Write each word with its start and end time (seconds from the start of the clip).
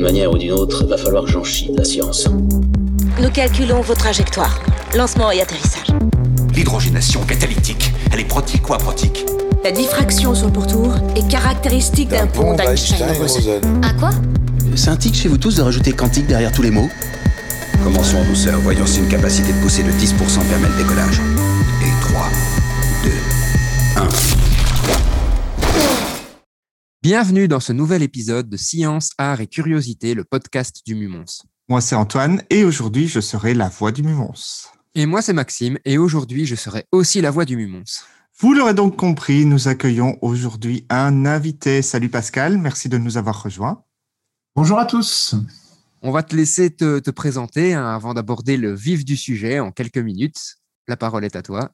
D'une 0.00 0.06
manière 0.06 0.32
ou 0.32 0.38
d'une 0.38 0.52
autre, 0.52 0.86
va 0.86 0.96
falloir 0.96 1.24
que 1.24 1.30
j'en 1.30 1.44
chie 1.44 1.70
de 1.72 1.76
la 1.76 1.84
science. 1.84 2.26
Nous 3.20 3.28
calculons 3.28 3.82
vos 3.82 3.92
trajectoires. 3.92 4.58
Lancement 4.96 5.30
et 5.30 5.42
atterrissage. 5.42 5.88
L'hydrogénation 6.54 7.20
catalytique, 7.24 7.92
elle 8.10 8.20
est 8.20 8.24
protique 8.24 8.66
ou 8.70 8.72
aprotique 8.72 9.26
La 9.62 9.72
diffraction 9.72 10.34
sur 10.34 10.46
le 10.46 10.54
pourtour 10.54 10.94
est 11.16 11.28
caractéristique 11.30 12.08
d'un 12.08 12.26
pont 12.26 12.54
d'Einstein-Rosen. 12.54 13.60
Un 13.82 13.92
quoi? 13.92 14.12
C'est 14.74 14.88
un 14.88 14.96
tic 14.96 15.14
chez 15.14 15.28
vous 15.28 15.36
tous 15.36 15.56
de 15.56 15.60
rajouter 15.60 15.92
quantique 15.92 16.26
derrière 16.26 16.52
tous 16.52 16.62
les 16.62 16.70
mots? 16.70 16.88
Commençons 17.84 18.16
en 18.16 18.24
douceur, 18.24 18.58
voyons 18.60 18.86
si 18.86 19.00
une 19.00 19.08
capacité 19.08 19.52
de 19.52 19.58
pousser 19.58 19.82
de 19.82 19.90
10% 19.90 20.14
permet 20.48 20.68
le 20.68 20.82
décollage. 20.82 21.20
Et 21.82 22.08
3, 22.08 22.22
Bienvenue 27.02 27.48
dans 27.48 27.60
ce 27.60 27.72
nouvel 27.72 28.02
épisode 28.02 28.50
de 28.50 28.58
Science, 28.58 29.12
Art 29.16 29.40
et 29.40 29.46
Curiosité, 29.46 30.12
le 30.12 30.22
podcast 30.22 30.82
du 30.84 30.94
Mumons. 30.94 31.24
Moi, 31.70 31.80
c'est 31.80 31.94
Antoine 31.94 32.42
et 32.50 32.62
aujourd'hui, 32.62 33.08
je 33.08 33.20
serai 33.20 33.54
la 33.54 33.70
voix 33.70 33.90
du 33.90 34.02
Mumons. 34.02 34.68
Et 34.94 35.06
moi, 35.06 35.22
c'est 35.22 35.32
Maxime 35.32 35.78
et 35.86 35.96
aujourd'hui, 35.96 36.44
je 36.44 36.54
serai 36.54 36.84
aussi 36.92 37.22
la 37.22 37.30
voix 37.30 37.46
du 37.46 37.56
Mumons. 37.56 38.02
Vous 38.38 38.52
l'aurez 38.52 38.74
donc 38.74 38.98
compris, 38.98 39.46
nous 39.46 39.66
accueillons 39.66 40.18
aujourd'hui 40.20 40.84
un 40.90 41.24
invité. 41.24 41.80
Salut 41.80 42.10
Pascal, 42.10 42.58
merci 42.58 42.90
de 42.90 42.98
nous 42.98 43.16
avoir 43.16 43.44
rejoints. 43.44 43.82
Bonjour 44.54 44.78
à 44.78 44.84
tous. 44.84 45.36
On 46.02 46.10
va 46.10 46.22
te 46.22 46.36
laisser 46.36 46.68
te, 46.68 46.98
te 46.98 47.10
présenter 47.10 47.72
hein, 47.72 47.86
avant 47.86 48.12
d'aborder 48.12 48.58
le 48.58 48.74
vif 48.74 49.06
du 49.06 49.16
sujet 49.16 49.58
en 49.58 49.72
quelques 49.72 49.96
minutes. 49.96 50.56
La 50.86 50.98
parole 50.98 51.24
est 51.24 51.34
à 51.34 51.40
toi. 51.40 51.72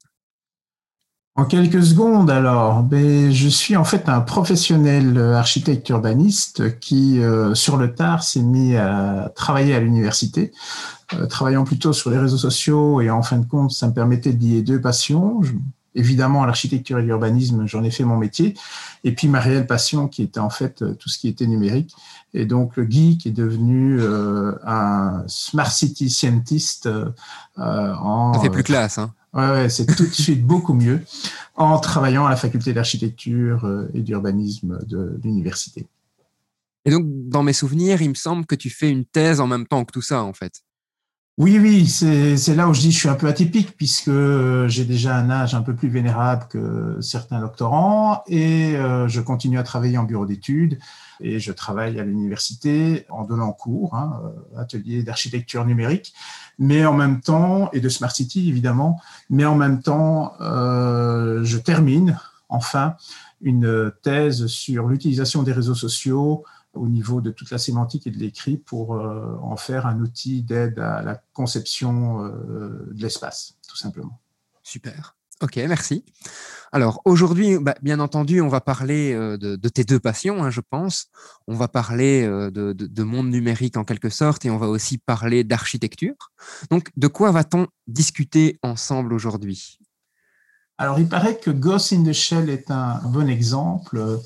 En 1.38 1.44
quelques 1.44 1.84
secondes, 1.84 2.30
alors, 2.30 2.82
ben, 2.82 3.30
je 3.30 3.48
suis 3.48 3.76
en 3.76 3.84
fait 3.84 4.08
un 4.08 4.20
professionnel 4.20 5.18
architecte 5.18 5.86
urbaniste 5.90 6.78
qui, 6.80 7.20
euh, 7.20 7.54
sur 7.54 7.76
le 7.76 7.94
tard, 7.94 8.22
s'est 8.22 8.40
mis 8.40 8.74
à 8.74 9.30
travailler 9.34 9.74
à 9.74 9.80
l'université, 9.80 10.52
euh, 11.12 11.26
travaillant 11.26 11.64
plutôt 11.64 11.92
sur 11.92 12.08
les 12.08 12.16
réseaux 12.16 12.38
sociaux 12.38 13.02
et 13.02 13.10
en 13.10 13.22
fin 13.22 13.36
de 13.36 13.44
compte, 13.44 13.70
ça 13.70 13.86
me 13.86 13.92
permettait 13.92 14.32
de 14.32 14.42
lier 14.42 14.62
deux 14.62 14.80
passions. 14.80 15.42
Évidemment, 15.94 16.44
l'architecture 16.46 16.98
et 16.98 17.02
l'urbanisme, 17.02 17.66
j'en 17.66 17.84
ai 17.84 17.90
fait 17.90 18.04
mon 18.04 18.16
métier, 18.16 18.54
et 19.04 19.12
puis 19.12 19.28
ma 19.28 19.40
réelle 19.40 19.66
passion 19.66 20.08
qui 20.08 20.22
était 20.22 20.40
en 20.40 20.50
fait 20.50 20.80
euh, 20.80 20.94
tout 20.94 21.10
ce 21.10 21.18
qui 21.18 21.28
était 21.28 21.46
numérique. 21.46 21.94
Et 22.36 22.44
donc, 22.44 22.76
le 22.76 22.88
geek 22.88 23.26
est 23.26 23.30
devenu 23.30 23.98
euh, 23.98 24.52
un 24.66 25.24
smart 25.26 25.70
city 25.70 26.10
scientist 26.10 26.84
euh, 26.84 27.06
euh, 27.58 27.94
en 27.94 28.34
Ça 28.34 28.40
fait 28.40 28.50
plus 28.50 28.62
classe. 28.62 28.98
Hein. 28.98 29.12
Ouais, 29.36 29.50
ouais, 29.50 29.68
c'est 29.68 29.84
tout 29.84 30.06
de 30.06 30.12
suite 30.12 30.44
beaucoup 30.44 30.72
mieux 30.72 31.04
en 31.56 31.78
travaillant 31.78 32.24
à 32.24 32.30
la 32.30 32.36
faculté 32.36 32.72
d'architecture 32.72 33.64
euh, 33.66 33.86
et 33.92 34.00
d'urbanisme 34.00 34.78
de 34.86 35.20
l'université. 35.22 35.86
Et 36.86 36.90
donc, 36.90 37.04
dans 37.06 37.42
mes 37.42 37.52
souvenirs, 37.52 38.00
il 38.00 38.08
me 38.08 38.14
semble 38.14 38.46
que 38.46 38.54
tu 38.54 38.70
fais 38.70 38.88
une 38.88 39.04
thèse 39.04 39.40
en 39.40 39.46
même 39.46 39.66
temps 39.66 39.84
que 39.84 39.92
tout 39.92 40.02
ça, 40.02 40.22
en 40.22 40.32
fait. 40.32 40.62
Oui, 41.38 41.58
oui, 41.58 41.86
c'est 41.86 42.38
c'est 42.38 42.54
là 42.54 42.66
où 42.66 42.72
je 42.72 42.80
dis 42.80 42.88
que 42.88 42.94
je 42.94 42.98
suis 42.98 43.08
un 43.10 43.14
peu 43.14 43.26
atypique 43.26 43.76
puisque 43.76 44.08
euh, 44.08 44.68
j'ai 44.68 44.86
déjà 44.86 45.16
un 45.16 45.28
âge 45.28 45.54
un 45.54 45.60
peu 45.60 45.74
plus 45.74 45.90
vénérable 45.90 46.46
que 46.48 46.96
certains 47.02 47.40
doctorants 47.40 48.22
et 48.26 48.74
euh, 48.76 49.06
je 49.06 49.20
continue 49.20 49.58
à 49.58 49.62
travailler 49.62 49.98
en 49.98 50.04
bureau 50.04 50.24
d'études 50.24 50.78
et 51.20 51.38
je 51.40 51.52
travaille 51.52 51.98
à 51.98 52.04
l'université 52.04 53.06
en 53.08 53.24
donnant 53.24 53.52
cours, 53.52 53.94
hein, 53.94 54.20
euh, 54.24 54.60
atelier 54.60 55.02
d'architecture 55.02 55.64
numérique, 55.64 56.14
mais 56.58 56.84
en 56.84 56.94
même 56.94 57.20
temps, 57.20 57.70
et 57.72 57.80
de 57.80 57.88
Smart 57.88 58.10
City 58.10 58.48
évidemment, 58.48 59.00
mais 59.30 59.44
en 59.44 59.54
même 59.54 59.82
temps, 59.82 60.34
euh, 60.40 61.42
je 61.44 61.58
termine 61.58 62.18
enfin 62.48 62.96
une 63.42 63.92
thèse 64.02 64.46
sur 64.46 64.86
l'utilisation 64.86 65.42
des 65.42 65.52
réseaux 65.52 65.74
sociaux 65.74 66.44
au 66.74 66.88
niveau 66.88 67.20
de 67.20 67.30
toute 67.30 67.50
la 67.50 67.58
sémantique 67.58 68.06
et 68.06 68.10
de 68.10 68.18
l'écrit 68.18 68.56
pour 68.56 68.94
euh, 68.94 69.36
en 69.42 69.56
faire 69.56 69.86
un 69.86 70.00
outil 70.00 70.42
d'aide 70.42 70.78
à 70.78 71.02
la 71.02 71.20
conception 71.32 72.22
de 72.24 73.02
l'espace, 73.02 73.56
tout 73.68 73.76
simplement. 73.76 74.20
Super. 74.62 75.15
Ok, 75.42 75.56
merci. 75.68 76.04
Alors 76.72 77.00
aujourd'hui, 77.04 77.58
bah, 77.58 77.74
bien 77.82 78.00
entendu, 78.00 78.40
on 78.40 78.48
va 78.48 78.60
parler 78.60 79.12
euh, 79.12 79.36
de, 79.36 79.68
tes 79.68 79.84
deux 79.84 80.00
passions, 80.00 80.42
hein, 80.42 80.50
je 80.50 80.60
pense. 80.60 81.06
On 81.46 81.54
va 81.54 81.68
parler 81.68 82.24
euh, 82.24 82.50
de 82.50 83.02
monde 83.02 83.28
numérique 83.28 83.76
en 83.76 83.84
quelque 83.84 84.08
sorte 84.08 84.44
et 84.46 84.50
on 84.50 84.56
va 84.56 84.68
aussi 84.68 84.98
parler 84.98 85.44
d'architecture. 85.44 86.14
Donc, 86.70 86.88
de 86.96 87.06
quoi 87.06 87.32
va-t-on 87.32 87.66
discuter 87.86 88.58
ensemble 88.62 89.12
aujourd'hui? 89.12 89.78
Alors, 90.78 90.98
il 90.98 91.08
paraît 91.08 91.38
que 91.38 91.50
Ghost 91.50 91.94
in 91.94 92.04
the 92.04 92.12
Shell 92.12 92.50
est 92.50 92.70
un 92.70 93.00
bon 93.04 93.28
exemple. 93.28 94.20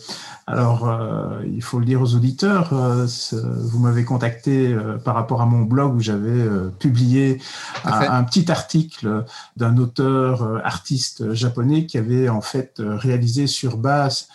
Alors, 0.49 0.89
euh, 0.89 1.45
il 1.47 1.63
faut 1.63 1.79
le 1.79 1.85
dire 1.85 2.03
aux 2.03 2.15
auditeurs, 2.17 2.73
euh, 2.73 3.07
vous 3.33 3.79
m'avez 3.79 4.05
contacté 4.05 4.73
euh, 4.73 4.99
par 4.99 5.15
rapport 5.15 5.43
à 5.43 5.47
mon 5.47 5.63
blog 5.63 5.95
où 5.95 6.01
j'avais 6.01 6.49
publié 6.81 7.41
un, 7.85 8.01
un 8.01 8.25
petit 8.25 8.51
article 8.51 9.25
d'un 9.57 9.77
auteur 9.77 10.61
artiste 10.65 11.33
japonais 11.35 11.87
qui 11.87 11.99
avait 11.99 12.29
en 12.29 12.41
fait 12.41 12.75
réalisé 12.79 13.47
sur 13.47 13.77
base 13.77 14.27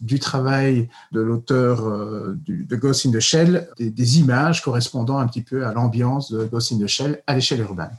du 0.00 0.18
travail 0.18 0.88
de 1.12 1.20
l'auteur 1.20 1.86
euh, 1.86 2.38
de 2.46 2.76
Ghost 2.76 3.06
in 3.06 3.10
the 3.10 3.20
Shell 3.20 3.68
des, 3.78 3.90
des 3.90 4.18
images 4.20 4.62
correspondant 4.62 5.18
un 5.18 5.26
petit 5.26 5.42
peu 5.42 5.66
à 5.66 5.72
l'ambiance 5.72 6.30
de 6.30 6.44
Ghost 6.44 6.72
in 6.72 6.78
the 6.78 6.86
Shell 6.86 7.22
à 7.26 7.34
l'échelle 7.34 7.60
urbaine. 7.60 7.96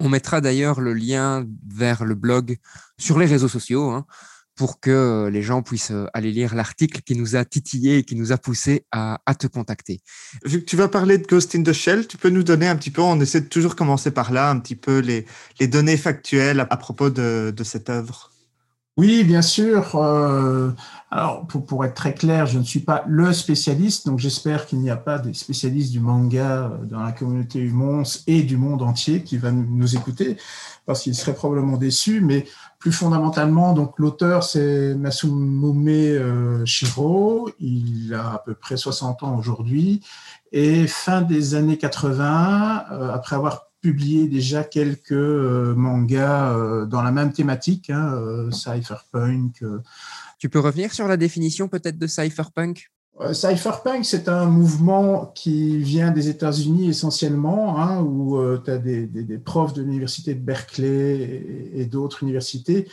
On 0.00 0.08
mettra 0.08 0.40
d'ailleurs 0.40 0.80
le 0.80 0.94
lien 0.94 1.46
vers 1.68 2.04
le 2.04 2.14
blog 2.14 2.56
sur 2.98 3.18
les 3.18 3.26
réseaux 3.26 3.48
sociaux 3.48 3.90
hein, 3.90 4.06
pour 4.56 4.80
que 4.80 5.28
les 5.30 5.42
gens 5.42 5.62
puissent 5.62 5.90
euh, 5.90 6.06
aller 6.14 6.32
lire 6.32 6.54
l'article 6.54 7.02
qui 7.02 7.14
nous 7.14 7.36
a 7.36 7.44
titillé 7.44 7.98
et 7.98 8.02
qui 8.02 8.16
nous 8.16 8.32
a 8.32 8.38
poussé 8.38 8.86
à, 8.92 9.18
te 9.38 9.46
contacter. 9.46 10.00
Vu 10.44 10.60
que 10.60 10.64
tu 10.64 10.76
vas 10.76 10.88
parler 10.88 11.18
de 11.18 11.26
Ghost 11.26 11.54
in 11.54 11.62
the 11.62 11.72
Shell, 11.72 12.06
tu 12.06 12.16
peux 12.16 12.30
nous 12.30 12.42
donner 12.42 12.66
un 12.66 12.76
petit 12.76 12.90
peu, 12.90 13.02
on 13.02 13.20
essaie 13.20 13.42
de 13.42 13.48
toujours 13.48 13.76
commencer 13.76 14.10
par 14.10 14.32
là, 14.32 14.50
un 14.50 14.58
petit 14.58 14.76
peu 14.76 14.98
les, 14.98 15.26
données 15.66 15.96
factuelles 15.96 16.60
à, 16.60 16.76
propos 16.76 17.10
de 17.10 17.62
cette 17.62 17.90
œuvre. 17.90 18.29
Oui, 19.00 19.24
bien 19.24 19.40
sûr. 19.40 19.96
Euh, 19.96 20.72
alors, 21.10 21.46
pour, 21.46 21.86
être 21.86 21.94
très 21.94 22.12
clair, 22.12 22.44
je 22.44 22.58
ne 22.58 22.64
suis 22.64 22.80
pas 22.80 23.02
le 23.08 23.32
spécialiste, 23.32 24.06
donc 24.06 24.18
j'espère 24.18 24.66
qu'il 24.66 24.80
n'y 24.80 24.90
a 24.90 24.96
pas 24.96 25.18
des 25.18 25.32
spécialistes 25.32 25.90
du 25.90 26.00
manga 26.00 26.64
euh, 26.66 26.84
dans 26.84 27.02
la 27.02 27.12
communauté 27.12 27.60
Humons 27.60 28.02
et 28.26 28.42
du 28.42 28.58
monde 28.58 28.82
entier 28.82 29.22
qui 29.22 29.38
va 29.38 29.52
nous- 29.52 29.96
écouter, 29.96 30.36
parce 30.84 31.00
qu'ils 31.00 31.14
seraient 31.14 31.32
probablement 31.32 31.78
déçus. 31.78 32.20
Mais 32.20 32.44
plus 32.78 32.92
fondamentalement, 32.92 33.72
donc 33.72 33.98
l'auteur 33.98 34.44
c'est 34.44 34.94
Masume 34.94 35.88
euh, 35.88 36.66
Shiro. 36.66 37.48
Il 37.58 38.12
a 38.12 38.34
à 38.34 38.38
peu 38.44 38.52
près 38.52 38.76
60 38.76 39.22
ans 39.22 39.34
aujourd'hui, 39.34 40.02
et 40.52 40.86
fin 40.86 41.22
des 41.22 41.54
années 41.54 41.78
80, 41.78 42.84
euh, 42.92 43.14
après 43.14 43.36
avoir 43.36 43.69
publié 43.80 44.28
déjà 44.28 44.64
quelques 44.64 45.12
euh, 45.12 45.74
mangas 45.74 46.54
euh, 46.56 46.86
dans 46.86 47.02
la 47.02 47.10
même 47.12 47.32
thématique, 47.32 47.90
hein, 47.90 48.14
euh, 48.14 48.50
cypherpunk. 48.50 49.62
euh. 49.62 49.78
Tu 50.38 50.48
peux 50.48 50.60
revenir 50.60 50.92
sur 50.92 51.06
la 51.08 51.16
définition 51.16 51.68
peut-être 51.68 51.98
de 51.98 52.06
cypherpunk? 52.06 52.90
Euh, 53.20 53.34
Cypherpunk, 53.34 54.04
c'est 54.06 54.28
un 54.30 54.46
mouvement 54.46 55.26
qui 55.34 55.76
vient 55.78 56.10
des 56.10 56.28
États-Unis 56.30 56.88
essentiellement, 56.88 57.78
hein, 57.78 58.00
où 58.00 58.38
tu 58.64 58.70
as 58.70 58.78
des, 58.78 59.06
des- 59.06 59.24
des 59.24 59.36
profs 59.38 59.74
de 59.74 59.82
l'université 59.82 60.34
de 60.34 60.40
Berkeley 60.40 61.18
et, 61.20 61.80
et 61.80 61.84
d'autres 61.86 62.22
universités. 62.22 62.88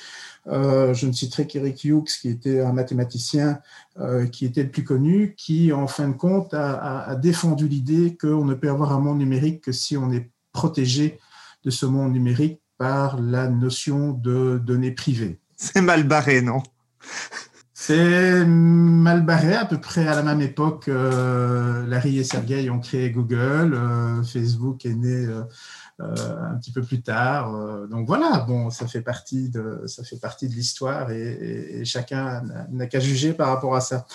Euh, 0.48 0.94
je 0.94 1.08
ne 1.08 1.14
citerai 1.14 1.48
qu'Eric 1.48 1.84
Hughes, 1.86 2.10
qui 2.22 2.28
était 2.30 2.60
un 2.62 2.74
mathématicien 2.74 3.60
euh, 4.00 4.26
qui 4.28 4.46
était 4.46 4.64
le 4.64 4.70
plus 4.72 4.84
connu, 4.84 5.34
qui, 5.38 5.72
en 5.72 5.88
fin 5.88 6.10
de 6.10 6.14
compte, 6.16 6.54
a, 6.54 6.74
a- 6.74 7.10
a 7.12 7.16
défendu 7.16 7.68
l'idée 7.70 8.18
qu'on 8.20 8.44
ne 8.44 8.54
peut 8.54 8.70
avoir 8.70 8.92
un 8.92 9.00
monde 9.00 9.20
numérique 9.20 9.62
que 9.62 9.72
si 9.72 9.96
on 9.96 10.12
est 10.12 10.30
protégé 10.52 11.20
de 11.64 11.70
ce 11.70 11.86
monde 11.86 12.14
numérique 12.14 12.62
par 12.78 13.20
la 13.20 13.48
notion 13.48 14.12
de 14.12 14.60
données 14.64 14.92
privées. 14.92 15.40
C'est 15.56 15.82
mal 15.82 16.04
barré, 16.04 16.42
non? 16.42 16.62
C'est 17.74 18.44
mal 18.46 19.24
barré, 19.24 19.54
à 19.54 19.66
peu 19.66 19.80
près 19.80 20.08
à 20.08 20.16
la 20.16 20.24
même 20.24 20.42
époque. 20.42 20.88
euh, 20.88 21.86
Larry 21.88 22.18
et 22.18 22.24
Sergey 22.24 22.70
ont 22.72 22.80
créé 22.80 23.12
Google, 23.12 23.74
euh, 23.76 24.24
Facebook 24.24 24.84
est 24.86 24.96
né 24.96 25.26
euh, 25.26 25.44
euh, 26.02 26.52
un 26.52 26.56
petit 26.58 26.72
peu 26.72 26.82
plus 26.82 27.02
tard. 27.02 27.52
donc 27.88 28.08
voilà, 28.08 28.40
bon, 28.48 28.70
ça 28.72 28.88
fait 28.88 29.02
partie 29.02 29.50
de, 29.50 29.84
ça 29.86 30.04
fait 30.04 30.20
partie 30.20 30.48
de 30.50 30.54
l'histoire 30.54 31.12
et, 31.12 31.22
et- 31.22 31.80
et 31.80 31.86
chacun 31.86 32.42
n'a- 32.72 32.88
qu'à 32.88 33.00
juger 33.00 33.34
par 33.34 33.50
rapport 33.50 33.76
à 33.76 33.82
ça. 33.82 34.06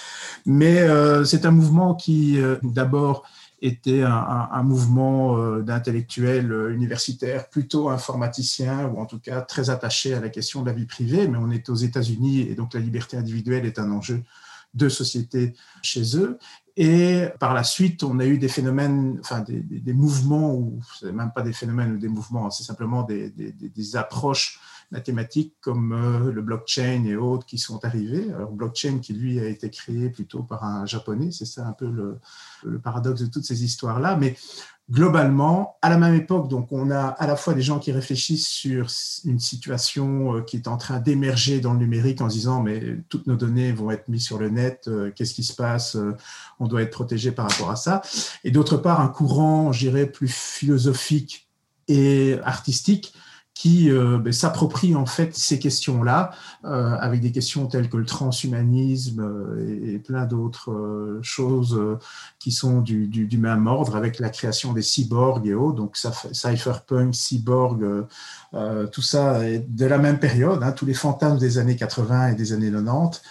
Mais 0.44 0.86
c'est 1.24 1.46
un 1.46 1.50
mouvement 1.52 1.94
qui, 1.94 2.38
d'abord, 2.62 3.24
était 3.62 4.02
un, 4.02 4.62
mouvement 4.64 5.38
euh, 5.38 5.62
d'intellectuels 5.62 6.52
euh, 6.52 6.74
universitaires 6.74 7.48
plutôt 7.48 7.88
informaticiens 7.88 8.86
ou 8.88 8.98
en 9.00 9.06
tout 9.06 9.20
cas 9.20 9.40
très 9.40 9.70
attachés 9.70 10.14
à 10.14 10.20
la 10.20 10.28
question 10.28 10.62
de 10.62 10.66
la 10.66 10.72
vie 10.72 10.86
privée, 10.86 11.28
mais 11.28 11.38
on 11.38 11.50
est 11.50 11.68
aux 11.68 11.76
États-Unis 11.76 12.40
et 12.40 12.54
donc 12.54 12.74
la 12.74 12.80
liberté 12.80 13.16
individuelle 13.16 13.64
est 13.64 13.78
un 13.78 13.90
enjeu 13.92 14.22
de 14.74 14.88
société 14.88 15.54
chez 15.82 16.16
eux. 16.16 16.38
Et 16.76 17.26
par 17.38 17.52
la 17.54 17.62
suite, 17.62 18.02
on 18.02 18.18
a 18.18 18.24
eu 18.26 18.38
des 18.38 18.48
phénomènes, 18.48 19.18
enfin 19.20 19.40
des, 19.40 19.60
des- 19.60 19.78
des 19.80 19.92
mouvements, 19.92 20.54
ou 20.54 20.80
même 21.04 21.30
pas 21.34 21.42
des 21.42 21.52
phénomènes 21.52 21.92
ou 21.92 21.98
des 21.98 22.08
mouvements, 22.08 22.50
c'est 22.50 22.64
simplement 22.64 23.02
des, 23.02 23.30
des- 23.30 23.52
mathématiques 24.92 25.54
comme 25.60 25.92
euh, 25.92 26.30
le 26.30 26.42
blockchain 26.42 27.04
et 27.06 27.16
autres 27.16 27.46
qui 27.46 27.58
sont 27.58 27.84
arrivés. 27.84 28.30
Alors, 28.34 28.52
blockchain 28.52 28.98
qui, 28.98 29.14
lui, 29.14 29.40
a 29.40 29.46
été 29.46 29.70
créé 29.70 30.10
plutôt 30.10 30.42
par 30.42 30.64
un 30.64 30.86
japonais, 30.86 31.30
c'est 31.32 31.46
ça 31.46 31.66
un 31.66 31.72
peu 31.72 31.90
le, 31.90 32.78
paradoxe 32.78 33.22
de 33.22 33.26
toutes 33.26 33.44
ces 33.44 33.64
histoires-là. 33.64 34.16
Mais 34.16 34.36
globalement, 34.90 35.78
à 35.80 35.88
la 35.88 35.96
même 35.96 36.14
époque, 36.14 36.48
donc 36.48 36.70
on 36.72 36.90
a 36.90 37.00
à 37.00 37.26
la 37.26 37.36
fois 37.36 37.54
des 37.54 37.62
gens 37.62 37.78
qui 37.78 37.90
réfléchissent 37.90 38.46
sur 38.46 38.88
une 39.24 39.40
situation 39.40 40.36
euh, 40.36 40.40
qui 40.42 40.56
est 40.56 40.68
en 40.68 40.76
train 40.76 41.00
d'émerger 41.00 41.60
dans 41.60 41.72
le 41.72 41.78
numérique 41.78 42.20
en 42.20 42.26
disant 42.26 42.62
mais 42.62 42.98
toutes 43.08 43.26
nos 43.26 43.36
données 43.36 43.72
vont 43.72 43.90
être 43.90 44.08
mises 44.08 44.24
sur 44.24 44.38
le 44.38 44.50
net, 44.50 44.84
euh, 44.88 45.10
qu'est-ce 45.16 45.32
qui 45.32 45.44
se 45.44 45.54
passe, 45.54 45.96
on 46.60 46.66
doit 46.66 46.82
être 46.82 46.90
protégé 46.90 47.32
par 47.32 47.50
rapport 47.50 47.70
à 47.70 47.76
ça. 47.76 48.02
Et 48.44 48.50
d'autre 48.50 48.76
part, 48.76 49.00
un 49.00 49.08
courant, 49.08 49.72
je 49.72 49.88
dirais, 49.88 50.06
plus 50.06 50.28
philosophique 50.28 51.48
et 51.88 52.36
artistique 52.44 53.14
qui 53.54 53.90
euh, 53.90 54.18
ben, 54.18 54.32
s'approprie 54.32 54.96
en 54.96 55.06
fait 55.06 55.36
ces 55.36 55.58
questions-là, 55.58 56.30
euh, 56.64 56.96
avec 56.98 57.20
des 57.20 57.32
questions 57.32 57.66
telles 57.66 57.88
que 57.88 57.96
le 57.96 58.06
transhumanisme 58.06 59.20
euh, 59.20 59.94
et, 59.94 59.98
plein 59.98 60.24
d'autres 60.24 61.20
choses 61.22 61.80
qui 62.38 62.50
sont 62.50 62.80
du, 62.80 63.06
du, 63.06 63.38
même 63.38 63.66
ordre, 63.66 63.94
avec 63.94 64.18
la 64.18 64.30
création 64.30 64.72
des 64.72 64.82
cyborgs 64.82 65.46
et 65.46 65.54
autres, 65.54 65.76
donc 65.76 65.96
cypherpunk, 65.96 67.14
cyborg, 67.14 68.06
tout 68.90 69.02
ça 69.02 69.48
est 69.48 69.64
de 69.68 69.86
la 69.86 69.98
même 69.98 70.18
période, 70.18 70.62
hein, 70.62 70.72
tous 70.72 70.86
les 70.86 70.94
fantasmes 70.94 71.38
des 71.38 71.58
années 71.58 71.76
80 71.76 72.28
et 72.28 72.34
des 72.34 72.52
années 72.52 72.72
90. 72.72 73.22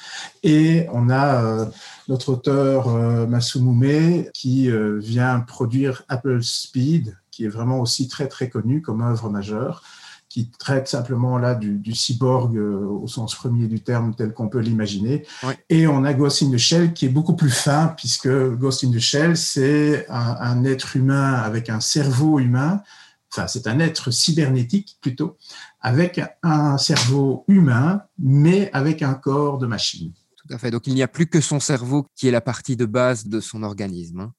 Et 0.43 0.87
on 0.93 1.09
a 1.09 1.67
notre 2.07 2.29
auteur 2.33 2.87
Masumume 3.27 4.25
qui 4.33 4.69
vient 4.99 5.41
produire 5.41 6.03
Apple 6.07 6.41
Speed, 6.41 7.17
qui 7.31 7.45
est 7.45 7.49
vraiment 7.49 7.79
aussi 7.79 8.07
très 8.07 8.27
très 8.27 8.49
connu 8.49 8.81
comme 8.81 9.01
œuvre 9.01 9.29
majeure 9.29 9.83
qui 10.31 10.49
traite 10.49 10.87
simplement 10.87 11.37
là 11.37 11.55
du, 11.55 11.93
cyborg 11.93 12.55
euh, 12.55 12.85
au 12.85 13.05
sens 13.05 13.35
premier 13.35 13.67
du 13.67 13.81
terme 13.81 14.15
tel 14.15 14.33
qu'on 14.33 14.47
peut 14.47 14.59
l'imaginer. 14.59 15.25
Et 15.69 15.87
on 15.87 16.05
a 16.05 16.13
Ghost 16.13 16.41
in 16.41 16.51
the 16.51 16.57
Shell 16.57 16.93
qui 16.93 17.05
est 17.05 17.09
beaucoup 17.09 17.35
plus 17.35 17.49
fin 17.49 17.93
puisque 17.97 18.29
Ghost 18.29 18.85
in 18.85 18.91
the 18.91 18.99
Shell, 18.99 19.35
c'est 19.35 20.05
un, 20.09 20.63
être 20.63 20.95
humain 20.95 21.33
avec 21.33 21.69
un 21.69 21.81
cerveau 21.81 22.39
humain, 22.39 22.81
enfin 23.29 23.47
c'est 23.47 23.67
un 23.67 23.79
être 23.79 24.09
cybernétique 24.09 24.97
plutôt, 25.01 25.37
avec 25.81 26.21
un 26.43 26.77
cerveau 26.77 27.43
humain 27.49 28.03
mais 28.17 28.69
avec 28.71 29.01
un 29.01 29.15
corps 29.15 29.57
de 29.57 29.67
machine. 29.67 30.13
Tout 30.37 30.53
à 30.53 30.57
fait. 30.57 30.71
Donc 30.71 30.87
il 30.87 30.93
n'y 30.93 31.03
a 31.03 31.09
plus 31.09 31.27
que 31.27 31.41
son 31.41 31.59
cerveau 31.59 32.05
qui 32.15 32.29
est 32.29 32.31
la 32.31 32.41
partie 32.41 32.77
de 32.77 32.85
base 32.85 33.27
de 33.27 33.41
son 33.41 33.63
organisme. 33.63 34.31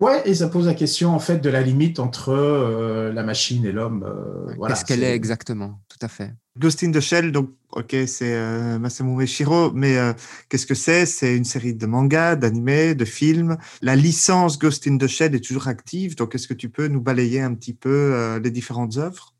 Ouais, 0.00 0.22
et 0.26 0.34
ça 0.34 0.48
pose 0.48 0.66
la 0.66 0.74
question 0.74 1.12
en 1.12 1.18
fait 1.18 1.38
de 1.38 1.50
la 1.50 1.60
limite 1.60 1.98
entre 1.98 2.28
euh, 2.28 3.12
la 3.12 3.24
machine 3.24 3.64
et 3.66 3.72
l'homme. 3.72 4.04
Euh, 4.04 4.54
Qu'est-ce 4.68 4.84
qu'elle 4.84 5.02
est... 5.02 5.12
exactement? 5.12 5.80
Tout 5.88 5.98
à 6.02 6.08
fait. 6.08 6.34
Ghost 6.56 6.84
in 6.84 6.92
the 6.92 7.00
Shell, 7.00 7.32
donc 7.32 7.50
ok, 7.72 7.96
c'est 8.06 8.34
euh, 8.34 8.78
Masamune 8.78 9.26
Shiro, 9.26 9.72
mais 9.72 9.98
euh, 9.98 10.12
qu'est-ce 10.48 10.66
que 10.66 10.76
c'est? 10.76 11.04
C'est 11.04 11.36
une 11.36 11.44
série 11.44 11.74
de 11.74 11.86
mangas, 11.86 12.36
d'animés, 12.36 12.94
de 12.94 13.04
films. 13.04 13.56
La 13.82 13.96
licence 13.96 14.56
Ghost 14.56 14.86
in 14.86 14.98
the 14.98 15.08
Shell 15.08 15.34
est 15.34 15.44
toujours 15.44 15.66
active, 15.66 16.16
donc 16.16 16.36
est-ce 16.36 16.46
que 16.46 16.54
tu 16.54 16.68
peux 16.68 16.86
nous 16.86 17.00
balayer 17.00 17.40
un 17.40 17.54
petit 17.54 17.74
peu 17.74 18.38
les 18.42 18.50
différentes 18.52 18.98
œuvres? 18.98 19.34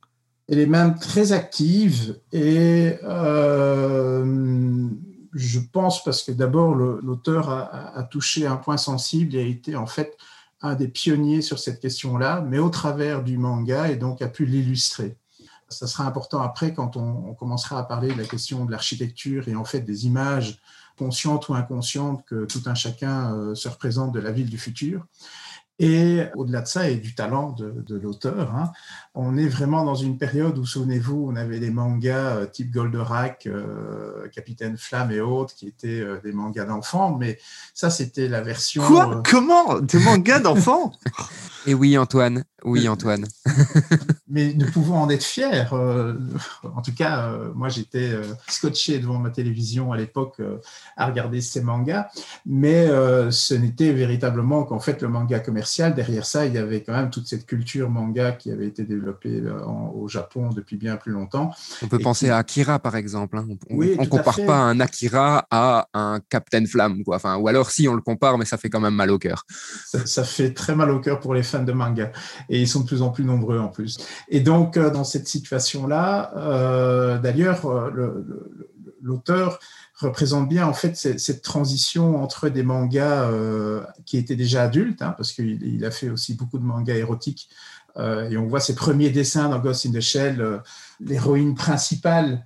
Elle 0.48 0.58
est 0.58 0.66
même 0.66 0.98
très 0.98 1.30
active 1.32 2.18
et 2.32 2.94
je 5.34 5.58
pense 5.72 6.02
parce 6.02 6.22
que 6.22 6.32
d'abord 6.32 6.74
l'auteur 6.74 7.50
a, 7.50 7.96
a, 7.96 8.02
touché 8.02 8.46
un 8.46 8.56
point 8.56 8.76
sensible 8.76 9.36
et 9.36 9.42
a 9.42 9.46
été 9.46 9.76
en 9.76 9.86
fait 9.86 10.16
un 10.60 10.74
des 10.74 10.88
pionniers 10.88 11.42
sur 11.42 11.58
cette 11.58 11.80
question-là, 11.80 12.44
mais 12.46 12.58
au 12.58 12.70
travers 12.70 13.22
du 13.22 13.38
manga 13.38 13.88
et 13.88 13.96
donc 13.96 14.22
a 14.22 14.28
pu 14.28 14.44
l'illustrer. 14.44 15.16
Ça 15.68 15.86
sera 15.86 16.04
important 16.04 16.40
après 16.40 16.72
quand 16.72 16.96
on, 16.96 17.34
commencera 17.34 17.78
à 17.78 17.82
parler 17.82 18.08
de 18.08 18.18
la 18.18 18.24
question 18.24 18.64
de 18.64 18.70
l'architecture 18.70 19.48
et 19.48 19.54
en 19.54 19.64
fait 19.64 19.80
des 19.80 20.06
images 20.06 20.58
conscientes 20.96 21.48
ou 21.48 21.54
inconscientes 21.54 22.24
que 22.24 22.46
tout 22.46 22.62
un 22.66 22.74
chacun 22.74 23.34
euh, 23.34 23.54
se 23.54 23.68
représente 23.68 24.12
de 24.12 24.18
la 24.18 24.32
ville 24.32 24.50
du 24.50 24.58
futur. 24.58 25.06
Et 25.78 26.24
au-delà 26.34 26.62
de 26.62 26.66
ça, 26.66 26.88
et 26.88 26.96
du 26.96 27.14
talent 27.14 27.52
de, 27.52 27.94
l'auteur, 27.96 28.52
hein, 28.56 28.72
on 29.20 29.36
est 29.36 29.48
vraiment 29.48 29.84
dans 29.84 29.96
une 29.96 30.16
période 30.16 30.56
où, 30.58 30.64
souvenez-vous, 30.64 31.26
on 31.28 31.34
avait 31.34 31.58
des 31.58 31.72
mangas 31.72 32.36
euh, 32.36 32.46
type 32.46 32.70
Goldorak, 32.70 33.48
euh, 33.48 34.28
Capitaine 34.28 34.76
Flamme 34.76 35.10
et 35.10 35.20
autres, 35.20 35.56
qui 35.56 35.66
étaient 35.66 36.00
euh, 36.00 36.20
des 36.22 36.30
mangas 36.30 36.66
d'enfants, 36.66 37.16
mais 37.18 37.36
ça, 37.74 37.90
c'était 37.90 38.28
la 38.28 38.42
version... 38.42 38.84
Quoi? 38.84 39.20
Comment? 39.28 39.80
Des 39.80 39.98
mangas 39.98 40.38
d'enfants? 40.38 40.92
Et 41.66 41.74
oui, 41.74 41.98
Antoine, 41.98 42.44
oui, 42.64 42.88
Antoine. 42.88 43.26
mais 44.28 44.54
nous 44.54 44.70
pouvons 44.70 44.96
en 44.96 45.10
être 45.10 45.24
fiers. 45.24 45.64
en 45.70 46.80
tout 46.82 46.94
cas, 46.94 47.30
moi, 47.54 47.68
j'étais 47.68 48.12
scotché 48.46 48.98
devant 49.00 49.18
ma 49.18 49.28
télévision 49.28 49.92
à 49.92 49.98
l'époque 49.98 50.40
à 50.96 51.06
regarder 51.06 51.42
ces 51.42 51.60
mangas, 51.60 52.08
mais 52.46 52.86
ce 53.30 53.52
n'était 53.52 53.92
véritablement 53.92 54.62
qu'en 54.62 54.78
fait, 54.78 55.02
le 55.02 55.08
manga 55.08 55.40
commercial. 55.40 55.94
Derrière 55.94 56.24
ça, 56.24 56.46
il 56.46 56.54
y 56.54 56.58
avait 56.58 56.82
quand 56.82 56.94
même 56.94 57.10
toute 57.10 57.26
cette 57.26 57.44
culture 57.44 57.90
manga 57.90 58.32
qui 58.32 58.50
avait 58.50 58.68
été 58.68 58.84
développée 58.84 59.07
euh, 59.26 59.64
au 59.94 60.08
Japon 60.08 60.50
depuis 60.50 60.76
bien 60.76 60.96
plus 60.96 61.12
longtemps. 61.12 61.50
On 61.82 61.88
peut 61.88 61.98
penser 61.98 62.30
à 62.30 62.38
Akira, 62.38 62.78
par 62.78 62.96
exemple. 62.96 63.38
Hein. 63.38 63.46
On 63.70 63.76
ne 63.76 64.06
compare 64.06 64.38
pas 64.46 64.56
un 64.56 64.80
Akira 64.80 65.46
à 65.50 65.88
un 65.94 66.20
Captain 66.28 66.64
Flamme. 66.66 67.02
Quoi. 67.04 67.16
Enfin, 67.16 67.36
ou 67.36 67.48
alors, 67.48 67.70
si, 67.70 67.88
on 67.88 67.94
le 67.94 68.02
compare, 68.02 68.38
mais 68.38 68.44
ça 68.44 68.56
fait 68.56 68.70
quand 68.70 68.80
même 68.80 68.94
mal 68.94 69.10
au 69.10 69.18
cœur. 69.18 69.44
Ça, 70.04 70.24
fait 70.24 70.52
très 70.52 70.74
mal 70.74 70.90
au 70.90 71.00
cœur 71.00 71.20
pour 71.20 71.34
les 71.34 71.42
fans 71.42 71.62
de 71.62 71.72
manga. 71.72 72.12
Et 72.48 72.60
ils 72.60 72.68
sont 72.68 72.80
de 72.80 72.86
plus 72.86 73.02
en 73.02 73.10
plus 73.10 73.24
nombreux 73.24 73.58
en 73.58 73.68
plus. 73.68 73.98
Et 74.28 74.40
donc, 74.40 74.76
euh, 74.76 74.90
dans 74.90 75.04
cette 75.04 75.28
situation-là, 75.28 76.32
euh, 76.36 77.18
d'ailleurs, 77.18 77.90
l'auteur 79.02 79.58
représente 79.98 80.48
bien 80.48 80.66
en 80.66 80.72
fait 80.72 80.96
cette, 80.96 81.42
transition 81.42 82.22
entre 82.22 82.48
des 82.48 82.62
mangas 82.62 83.30
euh, 83.30 83.82
qui 84.06 84.16
étaient 84.16 84.36
déjà 84.36 84.62
adultes, 84.62 85.02
hein, 85.02 85.14
parce 85.16 85.32
qu'il 85.32 85.84
a 85.84 85.90
fait 85.90 86.08
aussi 86.08 86.34
beaucoup 86.34 86.58
de 86.58 86.64
mangas 86.64 86.94
érotiques, 86.94 87.48
et 87.96 88.36
on 88.36 88.46
voit 88.46 88.60
ses 88.60 88.74
premiers 88.74 89.10
dessins 89.10 89.48
dans 89.48 89.58
Ghost 89.58 89.86
in 89.86 89.92
the 89.92 90.00
Shell. 90.00 90.40
Euh, 90.40 90.58
l'héroïne 91.00 91.54
principale 91.54 92.44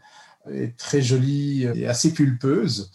est 0.51 0.77
très 0.79 1.03
jolie 1.03 1.65
et 1.75 1.87
assez 1.87 2.13
pulpeuse. 2.13 2.91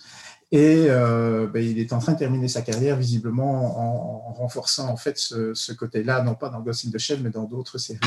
Et 0.52 0.88
ben, 0.88 1.62
il 1.62 1.78
est 1.78 1.92
en 1.92 2.00
train 2.00 2.14
de 2.14 2.18
terminer 2.18 2.48
sa 2.48 2.62
carrière 2.62 2.96
visiblement 2.96 4.30
en, 4.30 4.34
renforçant 4.34 4.88
en 4.88 4.96
fait 4.96 5.18
ce, 5.18 5.54
ce 5.54 5.74
côté-là, 5.74 6.24
non 6.24 6.36
pas 6.36 6.50
dans 6.50 6.62
Ghost 6.62 6.86
in 6.86 6.92
the 6.92 6.98
Shell, 6.98 7.22
mais 7.22 7.32
dans 7.32 7.44
d'autres 7.44 7.78
séries 7.78 8.00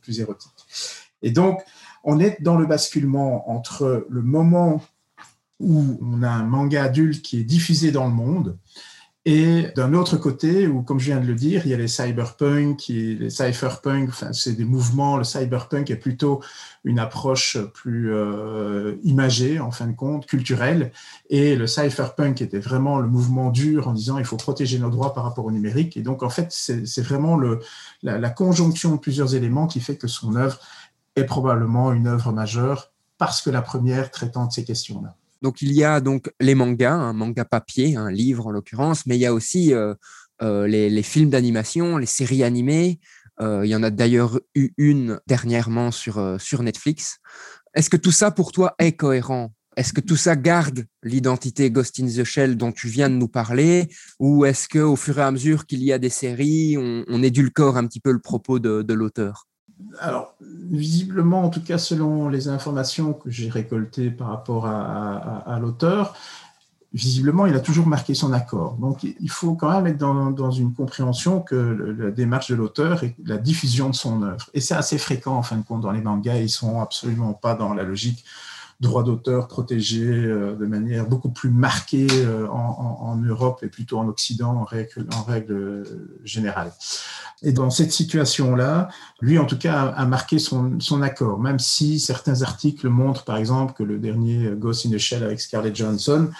plus 0.00 0.20
érotiques. 0.20 0.66
Et 1.22 1.30
donc, 1.30 1.62
on 2.04 2.20
est 2.20 2.40
dans 2.42 2.56
le 2.56 2.66
basculement 2.66 3.50
entre 3.50 4.06
le 4.08 4.22
moment 4.22 4.82
où 5.58 5.98
on 6.02 6.22
a 6.22 6.28
un 6.28 6.44
manga 6.44 6.84
adulte 6.84 7.22
qui 7.22 7.40
est 7.40 7.44
diffusé 7.44 7.90
dans 7.90 8.06
le 8.06 8.12
monde, 8.12 8.58
et 9.26 9.68
d'un 9.74 9.94
autre 9.94 10.18
côté, 10.18 10.66
où, 10.66 10.82
comme 10.82 11.00
je 11.00 11.06
viens 11.06 11.20
de 11.20 11.26
le 11.26 11.34
dire, 11.34 11.62
il 11.64 11.70
y 11.70 11.74
a 11.74 11.78
les 11.78 11.88
cyberpunk, 11.88 12.84
les 12.88 13.30
cypherpunk, 13.30 14.10
enfin, 14.10 14.34
c'est 14.34 14.52
des 14.52 14.66
mouvements, 14.66 15.16
le 15.16 15.24
cyberpunk 15.24 15.90
est 15.90 15.96
plutôt 15.96 16.42
une 16.84 16.98
approche 16.98 17.56
plus 17.72 18.12
euh, 18.12 18.96
imagée, 19.02 19.60
en 19.60 19.70
fin 19.70 19.86
de 19.86 19.96
compte, 19.96 20.26
culturelle, 20.26 20.92
et 21.30 21.56
le 21.56 21.66
cypherpunk 21.66 22.42
était 22.42 22.58
vraiment 22.58 22.98
le 22.98 23.08
mouvement 23.08 23.48
dur 23.48 23.88
en 23.88 23.94
disant 23.94 24.18
il 24.18 24.26
faut 24.26 24.36
protéger 24.36 24.78
nos 24.78 24.90
droits 24.90 25.14
par 25.14 25.24
rapport 25.24 25.46
au 25.46 25.50
numérique. 25.50 25.96
Et 25.96 26.02
donc, 26.02 26.22
en 26.22 26.28
fait, 26.30 26.48
c'est 26.50 27.02
vraiment 27.02 27.38
le, 27.38 27.60
la 28.02 28.28
conjonction 28.28 28.96
de 28.96 29.00
plusieurs 29.00 29.34
éléments 29.34 29.66
qui 29.66 29.80
fait 29.80 29.96
que 29.96 30.06
son 30.06 30.36
œuvre 30.36 30.58
est 31.16 31.24
probablement 31.24 31.94
une 31.94 32.08
œuvre 32.08 32.30
majeure 32.32 32.92
parce 33.16 33.40
que 33.40 33.48
la 33.48 33.62
première 33.62 34.10
traitant 34.10 34.44
de 34.44 34.52
ces 34.52 34.64
questions-là. 34.64 35.16
Donc 35.44 35.60
il 35.60 35.72
y 35.74 35.84
a 35.84 36.00
donc 36.00 36.32
les 36.40 36.54
mangas, 36.54 36.94
un 36.94 37.12
manga 37.12 37.44
papier, 37.44 37.96
un 37.96 38.10
livre 38.10 38.46
en 38.46 38.50
l'occurrence, 38.50 39.04
mais 39.04 39.16
il 39.16 39.20
y 39.20 39.26
a 39.26 39.34
aussi 39.34 39.74
euh, 39.74 39.94
euh, 40.40 40.66
les, 40.66 41.02
films 41.02 41.28
d'animation, 41.28 41.98
les 41.98 42.06
séries 42.06 42.42
animées. 42.42 42.98
Euh, 43.42 43.60
il 43.62 43.68
y 43.68 43.76
en 43.76 43.82
a 43.82 43.90
d'ailleurs 43.90 44.40
eu 44.54 44.70
une 44.78 45.20
dernièrement 45.26 45.90
sur, 45.90 46.40
sur 46.40 46.62
Netflix. 46.62 47.18
Est-ce 47.74 47.90
que 47.90 47.98
tout 47.98 48.10
ça 48.10 48.30
pour 48.30 48.52
toi 48.52 48.74
est 48.78 48.92
cohérent? 48.92 49.52
Est-ce 49.76 49.92
que 49.92 50.00
tout 50.00 50.16
ça 50.16 50.34
garde 50.34 50.86
l'identité 51.02 51.70
Ghost 51.70 52.00
in 52.00 52.06
the 52.06 52.24
Shell 52.24 52.56
dont 52.56 52.72
tu 52.72 52.88
viens 52.88 53.10
de 53.10 53.16
nous 53.16 53.28
parler? 53.28 53.88
Ou 54.20 54.46
est-ce 54.46 54.66
qu'au 54.66 54.96
fur 54.96 55.18
et 55.18 55.22
à 55.22 55.30
mesure 55.30 55.66
qu'il 55.66 55.84
y 55.84 55.92
a 55.92 55.98
des 55.98 56.08
séries, 56.08 56.78
on, 56.78 57.04
on 57.06 57.22
édulcore 57.22 57.76
un 57.76 57.86
petit 57.86 58.00
peu 58.00 58.12
le 58.12 58.20
propos 58.20 58.60
de 58.60 58.94
l'auteur? 58.94 59.46
Alors, 60.00 60.34
visiblement, 60.40 61.44
en 61.44 61.50
tout 61.50 61.62
cas 61.62 61.78
selon 61.78 62.28
les 62.28 62.48
informations 62.48 63.12
que 63.12 63.30
j'ai 63.30 63.48
récoltées 63.48 64.10
par 64.10 64.28
rapport 64.28 64.66
à, 64.66 65.58
l'auteur, 65.60 66.14
visiblement, 66.92 67.46
il 67.46 67.54
a 67.54 67.60
toujours 67.60 67.86
marqué 67.86 68.14
son 68.14 68.32
accord. 68.32 68.74
Donc, 68.74 69.02
il 69.02 69.30
faut 69.30 69.54
quand 69.54 69.70
même 69.70 69.86
être 69.86 69.98
dans, 69.98 70.50
une 70.50 70.72
compréhension 70.72 71.40
que 71.40 71.54
la 71.98 72.10
démarche 72.10 72.50
de 72.50 72.54
l'auteur 72.54 73.04
est 73.04 73.16
la 73.24 73.36
diffusion 73.36 73.90
de 73.90 73.94
son 73.94 74.22
œuvre. 74.22 74.48
Et 74.54 74.60
c'est 74.60 74.74
assez 74.74 74.98
fréquent, 74.98 75.36
en 75.36 75.42
fin 75.42 75.56
de 75.56 75.64
compte, 75.64 75.80
dans 75.80 75.92
les 75.92 76.00
mangas. 76.00 76.38
Ils 76.38 76.50
sont 76.50 76.80
absolument 76.80 77.32
pas 77.32 77.54
dans 77.54 77.74
la 77.74 77.82
logique 77.82 78.24
droits 78.84 79.02
d'auteur 79.02 79.48
protégés 79.48 80.06
de 80.06 80.66
manière 80.66 81.08
beaucoup 81.08 81.30
plus 81.30 81.50
marquée 81.50 82.06
en, 82.50 83.16
Europe 83.16 83.60
et 83.62 83.68
plutôt 83.68 83.98
en 83.98 84.08
Occident 84.08 84.56
en 84.56 84.64
règle, 84.64 85.06
en 85.14 85.22
règle 85.22 85.84
générale. 86.24 86.72
Et 87.42 87.52
dans 87.52 87.70
cette 87.70 87.92
situation-là, 87.92 88.88
lui, 89.20 89.38
en 89.38 89.44
tout 89.44 89.58
cas, 89.58 89.86
a, 89.88 90.06
marqué 90.06 90.38
son, 90.38 90.78
son, 90.80 91.02
accord, 91.02 91.38
même 91.40 91.58
si 91.58 92.00
certains 92.00 92.42
articles 92.42 92.88
montrent, 92.88 93.24
par 93.24 93.36
exemple, 93.36 93.74
que 93.74 93.82
le 93.82 93.98
dernier 93.98 94.52
Ghost 94.56 94.86
in 94.86 94.90
the 94.90 94.98
Shell 94.98 95.22
avec 95.22 95.40
Scarlett 95.40 95.74
Johansson, 95.74 96.30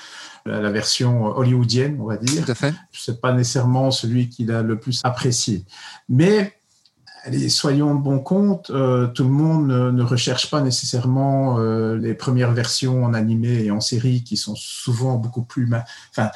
la 0.46 0.70
version 0.70 1.24
hollywoodienne, 1.36 1.98
on 2.00 2.06
va 2.06 2.16
dire, 2.16 2.44
c'est 2.92 3.20
pas 3.20 3.32
nécessairement 3.32 3.90
celui 3.90 4.28
qu'il 4.28 4.50
a 4.52 4.62
le 4.62 4.78
plus 4.78 5.00
apprécié. 5.04 5.64
Mais 6.08 6.52
allez, 7.24 7.48
soyons 7.48 7.94
bon 7.94 8.18
compte, 8.20 8.70
euh, 8.70 9.06
tout 9.08 9.24
le 9.24 9.30
monde 9.30 9.68
ne, 9.68 10.02
recherche 10.02 10.50
pas 10.50 10.60
nécessairement 10.60 11.58
euh, 11.58 11.96
les 11.96 12.14
premières 12.14 12.52
versions 12.52 13.04
en 13.04 13.14
animé 13.14 13.64
et 13.64 13.70
en 13.70 13.80
série 13.80 14.22
qui 14.22 14.36
sont 14.36 14.54
souvent 14.54 15.16
beaucoup 15.16 15.42
plus... 15.42 15.68
Enfin, 16.10 16.30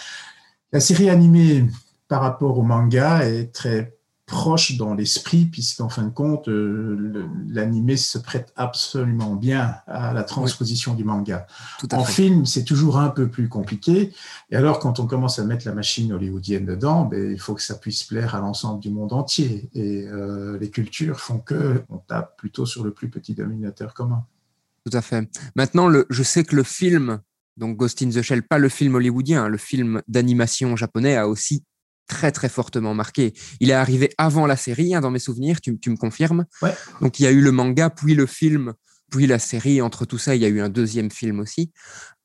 la 0.73 0.81
série 0.81 1.11
animée 1.11 1.65
par 2.09 2.23
rapport 2.23 2.59
au 2.59 2.63
manga 2.63 3.25
est 3.25 3.55
très 3.55 3.98
proche 4.29 4.77
dans 4.77 4.95
l'esprit, 4.95 5.47
puisqu'en 5.47 5.89
fin 5.89 6.05
de 6.05 6.11
compte, 6.11 6.49
euh, 6.49 7.27
l'animé 7.49 7.97
se 7.97 8.19
prête 8.19 8.53
absolument 8.57 9.35
bien 9.35 9.77
à 9.87 10.13
la 10.13 10.23
transposition 10.23 10.95
du 10.95 11.03
manga. 11.03 11.47
en 11.93 12.05
film, 12.05 12.45
c'est 12.45 12.63
toujours 12.63 12.99
un 12.99 13.09
peu 13.09 13.29
plus 13.29 13.49
compliqué. 13.49 14.13
Et 14.51 14.57
alors, 14.57 14.81
quand 14.81 15.01
on 15.01 15.07
commence 15.07 15.39
à 15.39 15.45
mettre 15.45 15.67
la 15.67 15.75
machine 15.75 16.13
hollywoodienne 16.13 16.67
dedans, 16.67 17.07
ben, 17.07 17.33
il 17.33 17.41
faut 17.41 17.55
que 17.55 17.63
ça 17.63 17.75
puisse 17.75 18.05
plaire 18.05 18.35
à 18.35 18.41
l'ensemble 18.41 18.81
du 18.81 18.91
monde 18.91 19.15
entier. 19.15 19.71
Et 19.73 20.07
euh, 20.07 20.59
les 20.61 20.71
cultures 20.71 21.19
font 21.19 21.39
que 21.39 21.83
on 21.89 21.97
tape 21.97 22.37
plutôt 22.37 22.67
sur 22.67 22.85
le 22.85 22.93
plus 22.93 23.09
petit 23.09 23.35
dominateur 23.35 23.95
commun. 23.95 24.25
Tout 24.85 24.97
à 24.97 25.01
fait. 25.01 25.27
Maintenant, 25.57 25.89
le, 25.89 26.07
je 26.11 26.23
sais 26.23 26.45
que 26.45 26.55
le 26.55 26.65
film, 26.65 27.21
donc 27.57 27.79
Ghost 27.79 28.03
in 28.03 28.11
the 28.11 28.21
Shell, 28.21 28.43
pas 28.43 28.59
le 28.59 28.69
film 28.69 28.95
hollywoodien, 28.95 29.45
hein, 29.45 29.49
le 29.49 29.59
film 29.59 30.03
d'animation 30.07 30.77
japonais 30.77 31.17
a 31.17 31.27
aussi 31.29 31.65
très 32.09 32.33
très 32.33 32.49
fortement 32.49 32.95
marqué. 32.95 33.33
Il 33.61 33.71
est 33.71 33.75
arrivé 33.75 34.11
avant 34.19 34.47
la 34.47 34.57
série, 34.57 34.95
hein, 34.95 35.01
dans 35.01 35.11
mes 35.11 35.19
souvenirs, 35.19 35.61
tu, 35.61 35.73
me 35.73 35.97
confirmes 35.97 36.47
ouais. 36.63 36.75
Donc 37.01 37.21
il 37.21 37.23
y 37.23 37.27
a 37.27 37.31
eu 37.31 37.41
le 37.41 37.53
manga, 37.53 37.91
puis 37.91 38.15
le 38.15 38.27
film, 38.27 38.75
puis 39.11 39.27
la 39.27 39.39
série. 39.39 39.81
Entre 39.81 40.05
tout 40.05 40.19
ça, 40.19 40.35
il 40.35 40.43
y 40.43 40.45
a 40.45 40.49
eu 40.49 40.61
un 40.61 40.69
deuxième 40.69 41.11
film 41.11 41.41
aussi. 41.41 41.73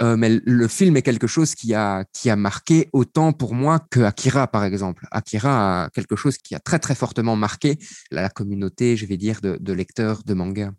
Euh, 0.02 0.18
mais 0.18 0.42
le 0.44 0.68
film 0.68 0.98
est 0.98 1.02
quelque 1.02 1.28
chose 1.28 1.56
qui 1.56 1.74
a, 1.74 2.06
qui 2.14 2.30
a 2.30 2.36
marqué 2.36 2.90
autant 2.94 3.34
pour 3.34 3.54
moi 3.54 3.80
que 3.92 4.00
Akira, 4.02 4.48
par 4.48 4.64
exemple. 4.64 5.08
Akira 5.12 5.84
a 5.84 5.90
quelque 5.90 6.16
chose 6.16 6.38
qui 6.38 6.56
a 6.56 6.60
très 6.60 6.80
très 6.80 6.96
fortement 6.96 7.36
marqué 7.36 7.78
la 8.12 8.30
communauté, 8.30 8.98
je 8.98 9.06
vais 9.06 9.18
dire, 9.18 9.40
de 9.42 9.74
lecteurs 9.74 10.24
de 10.24 10.34
manga. 10.34 10.72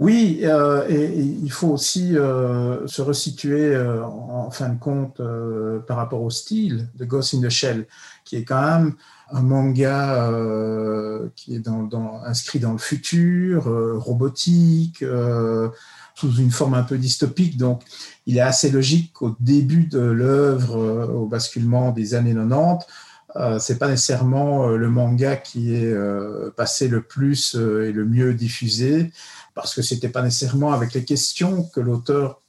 Oui, 0.00 0.40
euh, 0.44 0.88
et, 0.88 1.12
il 1.14 1.52
faut 1.52 1.68
aussi 1.68 2.16
euh, 2.16 2.86
se 2.86 3.02
resituer 3.02 3.74
euh, 3.74 4.02
en, 4.02 4.50
fin 4.50 4.70
de 4.70 4.78
compte 4.78 5.20
par 5.86 5.98
rapport 5.98 6.22
au 6.22 6.30
style 6.30 6.88
de 6.96 7.04
Ghost 7.04 7.34
in 7.34 7.42
the 7.42 7.50
Shell, 7.50 7.86
qui 8.24 8.36
est 8.36 8.44
quand 8.44 8.62
même 8.62 8.94
un 9.30 9.42
manga 9.42 10.28
qui 11.36 11.54
est 11.54 11.60
dans, 11.60 12.20
inscrit 12.24 12.58
dans 12.58 12.72
le 12.72 12.78
futur, 12.78 13.64
robotique, 14.02 15.04
sous 16.14 16.34
une 16.34 16.50
forme 16.50 16.74
un 16.74 16.82
peu 16.82 16.98
dystopique. 16.98 17.56
Donc, 17.56 17.82
il 18.26 18.38
est 18.38 18.42
assez 18.42 18.70
logique 18.70 19.12
qu'au 19.12 19.36
début 19.38 19.84
de 19.84 20.00
l'œuvre, 20.00 21.12
au 21.14 21.26
basculement 21.26 21.92
des 21.92 22.14
années 22.14 22.34
90, 22.34 22.86
c'est 23.60 23.78
pas 23.78 23.86
nécessairement 23.86 24.66
le 24.66 24.88
manga 24.88 25.36
qui 25.36 25.74
est 25.74 25.94
passé 26.56 26.88
le 26.88 27.02
plus 27.02 27.54
et 27.54 27.92
le 27.92 28.04
mieux 28.04 28.34
diffusé 28.34 29.12
parce 29.54 29.74
que 29.74 29.82
c'était 29.82 30.08
pas 30.08 30.22
nécessairement 30.22 30.72
avec 30.72 30.94
les 30.94 31.04
questions 31.04 31.64
que 31.64 31.80
l'auteur 31.80 32.40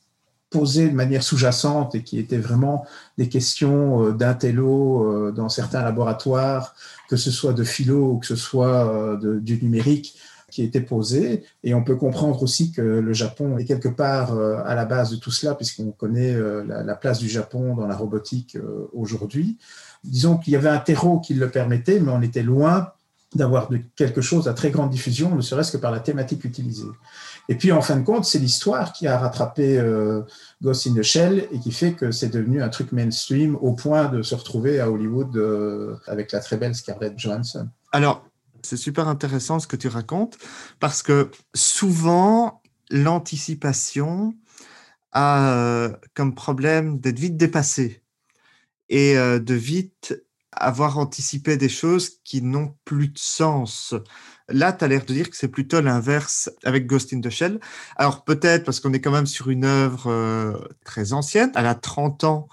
posait 0.51 0.89
de 0.89 0.93
manière 0.93 1.23
sous-jacente 1.23 1.95
et 1.95 2.03
qui 2.03 2.19
étaient 2.19 2.37
vraiment 2.37 2.85
des 3.17 3.29
questions 3.29 4.05
euh, 4.05 4.11
d'intello 4.11 5.03
euh, 5.03 5.31
dans 5.31 5.49
certains 5.49 5.81
laboratoires, 5.81 6.75
que 7.09 7.15
ce 7.15 7.31
soit 7.31 7.53
de 7.53 7.63
philo 7.63 8.11
ou 8.11 8.17
que 8.19 8.27
ce 8.27 8.35
soit 8.35 8.93
euh, 8.93 9.39
du 9.39 9.59
numérique, 9.63 10.19
qui 10.51 10.63
étaient 10.63 10.81
posées. 10.81 11.45
Et 11.63 11.73
on 11.73 11.81
peut 11.81 11.95
comprendre 11.95 12.43
aussi 12.43 12.73
que 12.73 12.81
le 12.81 13.13
Japon 13.13 13.57
est 13.57 13.63
quelque 13.63 13.87
part 13.87 14.37
à 14.37 14.75
la 14.75 14.83
base 14.83 15.09
de 15.11 15.15
tout 15.15 15.31
cela, 15.31 15.55
puisqu'on 15.55 15.91
connaît 15.91 16.35
la, 16.67 16.95
place 16.95 17.19
du 17.19 17.29
Japon 17.29 17.73
dans 17.75 17.87
la 17.87 17.95
robotique 17.95 18.57
aujourd'hui. 18.91 19.57
Disons 20.03 20.35
qu'il 20.35 20.51
y 20.51 20.57
avait 20.57 20.67
un 20.67 20.79
terreau 20.79 21.21
qui 21.21 21.35
le 21.35 21.49
permettait, 21.49 22.01
mais 22.01 22.11
on 22.11 22.21
était 22.21 22.43
loin 22.43 22.91
d'avoir 23.35 23.69
quelque 23.95 24.21
chose 24.21 24.47
à 24.47 24.53
très 24.53 24.71
grande 24.71 24.89
diffusion, 24.89 25.33
ne 25.33 25.41
serait-ce 25.41 25.71
que 25.71 25.77
par 25.77 25.91
la 25.91 25.99
thématique 25.99 26.43
utilisée. 26.43 26.87
Et 27.47 27.55
puis, 27.55 27.71
en 27.71 27.81
fin 27.81 27.95
de 27.95 28.03
compte, 28.03 28.25
c'est 28.25 28.39
l'histoire 28.39 28.91
qui 28.93 29.07
a 29.07 29.17
rattrapé 29.17 29.77
euh, 29.77 30.21
Ghost 30.61 30.87
in 30.87 30.93
the 30.93 31.01
Shell 31.01 31.47
et 31.51 31.59
qui 31.59 31.71
fait 31.71 31.93
que 31.93 32.11
c'est 32.11 32.29
devenu 32.29 32.61
un 32.61 32.69
truc 32.69 32.91
mainstream 32.91 33.55
au 33.55 33.73
point 33.73 34.09
de 34.09 34.21
se 34.21 34.35
retrouver 34.35 34.79
à 34.79 34.91
Hollywood 34.91 35.35
euh, 35.37 35.95
avec 36.07 36.31
la 36.33 36.39
très 36.39 36.57
belle 36.57 36.75
Scarlett 36.75 37.17
Johansson. 37.17 37.69
Alors, 37.93 38.25
c'est 38.63 38.77
super 38.77 39.07
intéressant 39.07 39.59
ce 39.59 39.67
que 39.67 39.75
tu 39.77 39.87
racontes 39.87 40.37
parce 40.79 41.01
que 41.01 41.31
souvent, 41.55 42.61
l'anticipation 42.89 44.35
a 45.13 45.53
euh, 45.53 45.89
comme 46.13 46.35
problème 46.35 46.99
d'être 46.99 47.19
vite 47.19 47.37
dépassée 47.37 48.01
et 48.89 49.15
de 49.15 49.53
vite 49.53 50.21
avoir 50.61 50.97
anticipé 50.97 51.57
des 51.57 51.69
choses 51.69 52.11
qui 52.23 52.41
n'ont 52.41 52.75
plus 52.85 53.09
de 53.09 53.17
sens. 53.17 53.93
Là, 54.47 54.73
tu 54.73 54.83
as 54.83 54.87
l'air 54.87 55.05
de 55.05 55.13
dire 55.13 55.29
que 55.29 55.37
c'est 55.37 55.47
plutôt 55.47 55.81
l'inverse 55.81 56.49
avec 56.63 56.87
Ghost 56.87 57.13
in 57.13 57.21
the 57.21 57.29
Shell. 57.29 57.59
Alors 57.95 58.23
peut-être 58.23 58.63
parce 58.63 58.79
qu'on 58.79 58.93
est 58.93 59.01
quand 59.01 59.11
même 59.11 59.25
sur 59.25 59.49
une 59.49 59.65
œuvre 59.65 60.11
euh, 60.11 60.53
très 60.85 61.13
ancienne, 61.13 61.51
elle 61.55 61.65
a 61.65 61.75
30 61.75 62.23
ans 62.25 62.47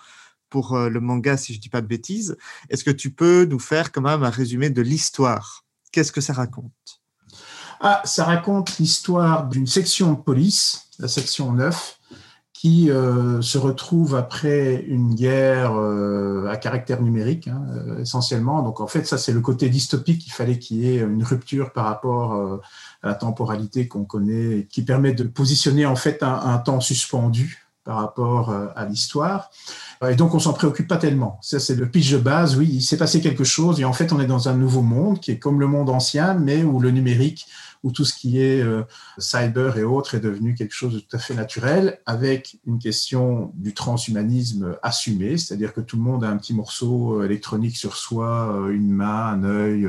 pour 0.48 0.74
euh, 0.74 0.88
le 0.88 1.00
manga, 1.00 1.36
si 1.36 1.54
je 1.54 1.60
dis 1.60 1.68
pas 1.68 1.80
de 1.80 1.86
bêtises. 1.86 2.36
Est-ce 2.70 2.84
que 2.84 2.90
tu 2.90 3.10
peux 3.10 3.44
nous 3.44 3.58
faire 3.58 3.92
quand 3.92 4.02
même 4.02 4.22
un 4.22 4.30
résumé 4.30 4.70
de 4.70 4.82
l'histoire? 4.82 5.64
Qu'est-ce 5.92 6.12
que 6.12 6.20
ça 6.20 6.32
raconte? 6.32 6.72
Ah, 7.80 8.02
Ça 8.04 8.24
raconte 8.24 8.78
l'histoire 8.78 9.48
d'une 9.48 9.66
section 9.66 10.12
de 10.12 10.18
police, 10.18 10.88
la 10.98 11.08
section 11.08 11.52
9, 11.52 11.97
qui 12.60 12.90
euh, 12.90 13.40
se 13.40 13.56
retrouve 13.56 14.16
après 14.16 14.84
une 14.88 15.14
guerre 15.14 15.74
euh, 15.76 16.48
à 16.48 16.56
caractère 16.56 17.00
numérique, 17.00 17.46
hein, 17.46 17.62
euh, 17.70 18.00
essentiellement. 18.00 18.62
Donc, 18.62 18.80
en 18.80 18.88
fait, 18.88 19.06
ça, 19.06 19.16
c'est 19.16 19.30
le 19.30 19.40
côté 19.40 19.68
dystopique. 19.68 20.26
Il 20.26 20.32
fallait 20.32 20.58
qu'il 20.58 20.78
y 20.78 20.88
ait 20.88 20.98
une 20.98 21.22
rupture 21.22 21.72
par 21.72 21.84
rapport 21.84 22.60
à 23.04 23.06
la 23.06 23.14
temporalité 23.14 23.86
qu'on 23.86 24.04
connaît, 24.04 24.66
qui 24.68 24.82
permet 24.82 25.12
de 25.12 25.22
positionner, 25.22 25.86
en 25.86 25.94
fait, 25.94 26.24
un, 26.24 26.34
un 26.34 26.58
temps 26.58 26.80
suspendu 26.80 27.68
par 27.84 27.98
rapport 27.98 28.52
à 28.74 28.84
l'histoire. 28.84 29.50
Et 30.06 30.16
donc, 30.16 30.34
on 30.34 30.40
s'en 30.40 30.52
préoccupe 30.52 30.88
pas 30.88 30.98
tellement. 30.98 31.38
Ça, 31.40 31.60
c'est 31.60 31.76
le 31.76 31.88
pitch 31.88 32.10
de 32.10 32.18
base. 32.18 32.56
Oui, 32.56 32.68
il 32.70 32.82
s'est 32.82 32.98
passé 32.98 33.20
quelque 33.20 33.44
chose 33.44 33.80
et 33.80 33.84
en 33.86 33.94
fait, 33.94 34.12
on 34.12 34.20
est 34.20 34.26
dans 34.26 34.48
un 34.48 34.54
nouveau 34.54 34.82
monde 34.82 35.20
qui 35.20 35.30
est 35.30 35.38
comme 35.38 35.58
le 35.58 35.68
monde 35.68 35.88
ancien, 35.88 36.34
mais 36.34 36.64
où 36.64 36.80
le 36.80 36.90
numérique 36.90 37.46
où 37.82 37.92
tout 37.92 38.04
ce 38.04 38.14
qui 38.14 38.40
est 38.40 38.62
euh, 38.62 38.82
cyber 39.18 39.78
et 39.78 39.84
autres 39.84 40.14
est 40.14 40.20
devenu 40.20 40.54
quelque 40.54 40.74
chose 40.74 40.94
de 40.94 41.00
tout 41.00 41.16
à 41.16 41.18
fait 41.18 41.34
naturel, 41.34 42.00
avec 42.06 42.58
une 42.66 42.78
question 42.78 43.52
du 43.54 43.74
transhumanisme 43.74 44.76
assumé, 44.82 45.38
c'est-à-dire 45.38 45.72
que 45.72 45.80
tout 45.80 45.96
le 45.96 46.02
monde 46.02 46.24
a 46.24 46.28
un 46.28 46.36
petit 46.36 46.54
morceau 46.54 47.20
euh, 47.20 47.24
électronique 47.24 47.76
sur 47.76 47.96
soi, 47.96 48.52
euh, 48.52 48.70
une 48.70 48.90
main, 48.90 49.26
un 49.26 49.44
œil, 49.44 49.88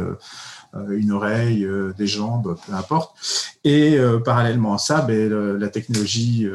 une 0.91 1.11
oreille, 1.11 1.67
des 1.97 2.05
jambes, 2.07 2.55
peu 2.65 2.73
importe. 2.73 3.15
Et 3.63 3.97
parallèlement 4.23 4.75
à 4.75 4.77
ça, 4.77 5.01
ben, 5.01 5.57
la 5.57 5.69
technologie 5.69 6.47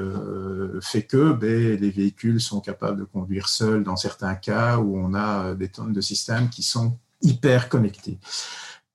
fait 0.81 1.03
que 1.03 1.33
ben, 1.33 1.79
les 1.81 1.91
véhicules 1.91 2.41
sont 2.41 2.61
capables 2.61 3.01
de 3.01 3.05
conduire 3.05 3.49
seuls 3.49 3.83
dans 3.83 3.97
certains 3.97 4.37
cas 4.37 4.79
où 4.79 4.97
on 4.97 5.15
a 5.15 5.55
des 5.55 5.69
tonnes 5.69 5.93
de 5.93 6.01
systèmes 6.01 6.49
qui 6.49 6.63
sont 6.63 6.97
hyper 7.23 7.69
connectés. 7.69 8.19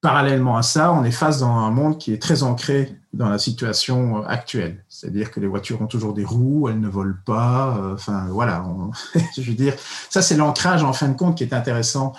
Parallèlement 0.01 0.55
à 0.55 0.61
ça, 0.61 0.93
on 0.93 1.03
est 1.03 1.11
face 1.11 1.39
dans 1.39 1.51
un 1.51 1.71
monde 1.71 1.97
qui 1.97 2.13
est 2.13 2.21
très 2.21 2.43
ancré 2.43 2.97
dans 3.11 3.27
la 3.27 3.37
situation 3.37 4.25
actuelle. 4.25 4.85
C'est-à-dire 4.87 5.29
que 5.29 5.41
les 5.41 5.47
voitures 5.47 5.81
ont 5.81 5.87
toujours 5.87 6.13
des 6.13 6.23
roues, 6.23 6.69
elles 6.69 6.79
ne 6.79 6.87
volent 6.87 7.17
pas. 7.25 7.77
Euh, 7.77 7.95
enfin, 7.95 8.27
voilà. 8.29 8.63
je 9.37 9.41
veux 9.41 9.55
dire, 9.55 9.73
ça, 10.09 10.21
c'est 10.21 10.37
l'ancrage, 10.37 10.83
en 10.83 10.93
fin 10.93 11.09
de 11.09 11.17
compte, 11.17 11.37
qui 11.37 11.43
est 11.43 11.53
intéressant 11.53 12.13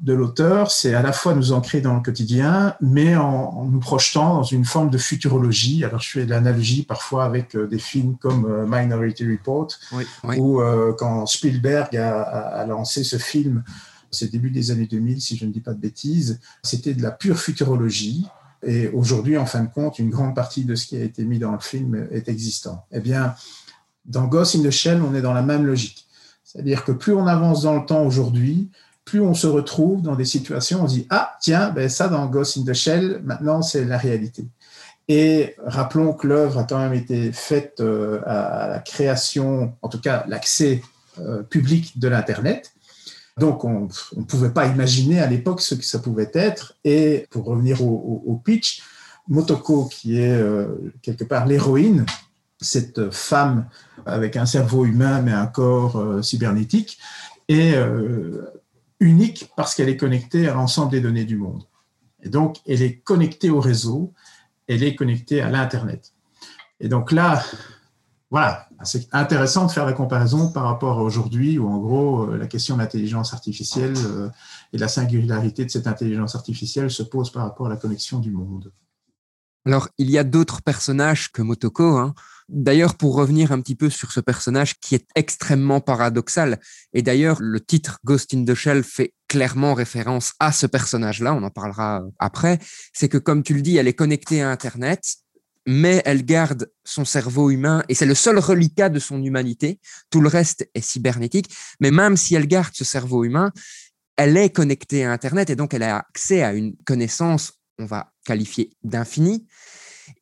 de 0.00 0.12
l'auteur. 0.12 0.70
C'est 0.70 0.94
à 0.94 1.02
la 1.02 1.12
fois 1.12 1.34
nous 1.34 1.52
ancrer 1.52 1.80
dans 1.80 1.94
le 1.94 2.02
quotidien, 2.02 2.76
mais 2.80 3.16
en, 3.16 3.64
nous 3.64 3.80
projetant 3.80 4.34
dans 4.34 4.42
une 4.44 4.64
forme 4.64 4.90
de 4.90 4.98
futurologie. 4.98 5.84
Alors, 5.84 6.00
je 6.00 6.10
fais 6.10 6.26
l'analogie 6.26 6.84
parfois 6.84 7.24
avec 7.24 7.56
euh, 7.56 7.66
des 7.66 7.80
films 7.80 8.16
comme 8.18 8.44
euh, 8.44 8.64
Minority 8.68 9.28
Report, 9.28 9.68
oui, 9.92 10.04
où 10.38 10.60
quand 10.98 11.26
Spielberg 11.26 11.96
a, 11.96 12.20
a 12.22 12.66
lancé 12.66 13.02
ce 13.02 13.16
film, 13.16 13.64
c'est 14.14 14.30
début 14.30 14.50
des 14.50 14.70
années 14.70 14.86
2000, 14.86 15.20
si 15.20 15.36
je 15.36 15.44
ne 15.44 15.52
dis 15.52 15.60
pas 15.60 15.74
de 15.74 15.80
bêtises. 15.80 16.40
C'était 16.62 16.94
de 16.94 17.02
la 17.02 17.10
pure 17.10 17.38
futurologie. 17.38 18.26
Et 18.62 18.88
aujourd'hui, 18.88 19.36
en 19.36 19.46
fin 19.46 19.62
de 19.62 19.68
compte, 19.68 19.98
une 19.98 20.10
grande 20.10 20.34
partie 20.34 20.64
de 20.64 20.74
ce 20.74 20.86
qui 20.86 20.96
a 20.96 21.02
été 21.02 21.24
mis 21.24 21.38
dans 21.38 21.52
le 21.52 21.58
film 21.58 22.08
est 22.10 22.28
existant. 22.28 22.86
Eh 22.92 23.00
bien, 23.00 23.34
dans 24.06 24.24
Ghost 24.26 24.56
in 24.56 24.62
the 24.62 24.70
Shell, 24.70 25.02
on 25.02 25.14
est 25.14 25.22
dans 25.22 25.34
la 25.34 25.42
même 25.42 25.66
logique. 25.66 26.06
C'est-à-dire 26.44 26.84
que 26.84 26.92
plus 26.92 27.12
on 27.12 27.26
avance 27.26 27.62
dans 27.62 27.78
le 27.78 27.84
temps 27.84 28.04
aujourd'hui, 28.04 28.70
plus 29.04 29.20
on 29.20 29.34
se 29.34 29.46
retrouve 29.46 30.02
dans 30.02 30.14
des 30.14 30.24
situations, 30.24 30.84
on 30.84 30.88
se 30.88 30.94
dit 30.94 31.06
Ah, 31.10 31.36
tiens, 31.40 31.70
ben 31.70 31.88
ça, 31.88 32.08
dans 32.08 32.26
Ghost 32.26 32.58
in 32.58 32.64
the 32.64 32.72
Shell, 32.72 33.20
maintenant, 33.22 33.60
c'est 33.60 33.84
la 33.84 33.98
réalité. 33.98 34.46
Et 35.08 35.54
rappelons 35.58 36.14
que 36.14 36.26
l'œuvre 36.26 36.60
a 36.60 36.64
quand 36.64 36.78
même 36.78 36.94
été 36.94 37.30
faite 37.32 37.80
euh, 37.80 38.20
à 38.24 38.68
la 38.68 38.78
création, 38.78 39.74
en 39.82 39.88
tout 39.88 40.00
cas 40.00 40.24
l'accès 40.28 40.80
euh, 41.18 41.42
public 41.42 41.98
de 41.98 42.08
l'Internet. 42.08 42.73
Donc 43.38 43.64
on 43.64 43.88
ne 44.16 44.24
pouvait 44.24 44.50
pas 44.50 44.66
imaginer 44.66 45.20
à 45.20 45.26
l'époque 45.26 45.60
ce 45.60 45.74
que 45.74 45.84
ça 45.84 45.98
pouvait 45.98 46.30
être. 46.34 46.76
Et 46.84 47.26
pour 47.30 47.44
revenir 47.44 47.82
au, 47.82 48.40
pitch, 48.44 48.82
Motoko, 49.28 49.86
qui 49.86 50.20
est 50.20 50.30
euh, 50.30 50.92
quelque 51.02 51.24
part 51.24 51.46
l'héroïne, 51.46 52.06
cette 52.60 53.10
femme 53.10 53.66
avec 54.06 54.36
un 54.36 54.46
cerveau 54.46 54.84
humain 54.84 55.20
mais 55.22 55.32
un 55.32 55.46
corps 55.46 56.24
cybernétique, 56.24 56.98
est 57.48 57.74
unique 59.00 59.50
parce 59.56 59.74
qu'elle 59.74 59.88
est 59.88 59.96
connectée 59.96 60.48
à 60.48 60.54
l'ensemble 60.54 60.92
des 60.92 61.00
données 61.00 61.24
du 61.24 61.36
monde. 61.36 61.64
Et 62.22 62.28
donc, 62.28 62.56
elle 62.66 62.82
est 62.82 62.96
connectée 62.96 63.50
au 63.50 63.60
réseau, 63.60 64.12
elle 64.66 64.82
est 64.82 64.94
connectée 64.94 65.42
à 65.42 65.50
l'Internet. 65.50 66.12
Et 66.80 66.88
donc 66.88 67.12
là, 67.12 67.44
voilà, 68.30 68.66
c'est 68.84 69.08
intéressant 69.12 69.66
de 69.66 69.70
faire 69.70 69.86
la 69.86 69.92
comparaison 69.92 70.50
par 70.50 70.64
rapport 70.64 70.98
à 70.98 71.02
aujourd'hui 71.02 71.58
où 71.58 71.68
en 71.68 71.78
gros 71.78 72.30
euh, 72.30 72.36
la 72.36 72.46
question 72.46 72.76
de 72.76 72.80
l'intelligence 72.80 73.32
artificielle 73.32 73.94
euh, 73.96 74.28
et 74.72 74.78
la 74.78 74.88
singularité 74.88 75.64
de 75.64 75.70
cette 75.70 75.86
intelligence 75.86 76.34
artificielle 76.34 76.90
se 76.90 77.02
pose 77.02 77.30
par 77.30 77.42
rapport 77.44 77.66
à 77.66 77.70
la 77.70 77.76
connexion 77.76 78.18
du 78.18 78.30
monde. 78.30 78.72
Alors, 79.66 79.88
il 79.96 80.10
y 80.10 80.18
a 80.18 80.24
d'autres 80.24 80.60
personnages 80.62 81.32
que 81.32 81.40
Motoko. 81.40 81.96
Hein. 81.96 82.14
D'ailleurs, 82.48 82.96
pour 82.96 83.14
revenir 83.14 83.52
un 83.52 83.60
petit 83.62 83.74
peu 83.74 83.88
sur 83.88 84.12
ce 84.12 84.20
personnage 84.20 84.78
qui 84.78 84.94
est 84.94 85.06
extrêmement 85.14 85.80
paradoxal, 85.80 86.60
et 86.92 87.00
d'ailleurs, 87.00 87.38
le 87.40 87.58
titre 87.60 87.98
Ghost 88.04 88.34
in 88.34 88.44
the 88.44 88.54
Shell 88.54 88.84
fait 88.84 89.14
clairement 89.28 89.72
référence 89.72 90.34
à 90.38 90.52
ce 90.52 90.66
personnage-là, 90.66 91.32
on 91.34 91.42
en 91.42 91.50
parlera 91.50 92.02
euh, 92.02 92.10
après, 92.18 92.58
c'est 92.92 93.08
que 93.08 93.16
comme 93.16 93.42
tu 93.42 93.54
le 93.54 93.62
dis, 93.62 93.78
elle 93.78 93.88
est 93.88 93.94
connectée 93.94 94.42
à 94.42 94.50
Internet, 94.50 95.02
mais 95.66 96.02
elle 96.04 96.24
garde 96.24 96.70
son 96.84 97.04
cerveau 97.04 97.50
humain 97.50 97.82
et 97.88 97.94
c'est 97.94 98.06
le 98.06 98.14
seul 98.14 98.38
reliquat 98.38 98.88
de 98.88 98.98
son 98.98 99.22
humanité. 99.22 99.80
Tout 100.10 100.20
le 100.20 100.28
reste 100.28 100.68
est 100.74 100.84
cybernétique. 100.84 101.54
Mais 101.80 101.90
même 101.90 102.16
si 102.16 102.34
elle 102.34 102.46
garde 102.46 102.74
ce 102.74 102.84
cerveau 102.84 103.24
humain, 103.24 103.52
elle 104.16 104.36
est 104.36 104.50
connectée 104.50 105.04
à 105.04 105.12
Internet 105.12 105.50
et 105.50 105.56
donc 105.56 105.74
elle 105.74 105.82
a 105.82 105.98
accès 105.98 106.42
à 106.42 106.52
une 106.52 106.76
connaissance, 106.84 107.54
on 107.78 107.86
va 107.86 108.12
qualifier 108.24 108.70
d'infini. 108.82 109.46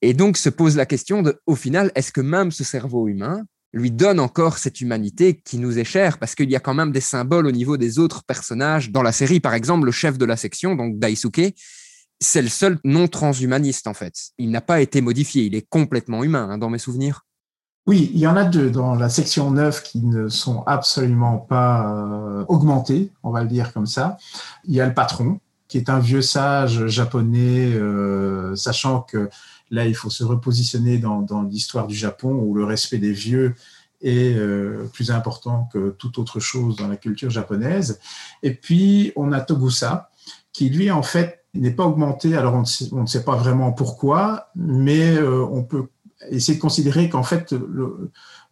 Et 0.01 0.15
donc 0.15 0.37
se 0.37 0.49
pose 0.49 0.77
la 0.77 0.87
question 0.87 1.23
de, 1.23 1.41
au 1.47 1.57
final, 1.57 1.91
est-ce 1.95 2.13
que 2.13 2.21
même 2.21 2.53
ce 2.53 2.65
cerveau 2.65 3.09
humain 3.09 3.43
lui 3.73 3.91
donne 3.91 4.21
encore 4.21 4.59
cette 4.59 4.81
humanité 4.81 5.41
qui 5.45 5.59
nous 5.59 5.79
est 5.79 5.85
chère? 5.85 6.19
Parce 6.19 6.35
qu'il 6.35 6.51
y 6.51 6.57
a 6.57 6.61
quand 6.61 6.75
même 6.75 6.93
des 6.93 7.01
symboles 7.01 7.47
au 7.47 7.53
niveau 7.53 7.77
des 7.77 7.99
autres 7.99 8.23
personnages 8.25 8.91
dans 8.91 9.03
la 9.03 9.13
série. 9.13 9.41
Par 9.41 9.55
exemple, 9.55 9.87
le 9.87 9.93
chef 9.93 10.19
de 10.19 10.25
la 10.25 10.37
section, 10.37 10.77
donc 10.77 10.99
Daisuke, 10.99 11.55
c'est 12.23 12.43
le 12.43 12.49
seul 12.49 12.79
non 12.85 13.09
transhumaniste 13.09 13.87
en 13.87 13.95
fait. 13.95 14.15
Il 14.39 14.51
n'a 14.51 14.61
pas 14.61 14.81
été 14.81 15.01
modifié, 15.01 15.45
il 15.45 15.55
est 15.55 15.69
complètement 15.69 16.25
humain 16.25 16.49
hein, 16.51 16.59
dans 16.59 16.71
mes 16.71 16.79
souvenirs. 16.79 17.27
Oui, 17.87 18.13
il 18.15 18.21
y 18.21 18.29
en 18.29 18.37
a 18.37 18.45
deux 18.45 18.71
dans 18.71 18.95
la 18.95 19.09
section 19.09 19.51
9 19.51 19.83
qui 19.83 20.01
ne 20.03 20.29
sont 20.29 20.63
absolument 20.67 21.39
pas 21.39 21.93
euh, 21.93 22.45
augmentés, 22.47 23.11
on 23.25 23.31
va 23.31 23.43
le 23.43 23.49
dire 23.49 23.73
comme 23.73 23.87
ça. 23.87 24.19
Il 24.65 24.75
y 24.75 24.81
a 24.81 24.87
le 24.87 24.95
patron, 24.95 25.41
qui 25.67 25.79
est 25.79 25.91
un 25.91 25.99
vieux 25.99 26.23
sage 26.23 26.87
japonais, 26.87 27.73
euh, 27.75 28.55
sachant 28.55 29.01
que 29.01 29.29
là, 29.73 29.85
il 29.85 29.97
faut 29.97 30.11
se 30.11 30.23
repositionner 30.23 30.99
dans, 30.99 31.43
l'histoire 31.51 31.89
du 31.89 31.97
Japon 31.97 32.35
où 32.35 32.55
le 32.55 32.65
respect 32.65 32.99
des 32.99 33.13
vieux 33.13 33.57
est 34.01 34.37
euh, 34.37 34.89
plus 34.93 35.11
important 35.11 35.69
que 35.73 35.91
toute 35.99 36.19
autre 36.19 36.39
chose 36.39 36.77
dans 36.77 36.87
la 36.87 36.97
culture 36.97 37.31
japonaise. 37.31 37.99
Et 38.45 38.55
puis, 38.55 39.13
on 39.17 39.33
a 39.33 39.41
Togusa, 39.41 40.11
qui 40.53 40.69
lui, 40.69 40.93
en 40.93 41.03
fait, 41.03 41.42
n'est 41.55 41.71
pas 41.71 41.85
augmenté. 41.85 42.37
Alors, 42.37 42.55
on 42.55 43.01
ne, 43.01 43.07
sait, 43.07 43.25
pas 43.25 43.37
vraiment 43.37 43.73
pourquoi, 43.73 44.51
mais 44.57 45.17
euh, 45.17 45.45
on 45.51 45.63
peut 45.63 45.87
essayer 46.31 46.57
de 46.57 46.63
considérer 46.63 47.09
qu'en 47.09 47.23
fait, 47.23 47.55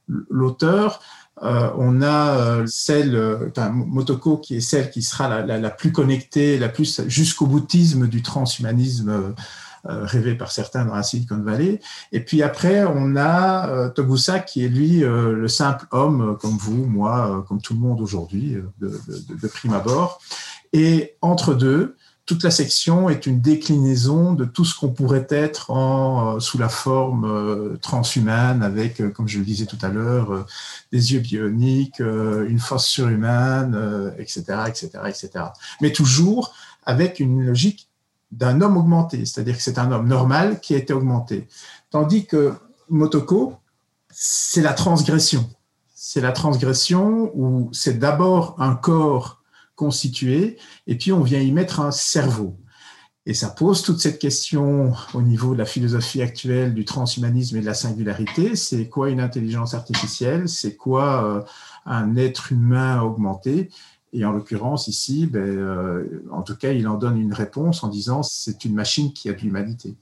l'auteur, 0.09 1.00
euh, 1.42 1.71
on 1.78 2.02
a 2.02 2.66
celle, 2.66 3.52
Motoko, 3.73 4.38
qui 4.38 4.57
est 4.57 4.61
celle 4.61 4.90
qui 4.90 5.02
sera 5.02 5.42
la, 5.42 5.59
la 5.59 5.71
plus 5.71 5.92
connectée, 5.92 6.59
la 6.59 6.69
plus 6.69 7.02
jusqu'au 7.07 7.47
boutisme 7.47 8.09
du 8.09 8.23
transhumanisme 8.23 9.35
euh, 9.88 10.04
rêvé 10.04 10.35
par 10.35 10.52
certains 10.52 10.85
dans 10.85 10.95
la 10.95 11.02
Silicon 11.02 11.38
Valley. 11.38 11.80
Et 12.12 12.21
puis 12.21 12.42
après, 12.42 12.85
on 12.85 13.16
a 13.16 13.71
euh, 13.71 13.88
Togusa 13.88 14.38
qui 14.38 14.62
est 14.62 14.69
lui 14.69 15.02
euh, 15.02 15.33
le 15.33 15.49
simple 15.49 15.87
homme 15.90 16.37
comme 16.38 16.59
vous, 16.59 16.85
moi, 16.85 17.47
comme 17.49 17.62
tout 17.62 17.73
le 17.73 17.80
monde 17.80 18.02
aujourd'hui, 18.02 18.59
de, 18.78 19.49
prime 19.49 19.73
abord. 19.73 20.21
Et 20.75 21.16
entre 21.23 21.54
deux, 21.54 21.97
toute 22.31 22.45
la 22.45 22.53
section 22.53 23.09
est 23.11 23.27
une 23.27 23.41
déclinaison 23.41 24.35
de 24.35 24.45
tout 24.45 24.65
ce 24.65 24.79
qu'on 24.79 24.91
pourrait 24.91 25.27
être 25.31 25.73
en, 25.73 26.39
sous 26.39 26.59
la 26.59 26.69
forme 26.69 27.76
transhumane, 27.78 28.63
avec, 28.63 29.02
comme 29.15 29.26
je 29.26 29.41
le 29.41 29.45
disais 29.45 29.67
tout 29.67 29.78
à 29.83 29.89
l'heure, 29.89 30.47
des 30.93 31.13
yeux 31.13 31.19
bioniques, 31.19 31.99
une 31.99 32.61
force 32.61 32.87
surhumaine, 32.87 33.76
etc., 34.17 34.45
etc., 34.69 34.91
etc. 35.09 35.31
Mais 35.81 35.91
toujours 35.91 36.54
avec 36.87 37.19
une 37.19 37.47
logique 37.47 37.89
d'un 38.31 38.61
homme 38.61 38.76
augmenté, 38.76 39.26
c'est-à-dire 39.26 39.57
que 39.57 39.63
c'est 39.65 39.81
un 39.81 39.91
homme 39.91 40.07
normal 40.07 40.61
qui 40.61 40.76
a 40.76 40.78
été 40.78 40.93
augmenté. 40.93 41.49
Tandis 41.91 42.26
que 42.26 42.54
Motoko, 42.91 43.57
c'est 44.09 44.63
la 44.63 44.73
transgression. 44.73 45.50
C'est 45.97 46.21
la 46.21 46.31
transgression 46.31 47.33
où 47.35 47.71
c'est 47.73 47.99
d'abord 47.99 48.54
un 48.61 48.76
corps 48.76 49.40
constitué 49.80 50.58
et 50.86 50.97
puis 50.99 51.10
on 51.10 51.23
vient 51.23 51.40
y 51.40 51.52
mettre 51.52 51.80
un 51.80 51.90
cerveau. 51.90 52.58
Et 53.25 53.32
ça 53.32 53.49
pose 53.49 53.82
toute 53.82 53.99
cette 53.99 54.19
question 54.19 54.93
au 55.14 55.23
niveau 55.23 55.54
de 55.54 55.58
la 55.58 55.64
philosophie 55.64 56.21
actuelle 56.21 56.75
du 56.75 56.84
transhumanisme 56.84 57.56
et 57.56 57.60
de 57.60 57.66
la 57.66 57.75
singularité. 57.75 58.56
C'est 58.56 58.88
quoi 58.88 59.08
une 59.08 59.21
intelligence 59.21 59.73
artificielle? 59.73 60.49
C'est 60.50 60.76
quoi 60.76 61.25
euh, 61.25 61.43
un 61.86 62.16
être 62.16 62.52
humain 62.52 63.00
augmenté? 63.00 63.71
Et 64.12 64.25
en 64.25 64.32
l'occurrence, 64.32 64.86
ici, 64.88 65.26
ben, 65.26 65.40
euh, 65.40 66.25
en 66.30 66.43
tout 66.43 66.56
cas, 66.56 66.73
il 66.73 66.86
en 66.88 66.99
donne 66.99 67.19
une 67.19 67.32
réponse 67.32 67.82
en 67.84 67.88
disant 67.88 68.23
c'est 68.23 68.64
une 68.66 68.75
machine 68.75 69.12
qui 69.14 69.30
a 69.30 69.32
de 69.32 69.40
l'humanité. 69.40 69.97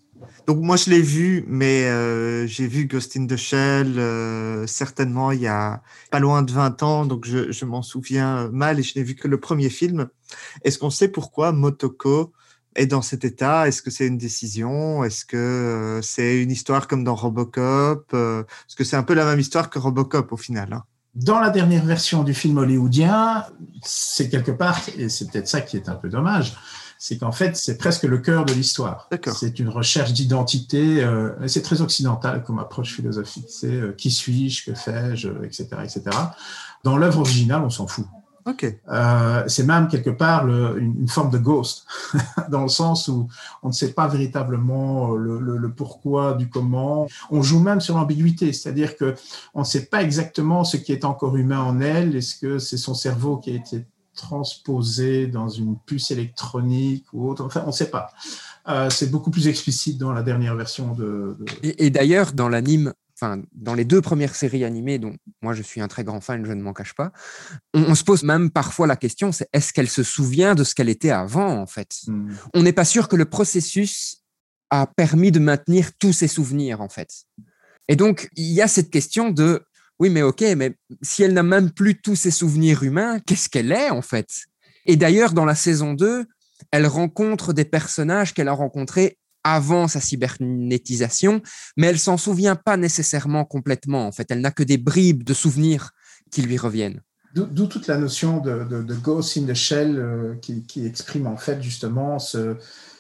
Donc 0.47 0.59
moi, 0.59 0.77
je 0.77 0.91
l'ai 0.91 1.03
vu, 1.03 1.45
mais 1.47 1.85
euh, 1.85 2.47
j'ai 2.47 2.67
vu 2.67 2.87
Ghost 2.87 3.17
in 3.17 3.27
the 3.27 3.37
Shell 3.37 3.99
euh, 3.99 4.67
certainement 4.67 5.31
il 5.31 5.41
y 5.41 5.47
a 5.47 5.83
pas 6.11 6.19
loin 6.19 6.43
de 6.43 6.51
20 6.51 6.83
ans, 6.83 7.07
donc 7.07 7.27
je, 7.27 7.65
m'en 7.65 7.83
souviens 7.83 8.49
mal 8.53 8.81
et 8.81 8.83
je 8.83 8.99
n'ai 8.99 9.05
vu 9.05 9.15
que 9.15 9.29
le 9.29 9.39
premier 9.39 9.69
film. 9.69 10.09
Est-ce 10.65 10.79
qu'on 10.79 10.91
sait 10.91 11.09
pourquoi 11.09 11.53
Motoko 11.53 12.33
est 12.75 12.87
dans 12.87 13.03
cet 13.03 13.25
état? 13.25 13.69
Est-ce 13.69 13.83
que 13.83 13.91
c'est 13.91 14.07
une 14.07 14.19
décision? 14.19 15.05
Est-ce 15.05 15.25
que 15.25 16.01
c'est 16.03 16.43
une 16.43 16.51
histoire 16.51 16.89
comme 16.89 17.05
dans 17.05 17.15
Robocop 17.15 18.07
Parce 18.11 18.75
que 18.77 18.85
c'est 18.85 18.97
un 18.97 19.03
peu 19.03 19.15
la 19.15 19.25
même 19.25 19.41
histoire 19.41 19.71
que 19.71 19.79
Robocop 19.79 20.33
au 20.33 20.37
final. 20.37 20.73
Hein 20.73 20.85
dans 21.19 21.41
la 21.41 21.51
dernière 21.51 21.85
version 21.85 22.23
du 22.23 22.33
film 22.33 22.59
hollywoodien, 22.59 23.45
c'est 23.83 24.29
quelque 24.29 24.53
part, 24.53 24.81
et 24.97 25.09
c'est 25.09 25.31
peut-être 25.31 25.49
ça 25.49 25.61
qui 25.61 25.77
est 25.77 25.89
un 25.89 25.95
peu 25.95 26.09
dommage, 26.09 26.57
c'est 26.99 27.17
qu'en 27.17 27.33
fait, 27.33 27.57
c'est 27.57 27.79
presque 27.79 28.03
le 28.03 28.19
cœur 28.19 28.45
de 28.45 28.53
l'histoire. 28.53 29.09
C'est 29.35 29.61
une 29.61 29.69
recherche 29.69 30.13
d'identité, 30.13 31.03
euh, 31.03 31.31
c'est 31.47 31.63
très 31.63 31.81
occidental 31.81 32.43
comme 32.43 32.59
approche 32.59 32.95
philosophique. 32.95 33.47
C'est 33.49 33.73
euh, 33.73 33.93
qui 33.97 34.11
suis-je, 34.11 34.65
que 34.67 34.75
fais-je, 34.75 35.29
etc., 35.45 35.69
etc. 35.85 36.03
Dans 36.83 36.97
l'œuvre 36.97 37.21
originale, 37.21 37.63
on 37.63 37.71
s'en 37.71 37.87
fout. 37.87 38.07
Euh, 38.89 39.45
c'est 39.47 39.65
même 39.65 39.89
quelque 39.89 40.11
part 40.11 40.49
une, 40.49 41.07
forme 41.07 41.31
de 41.31 41.39
ghost, 41.39 41.87
dans 42.51 42.63
le 42.63 42.69
sens 42.69 43.09
où 43.09 43.29
on 43.63 43.69
ne 43.69 43.73
sait 43.73 43.93
pas 43.93 44.09
véritablement 44.09 45.15
le, 45.15 45.71
pourquoi 45.71 46.33
du 46.35 46.49
comment. 46.49 47.09
On 47.31 47.43
joue 47.43 47.61
même 47.61 47.81
sur 47.81 47.97
l'ambiguïté, 47.97 48.53
c'est-à-dire 48.53 48.97
que 48.97 49.15
on 49.55 49.61
ne 49.61 49.65
sait 49.65 49.87
pas 49.87 50.03
exactement 50.03 50.65
ce 50.65 50.79
qui 50.79 50.93
est 50.93 51.05
encore 51.05 51.37
humain 51.37 51.61
en 51.61 51.81
elle. 51.81 52.17
Est-ce 52.17 52.37
que 52.37 52.59
c'est 52.59 52.79
son 52.79 52.95
cerveau 52.95 53.37
qui 53.37 53.51
a 53.51 53.55
été 53.55 53.85
transposé 54.19 55.27
dans 55.27 55.49
une 55.49 55.79
puce 55.87 56.11
électronique 56.11 57.07
ou 57.13 57.31
autre 57.31 57.45
Enfin, 57.45 57.63
on 57.65 57.69
ne 57.69 57.73
sait 57.73 57.91
pas. 57.91 58.11
Euh, 58.69 58.91
c'est 58.91 59.11
beaucoup 59.11 59.31
plus 59.31 59.49
explicite 59.49 59.97
dans 59.97 60.13
la 60.13 60.23
dernière 60.23 60.55
version 60.57 60.93
de. 60.95 61.39
et 61.63 61.89
d'ailleurs, 61.91 62.33
dans 62.33 62.49
l'anime 62.49 62.93
enfin, 63.21 63.43
dans 63.53 63.75
les 63.75 63.85
deux 63.85 64.01
premières 64.01 64.35
séries 64.35 64.65
animées, 64.65 64.99
dont 64.99 65.17
moi 65.43 65.53
je 65.53 65.63
suis 65.63 65.81
un 65.81 65.89
très 65.89 66.05
grand 66.05 66.21
fan, 66.21 66.45
je 66.45 66.53
ne 66.53 66.63
m'en 66.63 66.73
cache 66.73 66.95
pas, 66.95 67.13
on, 67.75 67.95
se 67.95 68.05
pose 68.05 68.23
même 68.23 68.51
parfois 68.51 68.87
la 68.87 68.97
question, 68.97 69.33
c'est 69.33 69.49
est-ce 69.53 69.73
qu'elle 69.73 69.89
se 69.89 70.03
souvient 70.03 70.55
de 70.55 70.65
ce 70.65 70.75
qu'elle 70.75 70.89
était 70.89 71.11
avant, 71.11 71.59
en 71.59 71.67
fait? 71.67 71.97
Hmm. 72.07 72.33
On 72.55 72.63
n'est 72.63 72.73
pas 72.73 72.85
sûr 72.85 73.09
que 73.09 73.17
le 73.17 73.25
processus 73.25 74.23
a 74.71 74.87
permis 74.87 75.33
de 75.33 75.41
maintenir 75.41 75.91
tous 75.99 76.13
ses 76.13 76.29
souvenirs, 76.29 76.81
en 76.81 76.89
fait. 76.89 77.25
Et 77.89 77.97
donc, 77.97 78.29
il 78.37 78.53
y 78.53 78.61
a 78.61 78.69
cette 78.69 78.91
question 78.91 79.31
de, 79.31 79.65
oui, 79.99 80.11
mais 80.11 80.23
ok, 80.23 80.43
mais 80.57 80.77
si 81.03 81.23
elle 81.23 81.33
n'a 81.33 81.43
même 81.43 81.71
plus 81.71 82.01
tous 82.01 82.17
ses 82.17 82.31
souvenirs 82.31 82.83
humains, 82.83 83.19
qu'est-ce 83.21 83.49
qu'elle 83.49 83.73
est, 83.73 83.91
en 83.91 84.03
fait? 84.03 84.29
Et 84.87 84.97
d'ailleurs, 84.97 85.33
dans 85.33 85.45
la 85.45 85.55
saison 85.55 85.95
2, 85.95 86.25
elle 86.71 86.87
rencontre 86.87 87.53
des 87.53 87.65
personnages 87.65 88.33
qu'elle 88.33 88.49
a 88.49 88.53
rencontrés 88.53 89.19
avant 89.45 89.89
sa 89.89 90.01
cybernétisation, 90.01 91.43
mais 91.77 91.89
elle 91.89 91.99
s'en 91.99 92.17
souvient 92.17 92.57
pas 92.57 92.77
nécessairement 92.77 93.45
complètement. 93.45 94.07
En 94.07 94.13
fait, 94.13 94.31
elle 94.31 94.41
n'a 94.41 94.51
que 94.51 94.63
des 94.63 94.79
bribes 94.79 95.23
de 95.23 95.35
souvenirs 95.35 95.91
qui 96.31 96.43
lui 96.43 96.59
reviennent. 96.59 97.01
D'où 97.35 97.67
toute 97.67 97.87
la 97.87 97.99
notion 97.99 98.41
de, 98.41 98.95
Ghost 98.95 99.37
in 99.37 99.47
the 99.47 99.55
Shell 99.55 99.99
euh, 99.99 100.35
qui, 100.37 100.87
exprime 100.87 101.27
en 101.27 101.37
fait 101.37 101.63
justement 101.63 102.19
ce, 102.19 102.57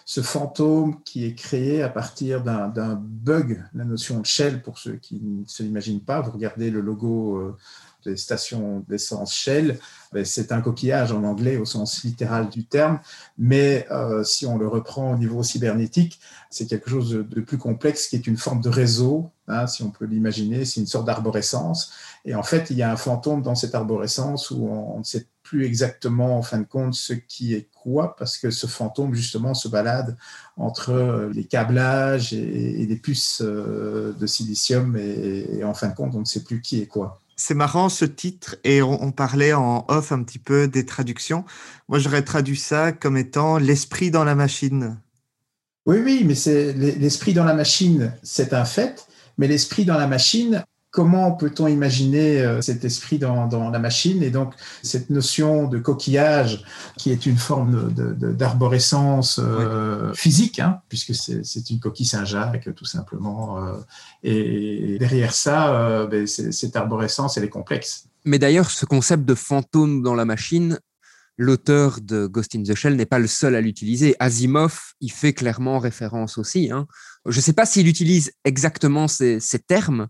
ce 0.09 0.23
fantôme 0.23 1.03
qui 1.03 1.27
est 1.27 1.35
créé 1.35 1.83
à 1.83 1.91
partir 1.91 2.43
d'un 2.43 2.99
bug, 2.99 3.63
la 3.75 3.85
notion 3.85 4.21
de 4.21 4.25
shell, 4.25 4.63
pour 4.63 4.79
ceux 4.79 4.95
qui 4.95 5.21
ne 5.23 5.45
se 5.47 5.63
l'imaginent 5.63 6.01
pas, 6.01 6.23
vous 6.23 6.31
regardez 6.31 6.71
le 6.71 6.81
logo 6.81 7.37
euh, 7.37 7.57
des 8.07 8.17
stations 8.17 8.83
d'essence 8.89 9.35
Shell, 9.35 9.79
ben, 10.15 10.25
c'est 10.25 10.51
un 10.51 10.63
coquillage 10.63 11.13
en 11.13 11.25
anglais 11.25 11.59
au 11.59 11.67
sens 11.67 12.05
littéral 12.05 12.49
du 12.49 12.65
terme, 12.65 13.01
mais 13.37 13.87
euh, 13.91 14.25
si 14.25 14.47
on 14.47 14.57
le 14.57 14.67
reprend 14.67 15.13
au 15.13 15.19
niveau 15.19 15.43
cybernétique, 15.43 16.19
c'est 16.49 16.65
quelque 16.65 16.89
chose 16.89 17.11
de, 17.11 17.41
plus 17.43 17.59
complexe 17.59 18.07
qui 18.07 18.17
est 18.17 18.27
une 18.27 18.39
forme 18.39 18.63
de 18.63 18.71
réseau, 18.71 19.31
hein, 19.47 19.67
si 19.67 19.83
on 19.83 19.91
peut 19.91 20.07
l'imaginer, 20.07 20.65
c'est 20.65 20.81
une 20.81 20.87
sorte 20.87 21.05
d'arborescence. 21.05 21.93
Et 22.25 22.35
en 22.35 22.43
fait, 22.43 22.71
il 22.71 22.79
y 22.79 22.83
a 22.83 22.91
un 22.91 22.97
fantôme 22.97 23.43
dans 23.43 23.55
cette 23.55 23.75
arborescence 23.75 24.51
où 24.51 24.67
on, 24.69 25.01
ne 25.01 25.05
sait 25.05 25.27
plus 25.49 25.65
exactement, 25.65 26.37
en 26.37 26.43
fin 26.43 26.59
de 26.59 26.67
compte, 26.67 26.95
ce 26.95 27.15
qui 27.15 27.55
est 27.55 27.69
quoi, 27.75 28.17
parce 28.17 28.37
que 28.37 28.51
ce 28.51 28.67
fantôme, 28.67 29.15
justement, 29.15 29.55
se 29.55 29.69
balade 29.69 30.17
entre 30.59 31.31
les 31.33 31.45
câblages 31.45 32.35
et, 32.35 32.87
les 32.87 32.97
puces 32.97 33.41
euh, 33.43 34.13
de 34.13 34.27
silicium, 34.27 34.97
et 34.97 35.65
en 35.65 35.73
fin 35.73 35.89
de 35.89 35.95
compte, 35.95 36.15
on 36.15 36.21
ne 36.21 36.27
sait 36.27 36.45
plus 36.45 36.61
qui 36.61 36.81
est 36.83 36.87
quoi. 36.87 37.21
C'est 37.41 37.55
marrant 37.55 37.89
ce 37.89 38.05
titre 38.05 38.57
et 38.65 38.83
on, 38.83 39.13
parlait 39.13 39.53
en 39.53 39.85
off 39.87 40.11
un 40.11 40.25
petit 40.25 40.41
peu 40.41 40.67
des 40.67 40.85
traductions. 40.85 41.45
Moi, 41.89 42.01
j'aurais 42.01 42.23
traduit 42.23 42.59
ça 42.59 42.91
comme 42.91 43.17
étant 43.17 43.59
l'esprit 43.59 44.11
dans 44.11 44.25
la 44.25 44.35
machine. 44.35 44.99
Oui, 45.87 45.99
oui, 46.05 46.25
mais 46.27 46.35
c'est 46.35 46.73
l'esprit 46.73 47.35
dans 47.35 47.45
la 47.45 47.55
machine, 47.55 48.13
c'est 48.25 48.53
un 48.53 48.65
fait. 48.65 49.07
Mais 49.39 49.47
l'esprit 49.47 49.85
dans 49.85 49.97
la 49.97 50.09
machine, 50.09 50.65
comment 50.91 51.33
peut-on 51.33 51.67
imaginer 51.67 52.41
euh, 52.41 52.61
cet 52.61 52.85
esprit 52.85 53.19
dans, 53.19 53.71
la 53.71 53.79
machine? 53.79 54.23
Et 54.23 54.31
donc 54.31 54.55
cette 54.83 55.11
notion 55.11 55.69
de 55.69 55.79
coquillage 55.79 56.65
qui 56.97 57.11
est 57.11 57.27
une 57.27 57.37
forme 57.37 57.93
d'arborescence 57.93 59.41
euh, 59.43 60.13
physique, 60.15 60.59
hein, 60.61 60.81
puisque 60.89 61.15
c'est 61.15 61.71
une 61.71 61.81
coquille 61.81 62.07
Saint-Jacques 62.07 62.75
tout 62.75 62.85
simplement. 62.85 63.65
Euh, 63.65 63.73
et 64.23 64.97
derrière 64.99 65.33
ça, 65.33 66.07
ben, 66.07 66.27
cette 66.27 66.77
arborescence, 66.77 67.37
elle 67.37 67.45
est 67.45 67.49
complexe. 67.49 68.07
Mais 68.25 68.39
d'ailleurs, 68.39 68.71
ce 68.71 68.87
concept 68.87 69.25
de 69.25 69.35
fantôme 69.35 70.03
dans 70.03 70.15
la 70.15 70.25
machine, 70.25 70.79
l'auteur 71.37 72.01
de 72.01 72.27
Ghost 72.27 72.55
in 72.57 72.63
the 72.63 72.75
Shell 72.75 72.97
n'est 72.97 73.07
pas 73.07 73.19
le 73.19 73.29
seul 73.29 73.55
à 73.55 73.61
l'utiliser. 73.61 74.17
Asimov 74.19 74.95
y 75.01 75.09
fait 75.09 75.33
clairement 75.33 75.79
référence 75.79 76.37
aussi. 76.37 76.71
Hein. 76.71 76.87
Je 77.27 77.37
ne 77.37 77.43
sais 77.43 77.53
pas 77.53 77.65
s'il 77.65 77.87
utilise 77.87 78.33
exactement 78.45 79.07
ces 79.07 79.41
termes, 79.67 80.09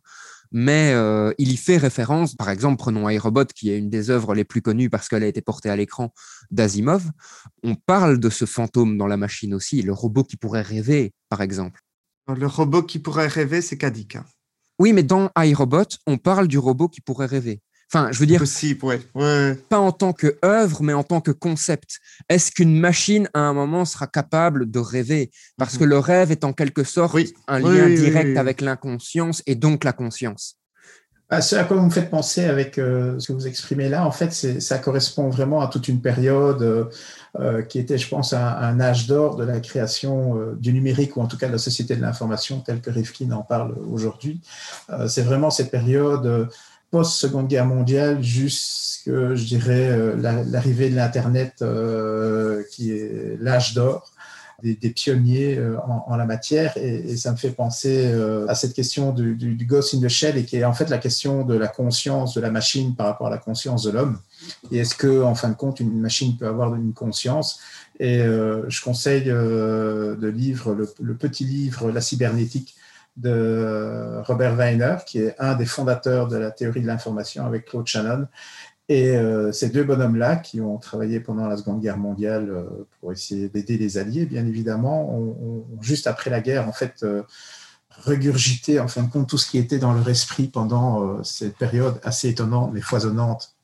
mais 0.52 0.92
euh, 0.94 1.32
il 1.38 1.52
y 1.52 1.56
fait 1.56 1.76
référence, 1.76 2.34
par 2.34 2.50
exemple, 2.50 2.78
prenons 2.78 3.08
iRobot, 3.08 3.46
qui 3.46 3.70
est 3.70 3.78
une 3.78 3.90
des 3.90 4.10
œuvres 4.10 4.34
les 4.34 4.44
plus 4.44 4.62
connues 4.62 4.90
parce 4.90 5.08
qu'elle 5.08 5.22
a 5.22 5.26
été 5.26 5.40
portée 5.40 5.70
à 5.70 5.76
l'écran 5.76 6.12
d'Asimov. 6.50 7.10
On 7.62 7.74
parle 7.74 8.18
de 8.18 8.30
ce 8.30 8.44
fantôme 8.44 8.98
dans 8.98 9.06
la 9.06 9.16
machine 9.16 9.54
aussi, 9.54 9.82
le 9.82 9.92
robot 9.92 10.24
qui 10.24 10.36
pourrait 10.36 10.62
rêver, 10.62 11.12
par 11.28 11.42
exemple. 11.42 11.80
Le 12.28 12.46
robot 12.46 12.82
qui 12.82 12.98
pourrait 12.98 13.26
rêver, 13.26 13.62
c'est 13.62 13.78
Kadik. 13.78 14.16
Hein. 14.16 14.24
Oui, 14.78 14.92
mais 14.92 15.02
dans 15.02 15.30
iRobot, 15.36 15.88
on 16.06 16.18
parle 16.18 16.46
du 16.46 16.58
robot 16.58 16.88
qui 16.88 17.00
pourrait 17.00 17.26
rêver. 17.26 17.60
Enfin, 17.90 18.10
je 18.12 18.18
veux 18.18 18.26
dire, 18.26 18.42
pas 19.70 19.78
en 19.78 19.92
tant 19.92 20.12
que 20.12 20.36
œuvre, 20.44 20.82
mais 20.82 20.92
en 20.92 21.04
tant 21.04 21.22
que 21.22 21.30
concept. 21.30 22.00
Est-ce 22.28 22.52
qu'une 22.52 22.78
machine, 22.78 23.30
à 23.32 23.40
un 23.40 23.54
moment, 23.54 23.86
sera 23.86 24.06
capable 24.06 24.70
de 24.70 24.78
rêver? 24.78 25.30
Parce 25.56 25.74
mhm. 25.74 25.80
que 25.80 25.84
le 25.84 25.98
rêve 25.98 26.30
est 26.30 26.44
en 26.44 26.52
quelque 26.52 26.84
sorte 26.84 27.16
un 27.46 27.58
lien 27.58 27.88
direct 27.88 28.36
avec 28.36 28.60
l'inconscience 28.60 29.42
et 29.46 29.54
donc 29.54 29.84
la 29.84 29.92
conscience. 29.94 30.58
Ah, 31.30 31.42
ce 31.42 31.56
à 31.56 31.64
quoi 31.64 31.76
vous 31.76 31.84
me 31.84 31.90
faites 31.90 32.08
penser 32.08 32.46
avec 32.46 32.78
euh, 32.78 33.18
ce 33.18 33.28
que 33.28 33.32
vous 33.34 33.46
exprimez 33.46 33.90
là, 33.90 34.06
en 34.06 34.10
fait, 34.10 34.32
ça 34.32 34.78
correspond 34.78 35.28
vraiment 35.28 35.60
à 35.60 35.68
toute 35.68 35.86
une 35.86 36.00
période 36.00 36.62
euh, 36.62 36.84
euh, 37.38 37.60
qui 37.60 37.78
était, 37.78 37.98
je 37.98 38.08
pense, 38.08 38.32
un, 38.32 38.80
âge 38.80 39.06
d'or 39.06 39.36
de 39.36 39.44
la 39.44 39.60
création 39.60 40.38
du 40.58 40.72
numérique 40.72 41.18
ou 41.18 41.20
en 41.20 41.26
tout 41.26 41.36
cas 41.36 41.46
de 41.46 41.52
la 41.52 41.58
société 41.58 41.96
de 41.96 42.00
l'information, 42.00 42.60
tel 42.60 42.80
que 42.80 42.88
Rifkin 42.88 43.30
en 43.32 43.42
parle 43.42 43.74
aujourd'hui. 43.90 44.40
c'est 45.06 45.22
vraiment 45.22 45.50
cette 45.50 45.70
période 45.70 46.48
post-seconde 46.90 47.48
guerre 47.48 47.66
mondiale 47.66 48.22
jusque, 48.22 49.06
je 49.06 49.44
dirais, 49.44 49.90
euh, 49.90 50.44
l'arrivée 50.46 50.90
de 50.90 50.96
l'Internet, 50.96 51.56
euh, 51.62 52.62
qui 52.70 52.92
est 52.92 53.36
l'âge 53.40 53.74
d'or. 53.74 54.12
Des, 54.60 54.74
pionniers 54.74 55.56
euh, 55.56 55.76
en, 55.86 56.16
la 56.16 56.26
matière 56.26 56.76
et, 56.76 57.16
ça 57.16 57.30
me 57.30 57.36
fait 57.36 57.52
penser 57.52 58.12
à 58.48 58.56
cette 58.56 58.74
question 58.74 59.12
du, 59.12 59.36
du, 59.36 59.64
Ghost 59.64 59.94
in 59.94 60.00
the 60.00 60.08
Shell 60.08 60.36
et 60.36 60.44
qui 60.44 60.56
est 60.56 60.64
en 60.64 60.72
fait 60.72 60.90
la 60.90 60.98
question 60.98 61.44
de 61.44 61.54
la 61.54 61.68
conscience 61.68 62.34
de 62.34 62.40
la 62.40 62.50
machine 62.50 62.96
par 62.96 63.06
rapport 63.06 63.28
à 63.28 63.30
la 63.30 63.38
conscience 63.38 63.84
de 63.84 63.92
l'homme. 63.92 64.18
Et 64.72 64.78
est-ce 64.78 64.96
que, 64.96 65.22
en 65.22 65.36
fin 65.36 65.50
de 65.50 65.54
compte, 65.54 65.78
une 65.78 66.00
machine 66.00 66.36
peut 66.36 66.48
avoir 66.48 66.74
une 66.74 66.92
conscience? 66.92 67.60
Et 68.00 68.18
je 68.18 68.82
conseille 68.82 69.26
de 69.26 70.26
livre, 70.26 70.74
le, 70.74 71.14
petit 71.14 71.44
livre 71.44 71.92
La 71.92 72.00
cybernétique 72.00 72.74
de 73.18 74.20
Robert 74.24 74.54
Weiner, 74.56 74.96
qui 75.06 75.18
est 75.18 75.34
un 75.38 75.54
des 75.54 75.66
fondateurs 75.66 76.28
de 76.28 76.36
la 76.36 76.50
théorie 76.50 76.80
de 76.80 76.86
l'information 76.86 77.44
avec 77.44 77.66
Claude 77.66 77.86
Shannon. 77.86 78.26
Et 78.88 79.10
euh, 79.10 79.52
ces 79.52 79.68
deux 79.68 79.84
bonhommes-là, 79.84 80.36
qui 80.36 80.60
ont 80.60 80.78
travaillé 80.78 81.20
pendant 81.20 81.46
la 81.46 81.56
Seconde 81.58 81.80
Guerre 81.80 81.98
mondiale 81.98 82.48
euh, 82.48 82.86
pour 83.00 83.12
essayer 83.12 83.48
d'aider 83.48 83.76
les 83.76 83.98
Alliés, 83.98 84.24
bien 84.24 84.46
évidemment, 84.46 85.14
ont, 85.14 85.66
juste 85.82 86.06
après 86.06 86.30
la 86.30 86.40
guerre, 86.40 86.66
en 86.66 86.72
fait, 86.72 87.02
euh, 87.02 87.22
regurgité, 88.04 88.80
en 88.80 88.88
fin 88.88 89.02
de 89.02 89.10
compte, 89.10 89.28
tout 89.28 89.36
ce 89.36 89.50
qui 89.50 89.58
était 89.58 89.78
dans 89.78 89.92
leur 89.92 90.08
esprit 90.08 90.48
pendant 90.48 91.22
cette 91.24 91.56
période 91.56 92.00
assez 92.04 92.28
étonnante, 92.28 92.70
mais 92.72 92.80
foisonnante 92.80 93.56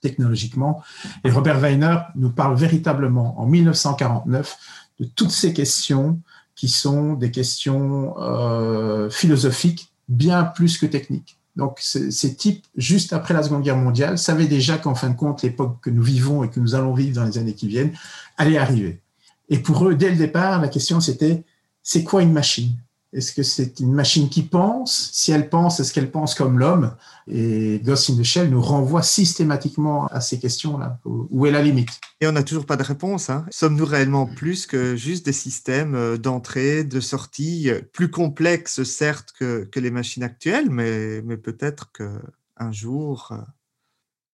technologiquement. 0.00 0.82
Et 1.22 1.30
Robert 1.30 1.60
Weiner 1.60 1.98
nous 2.14 2.30
parle 2.30 2.56
véritablement, 2.56 3.38
en 3.38 3.46
1949, 3.46 4.56
de 5.00 5.04
toutes 5.04 5.30
ces 5.30 5.52
questions 5.52 6.20
qui 6.54 6.68
sont 6.68 7.14
des 7.14 7.30
questions 7.30 8.14
euh, 8.18 9.10
philosophiques 9.10 9.92
bien 10.08 10.44
plus 10.44 10.78
que 10.78 10.86
techniques. 10.86 11.38
Donc, 11.56 11.78
ces 11.80 12.34
types, 12.34 12.66
juste 12.76 13.12
après 13.12 13.32
la 13.32 13.42
Seconde 13.42 13.62
Guerre 13.62 13.76
mondiale, 13.76 14.18
savaient 14.18 14.46
déjà 14.46 14.76
qu'en 14.76 14.96
fin 14.96 15.10
de 15.10 15.16
compte, 15.16 15.42
l'époque 15.42 15.76
que 15.82 15.90
nous 15.90 16.02
vivons 16.02 16.42
et 16.42 16.50
que 16.50 16.58
nous 16.58 16.74
allons 16.74 16.94
vivre 16.94 17.14
dans 17.14 17.24
les 17.24 17.38
années 17.38 17.54
qui 17.54 17.68
viennent 17.68 17.92
allait 18.36 18.58
arriver. 18.58 19.00
Et 19.48 19.58
pour 19.58 19.86
eux, 19.88 19.94
dès 19.94 20.10
le 20.10 20.16
départ, 20.16 20.60
la 20.60 20.68
question 20.68 21.00
c'était, 21.00 21.44
c'est 21.82 22.02
quoi 22.02 22.22
une 22.22 22.32
machine? 22.32 22.72
Est-ce 23.14 23.32
que 23.32 23.44
c'est 23.44 23.78
une 23.78 23.92
machine 23.92 24.28
qui 24.28 24.42
pense? 24.42 25.10
Si 25.12 25.30
elle 25.30 25.48
pense, 25.48 25.78
est-ce 25.78 25.92
qu'elle 25.92 26.10
pense 26.10 26.34
comme 26.34 26.58
l'homme? 26.58 26.96
Et 27.28 27.80
Ghost 27.84 28.10
in 28.10 28.16
the 28.16 28.24
Shell 28.24 28.50
nous 28.50 28.60
renvoie 28.60 29.02
systématiquement 29.02 30.08
à 30.08 30.20
ces 30.20 30.40
questions-là. 30.40 30.98
Où 31.04 31.46
est 31.46 31.52
la 31.52 31.62
limite? 31.62 32.00
Et 32.20 32.26
on 32.26 32.32
n'a 32.32 32.42
toujours 32.42 32.66
pas 32.66 32.76
de 32.76 32.82
réponse. 32.82 33.30
Hein. 33.30 33.46
Sommes-nous 33.50 33.86
réellement 33.86 34.26
plus 34.26 34.66
que 34.66 34.96
juste 34.96 35.24
des 35.24 35.32
systèmes 35.32 35.94
euh, 35.94 36.16
d'entrée, 36.16 36.82
de 36.82 36.98
sortie, 36.98 37.70
euh, 37.70 37.80
plus 37.92 38.10
complexes 38.10 38.82
certes 38.82 39.32
que, 39.38 39.68
les 39.76 39.90
machines 39.92 40.24
actuelles, 40.24 40.68
mais, 40.68 41.22
mais 41.22 41.36
peut-être 41.36 41.92
qu'un 41.92 42.72
jour... 42.72 43.28
Euh, 43.30 43.36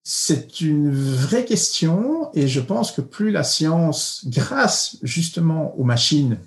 c'est 0.03 0.61
une 0.61 0.91
vraie 0.91 1.45
question 1.45 2.31
et 2.33 2.47
je 2.47 2.59
pense 2.59 2.91
que 2.91 3.01
plus 3.01 3.29
la 3.29 3.43
science, 3.43 4.25
grâce 4.25 4.97
justement 5.03 5.77
aux 5.77 5.83
machines 5.83 6.39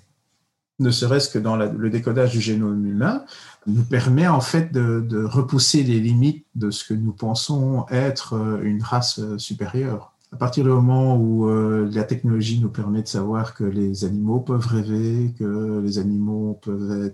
ne 0.81 0.91
serait-ce 0.91 1.29
que 1.31 1.39
dans 1.39 1.57
le 1.57 1.91
décodage 1.91 2.33
du 2.33 2.41
génome 2.41 2.87
humain, 2.87 3.25
nous 3.67 3.85
permet 3.85 4.29
en 4.29 4.41
fait 4.41 4.73
de, 4.73 5.25
repousser 5.25 5.83
les 5.83 6.01
limites 6.01 6.47
de 6.55 6.71
ce 6.71 6.85
que 6.85 6.95
nous 6.95 7.13
pensons 7.13 7.87
être 7.91 8.35
euh, 8.35 8.63
une 8.63 8.83
race 8.83 9.19
euh, 9.19 9.39
supérieure. 9.39 10.13
À 10.33 10.37
partir 10.37 10.65
du 10.65 10.71
moment 10.71 11.17
où 11.17 11.49
euh, 11.49 11.89
la 11.93 12.03
technologie 12.03 12.61
nous 12.61 12.69
permet 12.69 13.03
de 13.03 13.09
savoir 13.09 13.55
que 13.55 13.65
les 13.65 14.05
animaux 14.05 14.41
peuvent 14.41 14.67
rêver, 14.67 15.33
que 15.39 15.81
les 15.81 15.99
animaux 15.99 16.59
peuvent 16.61 17.13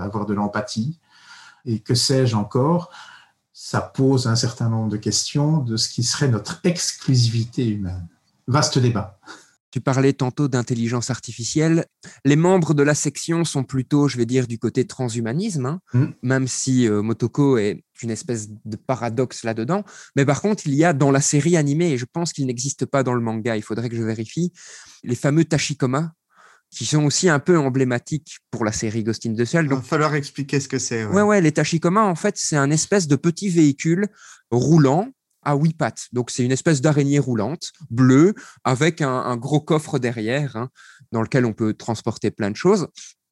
avoir 0.00 0.24
de 0.24 0.34
l'empathie, 0.34 1.00
et 1.66 1.80
que 1.80 1.94
sais-je 1.94 2.36
encore, 2.36 2.90
ça 3.52 3.80
pose 3.80 4.28
un 4.28 4.36
certain 4.36 4.68
nombre 4.68 4.88
de 4.90 4.96
questions 4.96 5.58
de 5.58 5.76
ce 5.76 5.88
qui 5.88 6.04
serait 6.04 6.28
notre 6.28 6.60
exclusivité 6.62 7.66
humaine. 7.66 8.06
Vaste 8.46 8.78
débat. 8.78 9.18
Tu 9.74 9.80
parlais 9.80 10.12
tantôt 10.12 10.46
d'intelligence 10.46 11.10
artificielle. 11.10 11.86
Les 12.24 12.36
membres 12.36 12.74
de 12.74 12.84
la 12.84 12.94
section 12.94 13.44
sont 13.44 13.64
plutôt, 13.64 14.06
je 14.06 14.16
vais 14.16 14.24
dire, 14.24 14.46
du 14.46 14.56
côté 14.56 14.86
transhumanisme, 14.86 15.66
hein, 15.66 15.80
mm. 15.94 16.04
même 16.22 16.46
si 16.46 16.86
euh, 16.86 17.02
Motoko 17.02 17.58
est 17.58 17.82
une 18.00 18.12
espèce 18.12 18.50
de 18.50 18.76
paradoxe 18.76 19.42
là-dedans. 19.42 19.82
Mais 20.14 20.24
par 20.24 20.42
contre, 20.42 20.62
il 20.68 20.74
y 20.74 20.84
a 20.84 20.92
dans 20.92 21.10
la 21.10 21.20
série 21.20 21.56
animée, 21.56 21.90
et 21.90 21.98
je 21.98 22.04
pense 22.04 22.32
qu'il 22.32 22.46
n'existe 22.46 22.86
pas 22.86 23.02
dans 23.02 23.14
le 23.14 23.20
manga, 23.20 23.56
il 23.56 23.64
faudrait 23.64 23.88
que 23.88 23.96
je 23.96 24.04
vérifie, 24.04 24.52
les 25.02 25.16
fameux 25.16 25.44
Tachikoma, 25.44 26.12
qui 26.70 26.86
sont 26.86 27.02
aussi 27.02 27.28
un 27.28 27.40
peu 27.40 27.58
emblématiques 27.58 28.36
pour 28.52 28.64
la 28.64 28.70
série 28.70 29.02
Ghost 29.02 29.26
in 29.26 29.34
the 29.34 29.44
Shell. 29.44 29.66
Donc, 29.66 29.80
il 29.80 29.82
va 29.82 29.88
falloir 29.88 30.14
expliquer 30.14 30.60
ce 30.60 30.68
que 30.68 30.78
c'est. 30.78 31.04
Ouais. 31.04 31.22
ouais, 31.22 31.40
les 31.40 31.50
Tachikoma, 31.50 32.04
en 32.04 32.14
fait, 32.14 32.36
c'est 32.38 32.54
un 32.56 32.70
espèce 32.70 33.08
de 33.08 33.16
petit 33.16 33.48
véhicule 33.48 34.06
roulant 34.52 35.08
à 35.44 35.54
huit 35.54 35.76
pattes. 35.76 36.08
Donc, 36.12 36.30
c'est 36.30 36.44
une 36.44 36.52
espèce 36.52 36.80
d'araignée 36.80 37.18
roulante, 37.18 37.72
bleue, 37.90 38.34
avec 38.64 39.00
un, 39.00 39.36
gros 39.36 39.60
coffre 39.60 39.98
derrière, 39.98 40.56
hein, 40.56 40.70
dans 41.12 41.22
lequel 41.22 41.44
on 41.44 41.52
peut 41.52 41.74
transporter 41.74 42.30
plein 42.30 42.50
de 42.50 42.56
choses. 42.56 42.88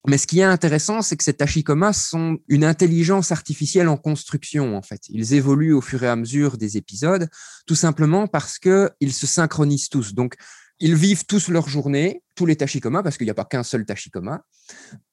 Mais 0.08 0.18
ce 0.18 0.26
qui 0.26 0.40
est 0.40 0.44
intéressant, 0.44 1.00
c'est 1.00 1.16
que 1.16 1.22
ces 1.22 1.34
tachikomas 1.34 1.92
sont 1.92 2.38
une 2.48 2.64
intelligence 2.64 3.30
artificielle 3.30 3.88
en 3.88 3.96
construction, 3.96 4.76
en 4.76 4.82
fait. 4.82 5.02
Ils 5.08 5.34
évoluent 5.34 5.74
au 5.74 5.80
fur 5.80 6.02
et 6.02 6.08
à 6.08 6.16
mesure 6.16 6.58
des 6.58 6.76
épisodes, 6.76 7.28
tout 7.66 7.76
simplement 7.76 8.26
parce 8.26 8.58
qu'ils 8.58 9.12
se 9.12 9.26
synchronisent 9.28 9.88
tous. 9.88 10.14
Donc, 10.14 10.34
ils 10.80 10.96
vivent 10.96 11.24
tous 11.26 11.48
leur 11.48 11.68
journée, 11.68 12.22
tous 12.34 12.46
les 12.46 12.56
tachycomas, 12.56 13.04
parce 13.04 13.16
qu'il 13.16 13.26
n'y 13.26 13.30
a 13.30 13.34
pas 13.34 13.44
qu'un 13.44 13.62
seul 13.62 13.86
tachycoma. 13.86 14.42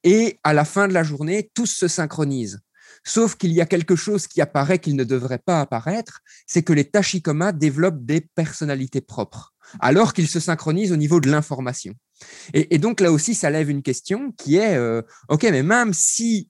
Et 0.03 0.39
à 0.43 0.53
la 0.53 0.65
fin 0.65 0.87
de 0.87 0.93
la 0.93 1.03
journée, 1.03 1.51
tous 1.53 1.67
se 1.67 1.87
synchronisent. 1.87 2.59
Sauf 3.09 3.35
qu'il 3.37 3.53
y 3.53 3.59
a 3.59 3.65
quelque 3.65 3.95
chose 3.95 4.27
qui 4.27 4.39
apparaît 4.39 4.77
qu'il 4.77 4.95
ne 4.95 5.03
devrait 5.03 5.39
pas 5.39 5.61
apparaître, 5.61 6.19
c'est 6.45 6.61
que 6.61 6.73
les 6.73 6.83
tachycomas 6.83 7.53
développent 7.53 8.05
des 8.05 8.21
personnalités 8.21 9.01
propres, 9.01 9.55
alors 9.79 10.13
qu'ils 10.13 10.27
se 10.27 10.39
synchronisent 10.39 10.91
au 10.91 10.95
niveau 10.95 11.19
de 11.19 11.27
l'information. 11.27 11.95
Et, 12.53 12.77
donc 12.77 12.99
là 12.99 13.11
aussi, 13.11 13.33
ça 13.33 13.49
lève 13.49 13.71
une 13.71 13.81
question 13.81 14.31
qui 14.33 14.57
est, 14.57 14.75
euh, 14.75 15.01
OK, 15.27 15.41
mais 15.41 15.63
même 15.63 15.91
si 15.91 16.49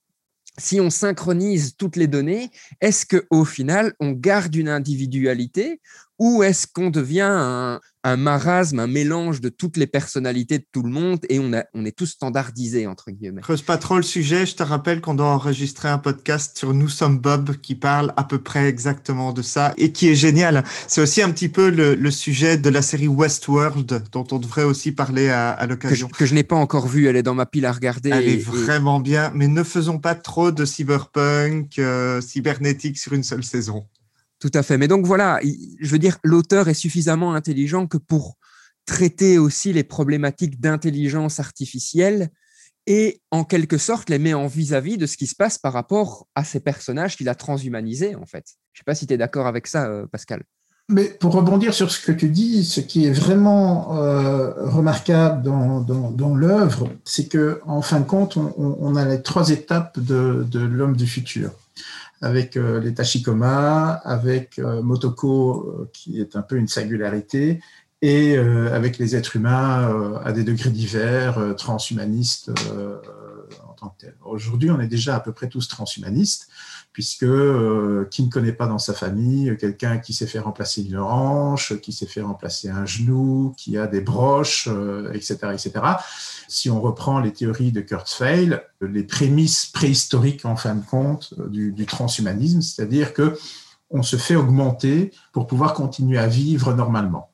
si 0.57 0.81
on 0.81 0.89
synchronise 0.89 1.77
toutes 1.77 1.95
les 1.95 2.07
données, 2.07 2.51
est-ce 2.81 3.05
qu'au 3.05 3.45
final, 3.45 3.93
on 4.01 4.11
garde 4.11 4.53
une 4.53 4.67
individualité 4.67 5.79
ou 6.19 6.43
est-ce 6.43 6.67
qu'on 6.67 6.89
devient 6.89 7.79
un, 8.03 8.17
marasme, 8.17 8.79
un 8.79 8.87
mélange 8.87 9.39
de 9.41 9.49
toutes 9.49 9.77
les 9.77 9.87
personnalités 9.87 10.59
de 10.59 10.65
tout 10.71 10.83
le 10.83 10.89
monde 10.89 11.19
et 11.29 11.39
on, 11.39 11.51
on 11.73 11.85
est 11.85 11.95
tous 11.95 12.07
standardisés, 12.07 12.87
entre 12.87 13.11
guillemets 13.11 13.41
Creuse 13.41 13.61
pas 13.61 13.77
trop 13.77 13.95
le 13.95 14.03
sujet, 14.03 14.45
je 14.45 14.55
te 14.55 14.63
rappelle 14.63 14.99
qu'on 14.99 15.15
doit 15.15 15.27
enregistrer 15.27 15.89
un 15.89 15.97
podcast 15.97 16.57
sur 16.57 16.73
Nous 16.73 16.89
sommes 16.89 17.19
Bob 17.19 17.55
qui 17.57 17.75
parle 17.75 18.13
à 18.17 18.23
peu 18.23 18.39
près 18.39 18.67
exactement 18.67 19.31
de 19.31 19.41
ça 19.41 19.73
et 19.77 19.91
qui 19.91 20.09
est 20.09 20.15
génial. 20.15 20.63
C'est 20.87 21.01
aussi 21.01 21.21
un 21.21 21.31
petit 21.31 21.49
peu 21.49 21.69
le, 21.69 22.11
sujet 22.11 22.57
de 22.57 22.69
la 22.69 22.81
série 22.81 23.07
Westworld 23.07 24.03
dont 24.11 24.27
on 24.31 24.39
devrait 24.39 24.63
aussi 24.63 24.91
parler 24.91 25.29
à, 25.29 25.65
l'occasion. 25.67 26.07
Que 26.07 26.25
je, 26.25 26.33
n'ai 26.33 26.43
pas 26.43 26.55
encore 26.55 26.87
vu, 26.87 27.07
elle 27.07 27.15
est 27.15 27.23
dans 27.23 27.35
ma 27.35 27.45
pile 27.45 27.65
à 27.65 27.71
regarder. 27.71 28.09
Elle 28.09 28.27
est 28.27 28.43
vraiment 28.43 28.99
bien, 28.99 29.31
mais 29.33 29.47
ne 29.47 29.63
faisons 29.63 29.99
pas 29.99 30.15
trop 30.15 30.51
de 30.51 30.65
cyberpunk, 30.65 31.77
euh, 31.79 32.19
cybernétique 32.19 32.97
sur 32.97 33.13
une 33.13 33.23
seule 33.23 33.43
saison. 33.43 33.85
Tout 34.39 34.51
à 34.53 34.63
fait. 34.63 34.77
Mais 34.77 34.87
donc 34.87 35.05
voilà, 35.05 35.39
je 35.43 35.91
veux 35.91 35.99
dire, 35.99 36.17
l'auteur 36.23 36.69
est 36.69 36.73
suffisamment 36.73 37.33
intelligent 37.33 37.87
que 37.87 37.97
pour 37.97 38.37
traiter 38.85 39.37
aussi 39.37 39.73
les 39.73 39.83
problématiques 39.83 40.59
d'intelligence 40.59 41.39
artificielle 41.39 42.29
et 42.87 43.21
en 43.31 43.43
quelque 43.43 43.77
sorte 43.77 44.09
les 44.09 44.17
met 44.17 44.33
en 44.33 44.47
vis-à-vis 44.47 44.97
de 44.97 45.05
ce 45.05 45.17
qui 45.17 45.27
se 45.27 45.35
passe 45.35 45.57
par 45.57 45.73
rapport 45.73 46.27
à 46.35 46.43
ces 46.43 46.59
personnages 46.59 47.17
qu'il 47.17 47.29
a 47.29 47.35
transhumanisés 47.35 48.15
en 48.15 48.25
fait. 48.25 48.45
Je 48.73 48.79
ne 48.79 48.81
sais 48.81 48.85
pas 48.85 48.95
si 48.95 49.05
tu 49.05 49.13
es 49.13 49.17
d'accord 49.17 49.45
avec 49.45 49.67
ça, 49.67 49.87
euh, 49.87 50.07
Pascal. 50.07 50.43
Mais 50.87 51.03
pour 51.03 51.33
rebondir 51.33 51.73
sur 51.75 51.91
ce 51.91 52.03
que 52.03 52.11
tu 52.11 52.29
dis, 52.29 52.65
ce 52.65 52.79
qui 52.79 53.05
est 53.05 53.11
vraiment 53.11 53.95
euh, 53.95 54.51
remarquable 54.69 55.43
dans, 55.43 56.35
l'œuvre, 56.35 56.89
c'est 57.05 57.27
que 57.27 57.59
en 57.67 57.83
fin 57.83 57.99
de 57.99 58.05
compte, 58.05 58.37
on, 58.37 58.95
a 58.95 59.05
les 59.05 59.21
trois 59.21 59.51
étapes 59.51 59.99
de 59.99 60.59
l'homme 60.59 60.95
du 60.97 61.05
futur 61.05 61.51
avec 62.21 62.57
euh, 62.57 62.79
les 62.79 62.93
Tachikoma, 62.93 63.93
avec 64.03 64.59
euh, 64.59 64.81
Motoko, 64.81 65.67
euh, 65.81 65.89
qui 65.93 66.19
est 66.19 66.35
un 66.35 66.41
peu 66.41 66.57
une 66.57 66.67
singularité, 66.67 67.61
et 68.01 68.37
avec 68.37 68.97
les 68.97 69.17
êtres 69.17 69.35
humains 69.35 70.21
à 70.23 70.31
des 70.31 70.45
degrés 70.45 70.69
divers, 70.69 71.53
transhumanistes 71.57 72.49
en 73.67 73.73
tant 73.73 73.89
que 73.89 74.05
tels. 74.05 74.15
Aujourd'hui, 74.23 74.71
on 74.71 74.79
est 74.79 74.87
déjà 74.87 75.17
à 75.17 75.19
peu 75.19 75.33
près 75.33 75.49
tous 75.49 75.67
transhumanistes 75.67 76.48
puisque 76.91 77.23
euh, 77.23 78.07
qui 78.09 78.23
ne 78.23 78.29
connaît 78.29 78.53
pas 78.53 78.67
dans 78.67 78.79
sa 78.79 78.93
famille 78.93 79.55
quelqu'un 79.59 79.99
qui 79.99 80.13
s'est 80.13 80.27
fait 80.27 80.39
remplacer 80.39 80.81
une 80.81 80.97
hanche, 80.97 81.79
qui 81.81 81.93
s'est 81.93 82.07
fait 82.07 82.21
remplacer 82.21 82.69
un 82.69 82.85
genou, 82.85 83.53
qui 83.57 83.77
a 83.77 83.87
des 83.87 84.01
broches, 84.01 84.67
etc., 85.13 85.37
euh, 85.43 85.53
etc. 85.53 85.71
Si 86.47 86.69
on 86.69 86.81
reprend 86.81 87.19
les 87.19 87.31
théories 87.31 87.71
de 87.71 87.81
Kurzweil, 87.81 88.59
les 88.81 89.03
prémices 89.03 89.67
préhistoriques 89.67 90.45
en 90.45 90.55
fin 90.55 90.75
de 90.75 90.83
compte 90.83 91.33
euh, 91.39 91.47
du, 91.47 91.71
du 91.71 91.85
transhumanisme, 91.85 92.61
c'est-à-dire 92.61 93.13
que 93.13 93.37
on 93.91 94.03
se 94.03 94.17
fait 94.17 94.35
augmenter 94.35 95.11
pour 95.31 95.47
pouvoir 95.47 95.73
continuer 95.73 96.19
à 96.19 96.27
vivre 96.27 96.73
normalement. 96.73 97.31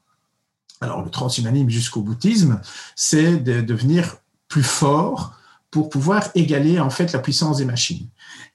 Alors 0.82 1.02
le 1.02 1.10
transhumanisme 1.10 1.70
jusqu'au 1.70 2.02
bouddhisme, 2.02 2.62
c'est 2.96 3.38
de 3.38 3.62
devenir 3.62 4.18
plus 4.48 4.64
fort 4.64 5.34
pour 5.76 5.90
pouvoir 5.90 6.30
égaler 6.36 6.80
en 6.80 6.90
fait 6.90 7.12
la 7.12 7.20
puissance 7.20 7.58
des 7.58 7.66
machines. 7.66 8.08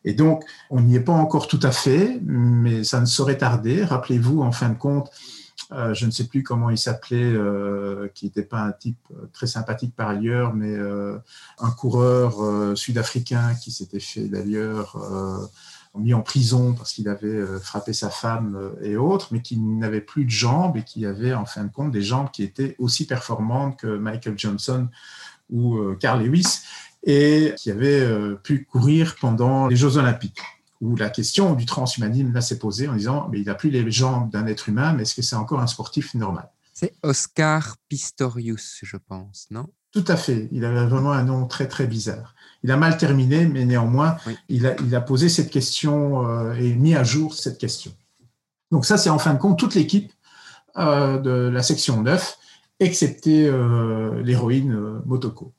Et 0.06 0.14
donc, 0.14 0.42
on 0.70 0.80
n'y 0.80 0.96
est 0.96 1.00
pas 1.00 1.12
encore 1.12 1.48
tout 1.48 1.60
à 1.62 1.70
fait, 1.70 2.18
mais 2.24 2.82
ça 2.82 2.98
ne 2.98 3.04
saurait 3.04 3.36
tarder. 3.36 3.84
Rappelez-vous, 3.84 4.40
en 4.40 4.52
fin 4.52 4.70
de 4.70 4.78
compte, 4.78 5.10
euh, 5.72 5.92
je 5.92 6.06
ne 6.06 6.10
sais 6.10 6.24
plus 6.24 6.42
comment 6.42 6.70
il 6.70 6.78
s'appelait, 6.78 7.22
euh, 7.22 8.08
qui 8.14 8.24
n'était 8.24 8.42
pas 8.42 8.60
un 8.62 8.72
type 8.72 8.98
euh, 9.12 9.28
très 9.34 9.46
sympathique 9.46 9.94
par 9.94 10.08
ailleurs, 10.08 10.54
mais 10.54 10.76
un 11.58 11.70
coureur 11.70 12.76
sud-africain 12.76 13.54
qui 13.54 13.70
s'était 13.70 14.00
fait 14.00 14.28
d'ailleurs 14.28 14.96
mis 15.96 16.14
en 16.14 16.22
prison 16.22 16.72
parce 16.72 16.92
qu'il 16.92 17.08
avait 17.08 17.44
frappé 17.60 17.92
sa 17.92 18.08
femme 18.08 18.72
et 18.82 18.96
autres, 18.96 19.28
mais 19.32 19.42
qui 19.42 19.58
n'avait 19.58 20.00
plus 20.00 20.24
de 20.24 20.30
jambes 20.30 20.76
et 20.76 20.84
qui 20.84 21.04
avait 21.04 21.34
en 21.34 21.44
fin 21.44 21.64
de 21.64 21.72
compte 21.72 21.90
des 21.90 22.02
jambes 22.02 22.30
qui 22.30 22.42
étaient 22.42 22.76
aussi 22.78 23.06
performantes 23.06 23.78
que 23.78 23.98
Michael 23.98 24.38
Johnson 24.38 24.88
ou 25.50 25.78
Carl 25.98 26.22
Lewis 26.22 26.62
et 27.02 27.54
qui 27.56 27.70
avait 27.70 28.00
euh, 28.00 28.34
pu 28.34 28.64
courir 28.64 29.16
pendant 29.20 29.68
les 29.68 29.76
Jeux 29.76 29.96
Olympiques 29.96 30.40
où 30.80 30.96
la 30.96 31.10
question 31.10 31.54
du 31.54 31.66
transhumanisme 31.66 32.40
s'est 32.40 32.58
posée 32.58 32.88
en 32.88 32.94
disant 32.94 33.28
mais 33.30 33.40
il 33.40 33.46
n'a 33.46 33.54
plus 33.54 33.70
les 33.70 33.90
jambes 33.90 34.30
d'un 34.30 34.46
être 34.46 34.68
humain, 34.68 34.92
mais 34.94 35.02
est-ce 35.02 35.14
que 35.14 35.22
c'est 35.22 35.36
encore 35.36 35.60
un 35.60 35.66
sportif 35.66 36.14
normal? 36.14 36.48
C'est 36.72 36.94
Oscar 37.02 37.76
Pistorius, 37.88 38.78
je 38.82 38.96
pense, 38.96 39.46
non? 39.50 39.68
Tout 39.92 40.04
à 40.06 40.16
fait. 40.16 40.48
Il 40.52 40.64
avait 40.64 40.86
vraiment 40.86 41.12
un 41.12 41.24
nom 41.24 41.46
très 41.46 41.66
très 41.66 41.86
bizarre. 41.86 42.34
Il 42.62 42.70
a 42.70 42.76
mal 42.76 42.96
terminé, 42.96 43.46
mais 43.46 43.64
néanmoins, 43.64 44.16
il, 44.48 44.66
a, 44.66 44.76
il, 44.80 44.94
a, 44.94 45.00
posé 45.00 45.28
cette 45.28 45.50
question 45.50 46.26
euh, 46.26 46.54
et 46.54 46.74
mis 46.74 46.94
à 46.94 47.02
jour 47.02 47.34
cette 47.34 47.58
question. 47.58 47.92
Donc 48.70 48.86
ça, 48.86 48.96
c'est 48.96 49.10
en 49.10 49.18
fin 49.18 49.34
de 49.34 49.38
compte 49.38 49.58
toute 49.58 49.74
l'équipe 49.74 50.12
euh, 50.78 51.18
de 51.18 51.30
la 51.30 51.62
section 51.62 52.02
9, 52.02 52.38
excepté 52.78 53.50
l'héroïne 54.22 55.02
Motoko. 55.04 55.52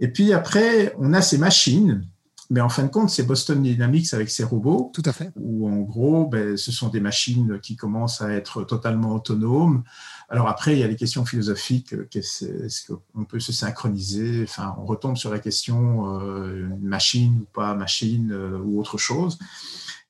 Et 0.00 0.08
puis 0.08 0.32
après, 0.32 0.94
on 0.98 1.12
a 1.12 1.22
ces 1.22 1.38
machines, 1.38 2.04
mais 2.50 2.60
en 2.62 2.68
fin 2.70 2.84
de 2.84 2.88
compte, 2.88 3.10
c'est 3.10 3.24
Boston 3.24 3.62
Dynamics 3.62 4.14
avec 4.14 4.30
ses 4.30 4.42
robots. 4.42 4.90
Tout 4.94 5.02
à 5.04 5.12
fait. 5.12 5.30
Où 5.36 5.68
en 5.68 5.80
gros, 5.80 6.26
ben, 6.26 6.56
ce 6.56 6.72
sont 6.72 6.88
des 6.88 7.00
machines 7.00 7.58
qui 7.60 7.76
commencent 7.76 8.22
à 8.22 8.30
être 8.30 8.64
totalement 8.64 9.14
autonomes. 9.14 9.82
Alors 10.30 10.48
après, 10.48 10.72
il 10.74 10.78
y 10.78 10.82
a 10.82 10.86
les 10.86 10.96
questions 10.96 11.26
philosophiques. 11.26 11.94
Est-ce 12.14 12.86
qu'on 12.86 13.24
peut 13.24 13.40
se 13.40 13.52
synchroniser? 13.52 14.44
Enfin, 14.44 14.74
on 14.78 14.86
retombe 14.86 15.16
sur 15.16 15.30
la 15.30 15.40
question 15.40 16.20
euh, 16.20 16.68
machine 16.80 17.40
ou 17.42 17.46
pas 17.52 17.74
machine 17.74 18.32
euh, 18.32 18.58
ou 18.58 18.80
autre 18.80 18.96
chose. 18.96 19.38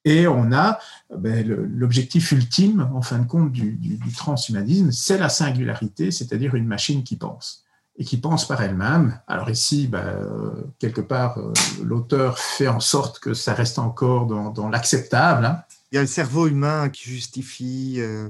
Et 0.04 0.28
on 0.28 0.52
a 0.52 0.78
ben, 1.16 1.44
l'objectif 1.46 2.30
ultime, 2.30 2.88
en 2.94 3.02
fin 3.02 3.18
de 3.18 3.26
compte, 3.26 3.50
du, 3.50 3.72
du 3.72 4.12
transhumanisme, 4.12 4.92
c'est 4.92 5.18
la 5.18 5.28
singularité, 5.28 6.12
c'est-à-dire 6.12 6.54
une 6.54 6.66
machine 6.66 7.02
qui 7.02 7.16
pense 7.16 7.64
et 7.98 8.04
qui 8.04 8.16
pense 8.16 8.46
par 8.46 8.62
elle-même. 8.62 9.20
Alors 9.26 9.50
ici, 9.50 9.88
ben, 9.88 9.98
euh, 9.98 10.52
quelque 10.78 11.00
part, 11.00 11.38
euh, 11.38 11.52
l'auteur 11.82 12.38
fait 12.38 12.68
en 12.68 12.80
sorte 12.80 13.18
que 13.18 13.34
ça 13.34 13.54
reste 13.54 13.78
encore 13.78 14.26
dans, 14.26 14.68
l'acceptable. 14.68 15.44
Hein. 15.44 15.62
Il 15.90 15.96
y 15.96 15.98
a 15.98 16.02
le 16.02 16.06
cerveau 16.06 16.46
humain 16.46 16.88
qui 16.88 17.10
justifie. 17.10 17.96
Euh, 17.98 18.28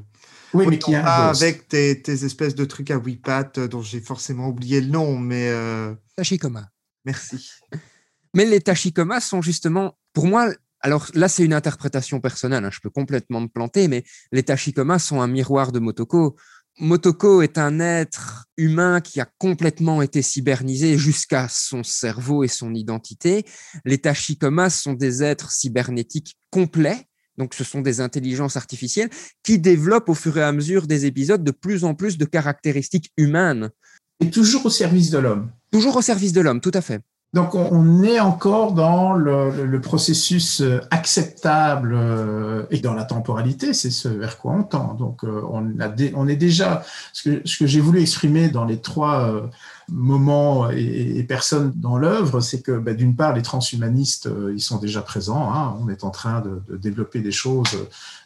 oui, 0.54 0.66
mais 0.66 0.78
qui 0.78 0.94
a 0.94 1.28
avec 1.28 1.68
tes, 1.68 2.00
espèces 2.08 2.54
de 2.54 2.64
trucs 2.64 2.90
à 2.90 2.96
huit 2.96 3.18
pattes 3.18 3.60
dont 3.60 3.82
j'ai 3.82 4.00
forcément 4.00 4.48
oublié 4.48 4.80
le 4.80 4.88
nom, 4.88 5.18
mais. 5.18 5.52
Tachikoma. 6.16 6.68
Merci. 7.04 7.50
Mais 8.34 8.46
les 8.46 8.60
tachikomas 8.60 9.20
sont 9.20 9.42
justement, 9.42 9.98
pour 10.14 10.26
moi, 10.26 10.50
alors 10.80 11.06
là, 11.14 11.28
c'est 11.28 11.44
une 11.44 11.52
interprétation 11.52 12.20
personnelle, 12.20 12.64
hein, 12.64 12.70
je 12.72 12.80
peux 12.80 12.90
complètement 12.90 13.40
me 13.40 13.48
planter, 13.48 13.88
mais 13.88 14.04
les 14.32 14.42
tachikomas 14.42 14.98
sont 14.98 15.20
un 15.20 15.26
miroir 15.26 15.72
de 15.72 15.80
Motoko. 15.80 16.36
Motoko 16.80 17.42
est 17.42 17.58
un 17.58 17.80
être 17.80 18.44
humain 18.56 19.00
qui 19.00 19.20
a 19.20 19.28
complètement 19.38 20.00
été 20.00 20.22
cybernisé 20.22 20.96
jusqu'à 20.96 21.48
son 21.48 21.82
cerveau 21.82 22.44
et 22.44 22.48
son 22.48 22.72
identité. 22.72 23.44
Les 23.84 23.98
Tachikomas 23.98 24.70
sont 24.70 24.92
des 24.92 25.22
êtres 25.22 25.50
cybernétiques 25.50 26.36
complets, 26.50 27.06
donc 27.36 27.54
ce 27.54 27.64
sont 27.64 27.80
des 27.80 28.00
intelligences 28.00 28.56
artificielles 28.56 29.10
qui 29.42 29.58
développent 29.58 30.08
au 30.08 30.14
fur 30.14 30.38
et 30.38 30.42
à 30.42 30.52
mesure 30.52 30.86
des 30.86 31.06
épisodes 31.06 31.42
de 31.42 31.50
plus 31.50 31.84
en 31.84 31.94
plus 31.94 32.16
de 32.16 32.24
caractéristiques 32.24 33.12
humaines. 33.16 33.70
Et 34.20 34.30
toujours 34.30 34.66
au 34.66 34.70
service 34.70 35.10
de 35.10 35.18
l'homme. 35.18 35.50
Toujours 35.72 35.96
au 35.96 36.02
service 36.02 36.32
de 36.32 36.40
l'homme, 36.40 36.60
tout 36.60 36.72
à 36.74 36.80
fait. 36.80 37.00
Donc 37.34 37.54
on 37.54 38.02
est 38.02 38.20
encore 38.20 38.72
dans 38.72 39.12
le, 39.12 39.80
processus 39.82 40.62
euh, 40.62 40.80
acceptable 40.90 41.92
euh, 41.94 42.64
et 42.70 42.78
dans 42.78 42.94
la 42.94 43.04
temporalité, 43.04 43.74
c'est 43.74 43.90
ce 43.90 44.08
vers 44.08 44.38
quoi 44.38 44.52
on 44.52 44.62
tend. 44.62 44.94
Donc 44.94 45.24
euh, 45.24 45.42
on, 45.50 46.28
est 46.28 46.36
déjà, 46.36 46.82
ce 47.12 47.28
que 47.30 47.66
j'ai 47.66 47.80
voulu 47.80 48.00
exprimer 48.00 48.48
dans 48.48 48.64
les 48.64 48.80
trois 48.80 49.50
moments 49.90 50.70
et, 50.70 51.22
personnes 51.24 51.72
dans 51.76 51.98
l'œuvre, 51.98 52.40
c'est 52.40 52.62
que 52.62 52.72
bah, 52.78 52.94
d'une 52.94 53.16
part, 53.16 53.34
les 53.34 53.42
transhumanistes, 53.42 54.26
euh, 54.26 54.52
ils 54.54 54.60
sont 54.60 54.78
déjà 54.78 55.02
présents. 55.02 55.52
Hein. 55.52 55.76
on 55.80 55.88
est 55.88 56.04
en 56.04 56.10
train 56.10 56.40
de, 56.40 56.62
développer 56.76 57.20
des 57.20 57.32
choses. 57.32 57.76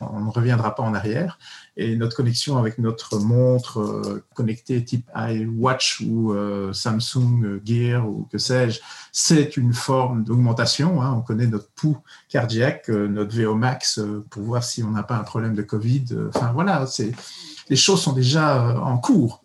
On 0.01 0.21
ne 0.21 0.31
reviendra 0.31 0.75
pas 0.75 0.83
en 0.83 0.95
arrière. 0.95 1.39
Et 1.77 1.97
notre 1.97 2.17
connexion 2.17 2.59
avec 2.59 2.79
notre 2.79 3.19
montre 3.19 3.81
euh, 3.81 4.25
connectée 4.35 4.85
type 4.85 5.11
iWatch 5.17 6.03
ou 6.07 6.33
euh, 6.33 6.73
Samsung 6.73 7.61
Gear 7.65 8.07
ou 8.07 8.29
que 8.31 8.39
sais-je, 8.39 8.81
c'est 9.11 9.57
une 9.57 9.73
forme 9.73 10.25
d'augmentation. 10.25 11.03
Hein. 11.03 11.15
on 11.17 11.23
connaît 11.23 11.47
notre 11.47 11.71
pouls 11.71 11.99
cardiaque, 12.29 12.89
notre 12.89 13.37
VO 13.37 13.55
max 13.55 14.01
pour 14.31 14.43
voir 14.43 14.63
si 14.63 14.83
on 14.83 14.91
n'a 14.91 15.03
pas 15.03 15.17
un 15.17 15.25
problème 15.25 15.55
de 15.55 15.63
Covid. 15.63 16.05
Enfin 16.29 16.53
voilà, 16.53 16.87
les 17.69 17.77
choses 17.77 18.03
sont 18.03 18.13
déjà 18.13 18.79
en 18.81 18.99
cours. 18.99 19.42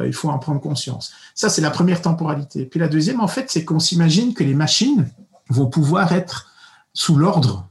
Euh, 0.00 0.06
il 0.06 0.12
faut 0.12 0.28
en 0.28 0.38
prendre 0.38 0.60
conscience. 0.60 1.12
Ça, 1.34 1.48
c'est 1.48 1.62
la 1.62 1.70
première 1.70 2.02
temporalité. 2.02 2.64
Puis 2.64 2.80
la 2.80 2.88
deuxième, 2.88 3.20
en 3.20 3.28
fait, 3.28 3.50
c'est 3.50 3.64
qu'on 3.64 3.78
s'imagine 3.78 4.34
que 4.34 4.44
les 4.44 4.54
machines 4.54 5.08
vont 5.48 5.66
pouvoir 5.66 6.12
être 6.12 6.50
sous 6.92 7.16
l'ordre 7.16 7.66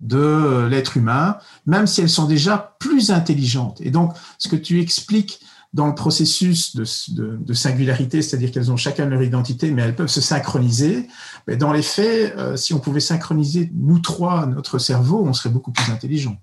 de 0.00 0.66
l'être 0.68 0.96
humain, 0.96 1.38
même 1.66 1.86
si 1.86 2.00
elles 2.00 2.10
sont 2.10 2.26
déjà 2.26 2.76
plus 2.80 3.10
intelligentes. 3.10 3.80
Et 3.80 3.90
donc, 3.90 4.14
ce 4.38 4.48
que 4.48 4.56
tu 4.56 4.80
expliques 4.80 5.40
dans 5.72 5.86
le 5.86 5.94
processus 5.94 6.76
de, 6.76 7.54
singularité, 7.54 8.20
c'est-à-dire 8.20 8.50
qu'elles 8.50 8.70
ont 8.70 8.76
chacun 8.76 9.06
leur 9.06 9.22
identité, 9.22 9.70
mais 9.70 9.82
elles 9.82 9.96
peuvent 9.96 10.08
se 10.08 10.20
synchroniser. 10.20 11.08
Mais 11.46 11.56
dans 11.56 11.72
les 11.72 11.82
faits, 11.82 12.34
euh, 12.36 12.56
si 12.56 12.74
on 12.74 12.78
pouvait 12.78 13.00
synchroniser 13.00 13.70
nous 13.74 13.98
trois, 13.98 14.46
notre 14.46 14.78
cerveau, 14.78 15.24
on 15.24 15.32
serait 15.32 15.48
beaucoup 15.48 15.72
plus 15.72 15.90
intelligent. 15.90 16.36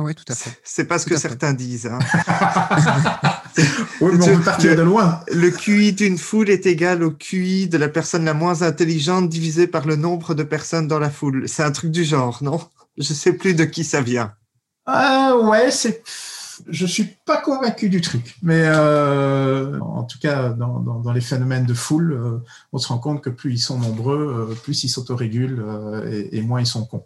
Oui, 0.00 0.14
tout 0.14 0.24
à 0.28 0.34
fait. 0.34 0.50
C'est 0.64 0.84
pas 0.84 0.98
ce 0.98 1.06
que 1.06 1.16
certains 1.16 1.52
disent. 1.52 1.86
Hein. 1.86 1.98
oui, 4.00 4.12
mais 4.14 4.24
on 4.28 4.36
peut 4.38 4.44
partir 4.44 4.76
de 4.76 4.82
loin. 4.82 5.20
Le 5.32 5.50
QI 5.50 5.92
d'une 5.92 6.18
foule 6.18 6.50
est 6.50 6.66
égal 6.66 7.02
au 7.02 7.10
QI 7.10 7.68
de 7.68 7.78
la 7.78 7.88
personne 7.88 8.24
la 8.24 8.34
moins 8.34 8.62
intelligente 8.62 9.28
divisé 9.28 9.66
par 9.66 9.86
le 9.86 9.96
nombre 9.96 10.34
de 10.34 10.42
personnes 10.42 10.88
dans 10.88 10.98
la 10.98 11.10
foule. 11.10 11.48
C'est 11.48 11.62
un 11.62 11.72
truc 11.72 11.90
du 11.90 12.04
genre, 12.04 12.38
non? 12.42 12.60
Je 12.98 13.12
sais 13.12 13.32
plus 13.32 13.54
de 13.54 13.64
qui 13.64 13.84
ça 13.84 14.00
vient. 14.00 14.32
Ah 14.86 15.36
ouais, 15.42 15.70
c'est 15.70 16.02
je 16.68 16.86
suis 16.86 17.04
pas 17.24 17.40
convaincu 17.40 17.88
du 17.88 18.00
truc, 18.00 18.36
mais 18.42 18.62
euh, 18.64 19.78
en 19.80 20.04
tout 20.04 20.18
cas, 20.18 20.50
dans, 20.50 20.80
dans, 20.80 21.12
les 21.12 21.20
phénomènes 21.20 21.66
de 21.66 21.74
foule, 21.74 22.12
euh, 22.12 22.38
on 22.72 22.78
se 22.78 22.88
rend 22.88 22.98
compte 22.98 23.22
que 23.22 23.30
plus 23.30 23.52
ils 23.52 23.58
sont 23.58 23.78
nombreux, 23.78 24.50
euh, 24.50 24.54
plus 24.54 24.84
ils 24.84 24.88
s'autorégulent 24.88 25.64
et, 26.10 26.38
et, 26.38 26.42
moins 26.42 26.60
ils 26.60 26.66
sont 26.66 26.84
cons. 26.84 27.04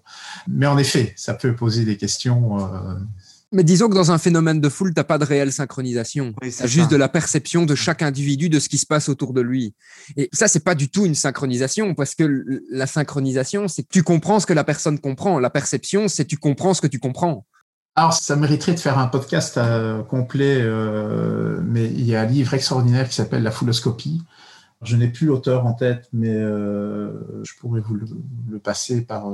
Mais 0.48 0.66
en 0.66 0.78
effet, 0.78 1.12
ça 1.16 1.34
peut 1.34 1.54
poser 1.54 1.84
des 1.84 1.96
questions. 1.96 2.58
Mais 3.52 3.62
disons 3.62 3.88
que 3.88 3.94
dans 3.94 4.10
un 4.10 4.18
phénomène 4.18 4.60
de 4.60 4.68
foule, 4.68 4.92
tu 4.92 4.98
n'as 4.98 5.04
pas 5.04 5.18
de 5.18 5.24
réelle 5.24 5.52
synchronisation. 5.52 6.34
Oui, 6.42 6.52
tu 6.52 6.68
juste 6.68 6.90
de 6.90 6.96
la 6.96 7.08
perception 7.08 7.64
de 7.64 7.74
chaque 7.74 8.02
individu 8.02 8.48
de 8.48 8.58
ce 8.58 8.68
qui 8.68 8.76
se 8.76 8.86
passe 8.86 9.08
autour 9.08 9.32
de 9.32 9.40
lui. 9.40 9.74
Et 10.16 10.28
ça, 10.32 10.48
c'est 10.48 10.64
pas 10.64 10.74
du 10.74 10.88
tout 10.88 11.06
une 11.06 11.14
synchronisation, 11.14 11.94
parce 11.94 12.14
que 12.14 12.44
la 12.70 12.86
synchronisation, 12.86 13.68
c'est 13.68 13.84
que 13.84 13.88
tu 13.90 14.02
comprends 14.02 14.40
ce 14.40 14.46
que 14.46 14.52
la 14.52 14.64
personne 14.64 14.98
comprend. 14.98 15.38
La 15.38 15.50
perception, 15.50 16.08
c'est 16.08 16.24
tu 16.24 16.36
comprends 16.36 16.74
ce 16.74 16.80
que 16.80 16.86
tu 16.86 16.98
comprends. 16.98 17.46
Alors, 17.98 18.12
ça 18.12 18.36
mériterait 18.36 18.74
de 18.74 18.78
faire 18.78 18.98
un 18.98 19.06
podcast 19.06 19.56
euh, 19.56 20.02
complet, 20.02 20.58
euh, 20.60 21.58
mais 21.64 21.86
il 21.86 22.04
y 22.04 22.14
a 22.14 22.20
un 22.20 22.26
livre 22.26 22.52
extraordinaire 22.52 23.08
qui 23.08 23.14
s'appelle 23.14 23.42
La 23.42 23.50
fouloscopie. 23.50 24.20
Je 24.82 24.96
n'ai 24.96 25.08
plus 25.08 25.26
l'auteur 25.26 25.64
en 25.64 25.72
tête, 25.72 26.06
mais 26.12 26.34
euh, 26.34 27.10
je 27.42 27.54
pourrais 27.58 27.80
vous 27.80 27.94
le, 27.94 28.58
passer 28.58 29.00
par, 29.00 29.24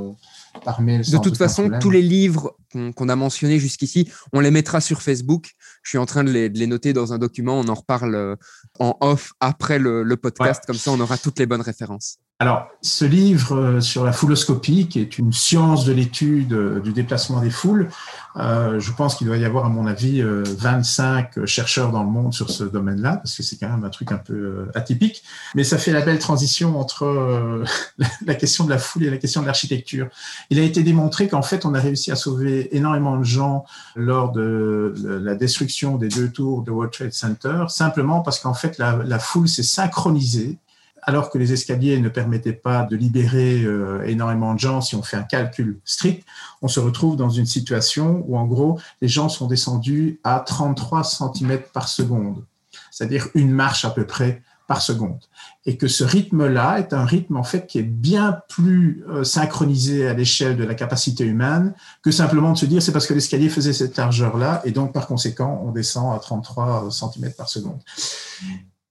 par 0.65 0.81
mail. 0.81 1.03
De 1.03 1.19
toute 1.19 1.37
façon, 1.37 1.73
tous 1.81 1.91
les 1.91 2.01
livres 2.01 2.57
qu'on 2.95 3.09
a 3.09 3.17
mentionnés 3.17 3.59
jusqu'ici, 3.59 4.09
on 4.33 4.39
les 4.39 4.53
mettra 4.53 4.81
sur 4.81 5.03
Facebook. 5.03 5.51
Je 5.83 5.89
suis 5.89 5.99
en 5.99 6.07
train 6.07 6.23
de 6.23 6.31
les, 6.31 6.67
noter 6.69 6.93
dans 6.93 7.13
un 7.13 7.19
document. 7.19 7.59
On 7.59 7.67
en 7.67 7.75
reparle 7.75 8.37
en 8.79 8.97
off 9.01 9.33
après 9.41 9.81
le, 9.81 10.17
podcast. 10.17 10.63
Comme 10.65 10.77
ça, 10.77 10.93
on 10.93 11.01
aura 11.01 11.19
toutes 11.19 11.41
les 11.41 11.47
bonnes 11.47 11.61
références. 11.61 12.19
Alors, 12.43 12.67
ce 12.81 13.05
livre 13.05 13.55
euh, 13.55 13.81
sur 13.81 14.05
la 14.05 14.11
fouloscopie, 14.11 14.89
qui 14.89 14.99
est 14.99 15.17
une 15.17 15.33
science 15.33 15.85
de 15.85 15.93
l'étude 15.93 16.53
euh, 16.53 16.81
du 16.81 16.93
déplacement 16.93 17.41
des 17.41 17.51
foules, 17.51 17.89
euh, 18.35 18.81
je 18.81 18.91
pense 18.91 19.15
qu'il 19.15 19.29
doit 19.29 19.37
y 19.37 19.45
avoir, 19.45 19.65
à 19.65 19.69
mon 19.69 19.87
avis, 19.87 20.21
25 20.25 21.47
chercheurs 21.47 21.93
dans 21.93 22.03
le 22.03 22.11
monde 22.11 22.35
sur 22.35 22.51
ce 22.51 22.65
domaine-là, 22.65 23.19
parce 23.19 23.37
que 23.37 23.45
c'est 23.45 23.59
quand 23.59 23.69
même 23.69 23.85
un 23.85 23.91
truc 23.91 24.11
un 24.11 24.17
peu 24.17 24.67
atypique. 24.75 25.23
Mais 25.55 25.63
ça 25.63 25.79
fait 25.79 25.93
la 25.93 26.01
belle 26.01 26.19
transition 26.19 26.81
entre 26.81 27.63
la 28.27 28.35
question 28.35 28.65
de 28.65 28.71
la 28.71 28.79
foule 28.79 29.05
et 29.05 29.11
la 29.11 29.19
question 29.19 29.43
de 29.43 29.47
l'architecture. 29.47 30.09
Il 30.51 30.59
a 30.59 30.63
été 30.63 30.83
démontré 30.83 31.29
qu'en 31.29 31.43
fait, 31.43 31.65
on 31.65 31.75
a 31.75 31.79
réussi 31.79 32.11
à 32.11 32.17
sauver 32.17 32.77
énormément 32.77 33.19
de 33.19 33.25
gens 33.25 33.67
lors 33.95 34.33
de 34.33 34.95
la 35.23 35.37
destruction 35.37 35.97
des 35.97 36.09
deux 36.09 36.29
tours 36.29 36.65
de 36.65 36.73
World 36.73 36.93
Trade 36.93 37.13
Center, 37.13 37.67
simplement 37.69 38.21
parce 38.21 38.41
qu'en 38.41 38.55
fait, 38.55 38.79
la, 38.79 38.99
la 39.05 39.21
foule 39.21 39.47
s'est 39.47 39.63
synchronisée 39.63 40.59
alors 41.03 41.31
que 41.31 41.39
les 41.39 41.53
escaliers 41.53 41.99
ne 42.01 42.09
permettaient 42.09 42.53
pas 42.53 42.85
de 42.85 42.97
libérer 42.97 43.63
euh, 43.63 44.05
énormément 44.07 44.55
de 44.55 44.61
gens, 44.61 44.81
si 44.81 44.95
on 44.95 45.03
fait 45.03 45.17
un 45.17 45.25
calcul 45.25 45.81
strict, 45.85 46.25
on 46.63 46.69
se 46.69 46.81
retrouve 46.81 47.17
dans 47.17 47.31
une 47.31 47.47
situation 47.47 48.25
où, 48.27 48.39
en 48.39 48.47
gros, 48.47 48.79
les 49.01 49.09
gens 49.09 49.29
sont 49.29 49.49
descendus 49.49 50.21
à 50.23 50.41
33 50.41 51.03
cm 51.03 51.61
par 51.73 51.89
seconde, 51.89 52.45
c'est-à-dire 52.91 53.29
une 53.35 53.51
marche 53.51 53.85
à 53.85 53.91
peu 53.91 54.07
près 54.07 54.43
par 54.69 54.81
seconde. 54.81 55.21
Et 55.67 55.77
que 55.77 55.89
ce 55.89 56.05
rythme-là 56.05 56.79
est 56.79 56.93
un 56.93 57.05
rythme, 57.05 57.37
en 57.37 57.43
fait, 57.43 57.67
qui 57.67 57.79
est 57.79 57.83
bien 57.83 58.41
plus 58.49 59.05
euh, 59.11 59.25
synchronisé 59.25 60.07
à 60.07 60.15
l'échelle 60.15 60.57
de 60.57 60.65
la 60.65 60.75
capacité 60.75 61.25
humaine 61.25 61.75
que 62.03 62.13
simplement 62.13 62.53
de 62.53 62.59
se 62.59 62.67
dire 62.67 62.81
c'est 62.81 62.93
parce 62.93 63.09
que 63.09 63.15
l'escalier 63.15 63.49
faisait 63.49 63.73
cette 63.73 63.97
largeur-là, 63.97 64.63
et 64.65 64.71
donc, 64.71 64.93
par 64.93 65.09
conséquent, 65.09 65.63
on 65.67 65.73
descend 65.73 66.15
à 66.15 66.19
33 66.21 66.91
cm 66.91 67.33
par 67.33 67.49
seconde. 67.49 67.81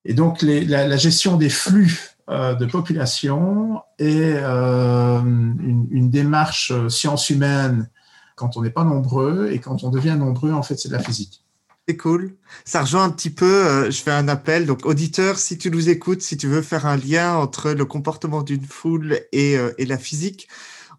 Et 0.05 0.13
donc, 0.13 0.41
la, 0.41 0.97
gestion 0.97 1.37
des 1.37 1.49
flux 1.49 2.15
euh, 2.29 2.55
de 2.55 2.65
population 2.65 3.81
est 3.99 4.35
euh, 4.35 5.19
une, 5.19 6.09
démarche 6.09 6.71
euh, 6.71 6.89
science 6.89 7.29
humaine 7.29 7.89
quand 8.35 8.57
on 8.57 8.63
n'est 8.63 8.71
pas 8.71 8.83
nombreux, 8.83 9.49
et 9.51 9.59
quand 9.59 9.83
on 9.83 9.89
devient 9.89 10.15
nombreux, 10.17 10.51
en 10.51 10.63
fait, 10.63 10.75
c'est 10.77 10.89
de 10.89 10.93
la 10.93 11.03
physique. 11.03 11.43
C'est 11.87 11.97
cool. 11.97 12.35
Ça 12.65 12.81
rejoint 12.81 13.03
un 13.03 13.09
petit 13.11 13.29
peu, 13.29 13.91
je 13.91 14.01
fais 14.01 14.11
un 14.11 14.27
appel. 14.27 14.65
Donc, 14.65 14.85
auditeur, 14.85 15.37
si 15.37 15.57
tu 15.57 15.69
nous 15.69 15.89
écoutes, 15.89 16.21
si 16.21 16.37
tu 16.37 16.47
veux 16.47 16.61
faire 16.63 16.87
un 16.87 16.97
lien 16.97 17.35
entre 17.35 17.71
le 17.71 17.85
comportement 17.85 18.41
d'une 18.41 18.65
foule 18.65 19.19
et, 19.31 19.57
et 19.77 19.85
la 19.85 19.97
physique, 19.97 20.47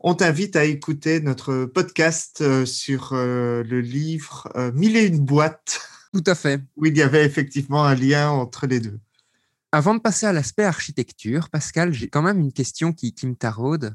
on 0.01 0.15
t'invite 0.15 0.55
à 0.55 0.65
écouter 0.65 1.21
notre 1.21 1.65
podcast 1.65 2.65
sur 2.65 3.11
le 3.13 3.81
livre 3.81 4.53
Mille 4.75 4.97
et 4.97 5.07
une 5.07 5.21
boîtes 5.21 5.92
tout 6.13 6.25
à 6.27 6.35
fait. 6.35 6.61
Où 6.77 6.87
il 6.87 6.97
y 6.97 7.03
avait 7.03 7.25
effectivement 7.25 7.85
un 7.85 7.95
lien 7.95 8.31
entre 8.31 8.67
les 8.67 8.81
deux. 8.81 9.01
Avant 9.73 9.95
de 9.95 10.01
passer 10.01 10.27
à 10.27 10.33
l'aspect 10.33 10.65
architecture, 10.65 11.49
Pascal, 11.49 11.95
j'ai 11.95 12.09
quand 12.09 12.21
même 12.21 12.39
une 12.39 12.53
question 12.53 12.93
qui, 12.93 13.15
me 13.25 13.35
taraude. 13.35 13.95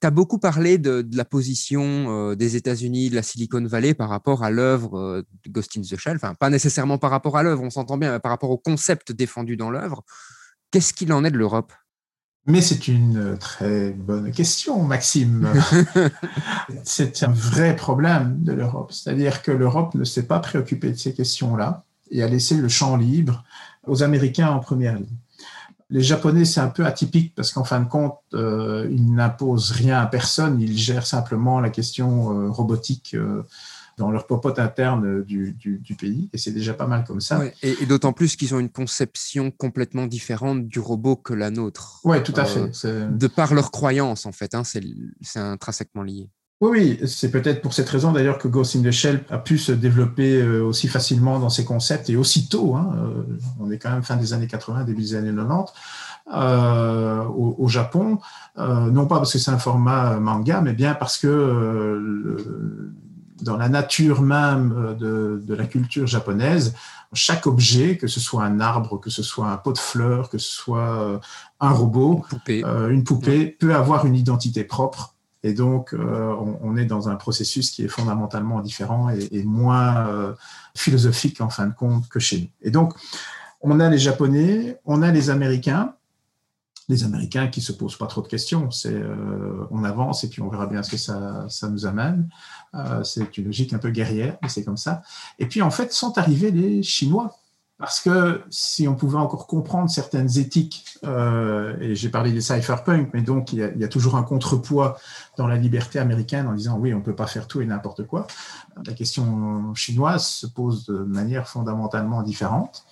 Tu 0.00 0.06
as 0.06 0.10
beaucoup 0.10 0.38
parlé 0.38 0.78
de, 0.78 1.04
la 1.12 1.24
position 1.24 1.82
euh, 1.82 2.36
des 2.36 2.54
États-Unis, 2.54 3.10
de 3.10 3.16
la 3.16 3.22
Silicon 3.22 3.64
Valley 3.64 3.94
par 3.94 4.08
rapport 4.08 4.44
à 4.44 4.50
l'œuvre 4.50 4.96
euh, 4.96 5.22
de 5.44 5.50
Ghost 5.50 5.76
in 5.76 5.80
the 5.80 5.98
Shell. 5.98 6.16
Enfin, 6.16 6.34
pas 6.34 6.50
nécessairement 6.50 6.98
par 6.98 7.10
rapport 7.10 7.36
à 7.36 7.42
l'œuvre, 7.42 7.62
on 7.62 7.70
s'entend 7.70 7.98
bien, 7.98 8.12
mais 8.12 8.20
par 8.20 8.30
rapport 8.30 8.50
au 8.50 8.58
concept 8.58 9.10
défendu 9.10 9.56
dans 9.56 9.70
l'œuvre. 9.70 10.04
Qu'est-ce 10.70 10.94
qu'il 10.94 11.12
en 11.12 11.24
est 11.24 11.30
de 11.32 11.38
l'Europe? 11.38 11.72
Mais 12.46 12.60
c'est 12.60 12.88
une 12.88 13.36
très 13.38 13.90
bonne 13.90 14.30
question, 14.30 14.82
Maxime. 14.82 15.48
c'est 16.84 17.22
un 17.24 17.32
vrai 17.32 17.74
problème 17.74 18.38
de 18.42 18.52
l'Europe. 18.52 18.92
C'est-à-dire 18.92 19.42
que 19.42 19.50
l'Europe 19.50 19.94
ne 19.94 20.04
s'est 20.04 20.26
pas 20.26 20.38
préoccupée 20.38 20.90
de 20.90 20.96
ces 20.96 21.12
questions-là 21.12 21.84
et 22.10 22.22
a 22.22 22.28
laissé 22.28 22.56
le 22.56 22.68
champ 22.68 22.96
libre 22.96 23.42
aux 23.86 24.02
Américains 24.02 24.48
en 24.48 24.60
première 24.60 24.94
ligne. 24.94 25.06
Les 25.90 26.02
Japonais, 26.02 26.44
c'est 26.44 26.60
un 26.60 26.68
peu 26.68 26.84
atypique 26.84 27.34
parce 27.34 27.52
qu'en 27.52 27.62
fin 27.64 27.80
de 27.80 27.88
compte, 27.88 28.18
euh, 28.34 28.88
ils 28.90 29.14
n'imposent 29.14 29.70
rien 29.70 30.00
à 30.00 30.06
personne, 30.06 30.60
ils 30.60 30.76
gèrent 30.76 31.06
simplement 31.06 31.60
la 31.60 31.70
question 31.70 32.32
euh, 32.32 32.50
robotique. 32.50 33.14
Euh, 33.14 33.42
dans 33.96 34.10
leur 34.10 34.26
popote 34.26 34.58
interne 34.58 35.22
du, 35.22 35.52
du, 35.52 35.94
pays, 35.94 36.28
et 36.32 36.38
c'est 36.38 36.50
déjà 36.50 36.74
pas 36.74 36.86
mal 36.86 37.04
comme 37.04 37.20
ça. 37.20 37.40
et, 37.62 37.86
d'autant 37.86 38.12
plus 38.12 38.36
qu'ils 38.36 38.54
ont 38.54 38.58
une 38.58 38.70
conception 38.70 39.50
complètement 39.50 40.06
différente 40.06 40.68
du 40.68 40.80
robot 40.80 41.16
que 41.16 41.32
la 41.32 41.50
nôtre. 41.50 42.00
Oui, 42.04 42.22
tout 42.22 42.34
à 42.36 42.44
fait. 42.44 42.70
Euh, 42.84 43.08
de 43.08 43.26
par 43.26 43.54
leur 43.54 43.70
croyance, 43.70 44.26
en 44.26 44.32
fait, 44.32 44.54
hein, 44.54 44.62
c'est 44.64 44.82
intrinsèquement 45.38 46.02
lié. 46.02 46.28
Oui, 46.62 46.70
oui, 47.00 47.08
c'est 47.08 47.30
peut-être 47.30 47.60
pour 47.60 47.74
cette 47.74 47.88
raison 47.88 48.12
d'ailleurs 48.12 48.38
que 48.38 48.48
Ghost 48.48 48.76
in 48.76 48.82
the 48.82 48.90
Shell 48.90 49.22
a 49.28 49.36
pu 49.36 49.58
se 49.58 49.72
développer 49.72 50.40
euh, 50.40 50.62
aussi 50.62 50.88
facilement 50.88 51.38
dans 51.38 51.50
ses 51.50 51.66
concepts 51.66 52.08
et 52.08 52.16
aussitôt. 52.16 52.74
Hein, 52.74 52.94
euh, 52.96 53.22
on 53.60 53.70
est 53.70 53.76
quand 53.76 53.90
même 53.90 54.02
fin 54.02 54.16
des 54.16 54.32
années 54.32 54.46
80, 54.46 54.84
début 54.84 55.02
des 55.02 55.14
années 55.16 55.34
90. 55.34 55.72
Euh, 56.34 57.22
au, 57.24 57.54
au, 57.58 57.68
Japon, 57.68 58.18
euh, 58.58 58.90
non 58.90 59.06
pas 59.06 59.18
parce 59.18 59.32
que 59.32 59.38
c'est 59.38 59.52
un 59.52 59.58
format 59.58 60.18
manga, 60.18 60.60
mais 60.60 60.72
bien 60.72 60.94
parce 60.94 61.18
que 61.18 61.28
le, 61.28 62.92
dans 63.42 63.56
la 63.56 63.68
nature 63.68 64.22
même 64.22 64.74
euh, 64.76 64.94
de, 64.94 65.42
de, 65.44 65.54
la 65.54 65.66
culture 65.66 66.06
japonaise, 66.06 66.74
chaque 67.12 67.46
objet, 67.46 67.96
que 67.96 68.06
ce 68.06 68.20
soit 68.20 68.44
un 68.44 68.60
arbre, 68.60 68.98
que 68.98 69.10
ce 69.10 69.22
soit 69.22 69.48
un 69.48 69.56
pot 69.56 69.72
de 69.72 69.78
fleurs, 69.78 70.28
que 70.28 70.38
ce 70.38 70.50
soit 70.50 71.00
euh, 71.00 71.18
un 71.60 71.70
robot, 71.70 72.16
une 72.16 72.28
poupée, 72.28 72.64
euh, 72.64 72.88
une 72.90 73.04
poupée 73.04 73.46
peut 73.46 73.74
avoir 73.74 74.06
une 74.06 74.14
identité 74.14 74.64
propre. 74.64 75.14
Et 75.42 75.52
donc, 75.52 75.94
on, 75.96 76.58
on, 76.60 76.76
est 76.76 76.86
dans 76.86 77.08
un 77.08 77.14
processus 77.14 77.70
qui 77.70 77.84
est 77.84 77.88
fondamentalement 77.88 78.60
différent 78.60 79.10
et, 79.10 79.28
et 79.30 79.44
moins 79.44 80.34
philosophique 80.74 81.40
en 81.40 81.50
fin 81.50 81.68
de 81.68 81.72
compte 81.72 82.08
que 82.08 82.18
chez 82.18 82.40
nous. 82.40 82.48
Et 82.62 82.72
donc, 82.72 82.94
on 83.60 83.78
a 83.78 83.88
les 83.88 83.98
Japonais, 83.98 84.80
on 84.84 85.02
a 85.02 85.12
les 85.12 85.30
Américains, 85.30 85.94
les 86.88 87.04
Américains 87.04 87.48
qui 87.48 87.60
se 87.60 87.72
posent 87.72 87.96
pas 87.96 88.06
trop 88.06 88.22
de 88.22 88.28
questions. 88.28 88.68
Euh, 88.86 89.66
on 89.70 89.84
avance 89.84 90.24
et 90.24 90.28
puis 90.28 90.40
on 90.42 90.48
verra 90.48 90.66
bien 90.66 90.82
ce 90.82 90.90
que 90.90 90.96
ça, 90.96 91.46
ça 91.48 91.68
nous 91.68 91.86
amène. 91.86 92.28
Euh, 92.74 93.02
c'est 93.02 93.36
une 93.38 93.46
logique 93.46 93.72
un 93.72 93.78
peu 93.78 93.90
guerrière, 93.90 94.36
mais 94.42 94.48
c'est 94.48 94.64
comme 94.64 94.76
ça. 94.76 95.02
Et 95.38 95.46
puis 95.46 95.62
en 95.62 95.70
fait 95.70 95.92
sont 95.92 96.16
arrivés 96.18 96.50
les 96.50 96.82
Chinois. 96.82 97.36
Parce 97.78 98.00
que 98.00 98.42
si 98.48 98.88
on 98.88 98.94
pouvait 98.94 99.18
encore 99.18 99.46
comprendre 99.46 99.90
certaines 99.90 100.38
éthiques, 100.38 100.96
euh, 101.04 101.76
et 101.78 101.94
j'ai 101.94 102.08
parlé 102.08 102.32
des 102.32 102.40
cypherpunk, 102.40 103.10
mais 103.12 103.20
donc 103.20 103.52
il 103.52 103.58
y, 103.58 103.62
a, 103.62 103.70
il 103.70 103.78
y, 103.78 103.84
a, 103.84 103.88
toujours 103.88 104.16
un 104.16 104.22
contrepoids 104.22 104.96
dans 105.36 105.46
la 105.46 105.56
liberté 105.56 105.98
américaine 105.98 106.46
en 106.46 106.54
disant 106.54 106.78
oui, 106.78 106.94
on 106.94 106.98
ne 106.98 107.02
peut 107.02 107.14
pas 107.14 107.26
faire 107.26 107.46
tout 107.46 107.60
et 107.60 107.66
n'importe 107.66 108.06
quoi. 108.06 108.26
La 108.86 108.94
question 108.94 109.74
chinoise 109.74 110.26
se 110.26 110.46
pose 110.46 110.86
de 110.86 110.96
manière 110.96 111.48
fondamentalement 111.48 112.22
différente. 112.22 112.86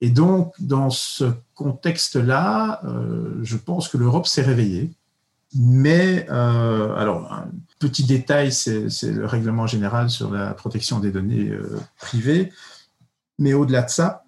Et 0.00 0.10
donc, 0.10 0.54
dans 0.60 0.90
ce 0.90 1.24
contexte-là, 1.54 2.80
euh, 2.84 3.40
je 3.42 3.56
pense 3.56 3.88
que 3.88 3.96
l'Europe 3.96 4.26
s'est 4.26 4.42
réveillée. 4.42 4.92
Mais, 5.54 6.26
euh, 6.30 6.94
alors, 6.96 7.32
un 7.32 7.48
petit 7.78 8.04
détail, 8.04 8.52
c'est 8.52 8.88
le 9.02 9.26
règlement 9.26 9.66
général 9.66 10.10
sur 10.10 10.30
la 10.30 10.52
protection 10.54 11.00
des 11.00 11.10
données 11.10 11.48
euh, 11.48 11.80
privées. 11.98 12.52
Mais 13.38 13.54
au-delà 13.54 13.82
de 13.82 13.90
ça, 13.90 14.24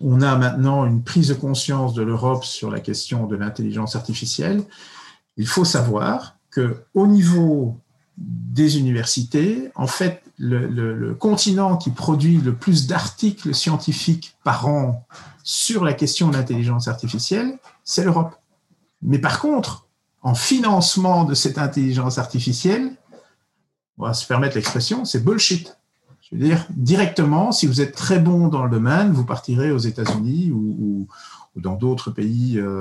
on 0.00 0.22
a 0.22 0.36
maintenant 0.36 0.86
une 0.86 1.02
prise 1.02 1.28
de 1.28 1.34
conscience 1.34 1.94
de 1.94 2.02
l'Europe 2.02 2.44
sur 2.44 2.70
la 2.70 2.80
question 2.80 3.26
de 3.26 3.36
l'intelligence 3.36 3.96
artificielle. 3.96 4.62
Il 5.36 5.46
faut 5.46 5.66
savoir 5.66 6.36
que 6.50 6.84
au 6.94 7.06
niveau 7.06 7.78
des 8.20 8.78
universités, 8.78 9.70
en 9.74 9.86
fait, 9.86 10.22
le, 10.38 11.14
continent 11.14 11.76
qui 11.76 11.90
produit 11.90 12.36
le 12.36 12.54
plus 12.54 12.86
d'articles 12.86 13.54
scientifiques 13.54 14.36
par 14.44 14.68
an 14.68 15.06
sur 15.42 15.84
la 15.84 15.94
question 15.94 16.28
de 16.28 16.36
l'intelligence 16.36 16.86
artificielle, 16.86 17.58
c'est 17.82 18.04
l'Europe. 18.04 18.36
Mais 19.02 19.18
par 19.18 19.40
contre, 19.40 19.86
en 20.22 20.34
financement 20.34 21.24
de 21.24 21.34
cette 21.34 21.56
intelligence 21.56 22.18
artificielle, 22.18 22.92
on 23.96 24.04
va 24.04 24.14
se 24.14 24.26
permettre 24.26 24.56
l'expression, 24.56 25.04
c'est 25.04 25.24
bullshit. 25.24 25.78
Je 26.32 26.38
veux 26.38 26.44
dire, 26.44 26.66
directement, 26.70 27.50
si 27.50 27.66
vous 27.66 27.80
êtes 27.80 27.94
très 27.94 28.18
bon 28.18 28.48
dans 28.48 28.64
le 28.64 28.70
domaine, 28.70 29.12
vous 29.12 29.24
partirez 29.24 29.72
aux 29.72 29.78
États-Unis 29.78 30.52
ou, 30.52 30.76
ou 30.78 31.08
dans 31.56 31.74
d'autres 31.74 32.10
pays. 32.10 32.58
Euh, 32.58 32.80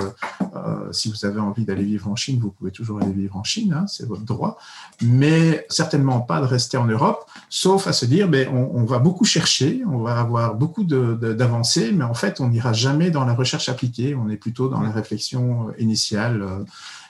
euh, 0.56 0.91
si 0.91 1.10
vous 1.10 1.26
avez 1.26 1.39
envie 1.39 1.66
d'aller 1.66 1.84
vivre 1.84 2.10
en 2.10 2.16
Chine, 2.16 2.39
vous 2.39 2.52
pouvez 2.52 2.72
toujours 2.72 3.02
aller 3.02 3.12
vivre 3.12 3.36
en 3.36 3.43
Chine, 3.43 3.74
hein, 3.74 3.86
c'est 3.88 4.08
votre 4.08 4.24
droit, 4.24 4.58
mais 5.02 5.66
certainement 5.70 6.22
pas 6.22 6.39
de 6.41 6.45
rester 6.45 6.78
en 6.78 6.86
Europe, 6.86 7.30
sauf 7.50 7.88
à 7.88 7.93
se 7.93 8.06
dire, 8.06 8.28
ben, 8.28 8.47
on, 8.50 8.84
va 8.86 9.00
beaucoup 9.00 9.26
chercher, 9.26 9.82
on 9.88 10.00
va 10.00 10.20
avoir 10.20 10.56
beaucoup 10.56 10.84
d'avancées, 10.84 11.91
mais 11.91 12.04
en 12.04 12.14
fait, 12.14 12.39
on 12.39 12.50
n'ira 12.50 12.74
jamais 12.74 13.12
dans 13.12 13.26
la 13.26 13.34
recherche 13.34 13.70
appliquée, 13.70 14.16
on 14.16 14.30
est 14.30 14.38
plutôt 14.38 14.70
dans 14.70 14.82
la 14.82 14.91
réflexion 14.91 15.68
initiale. 15.78 16.41
Euh, 16.41 16.64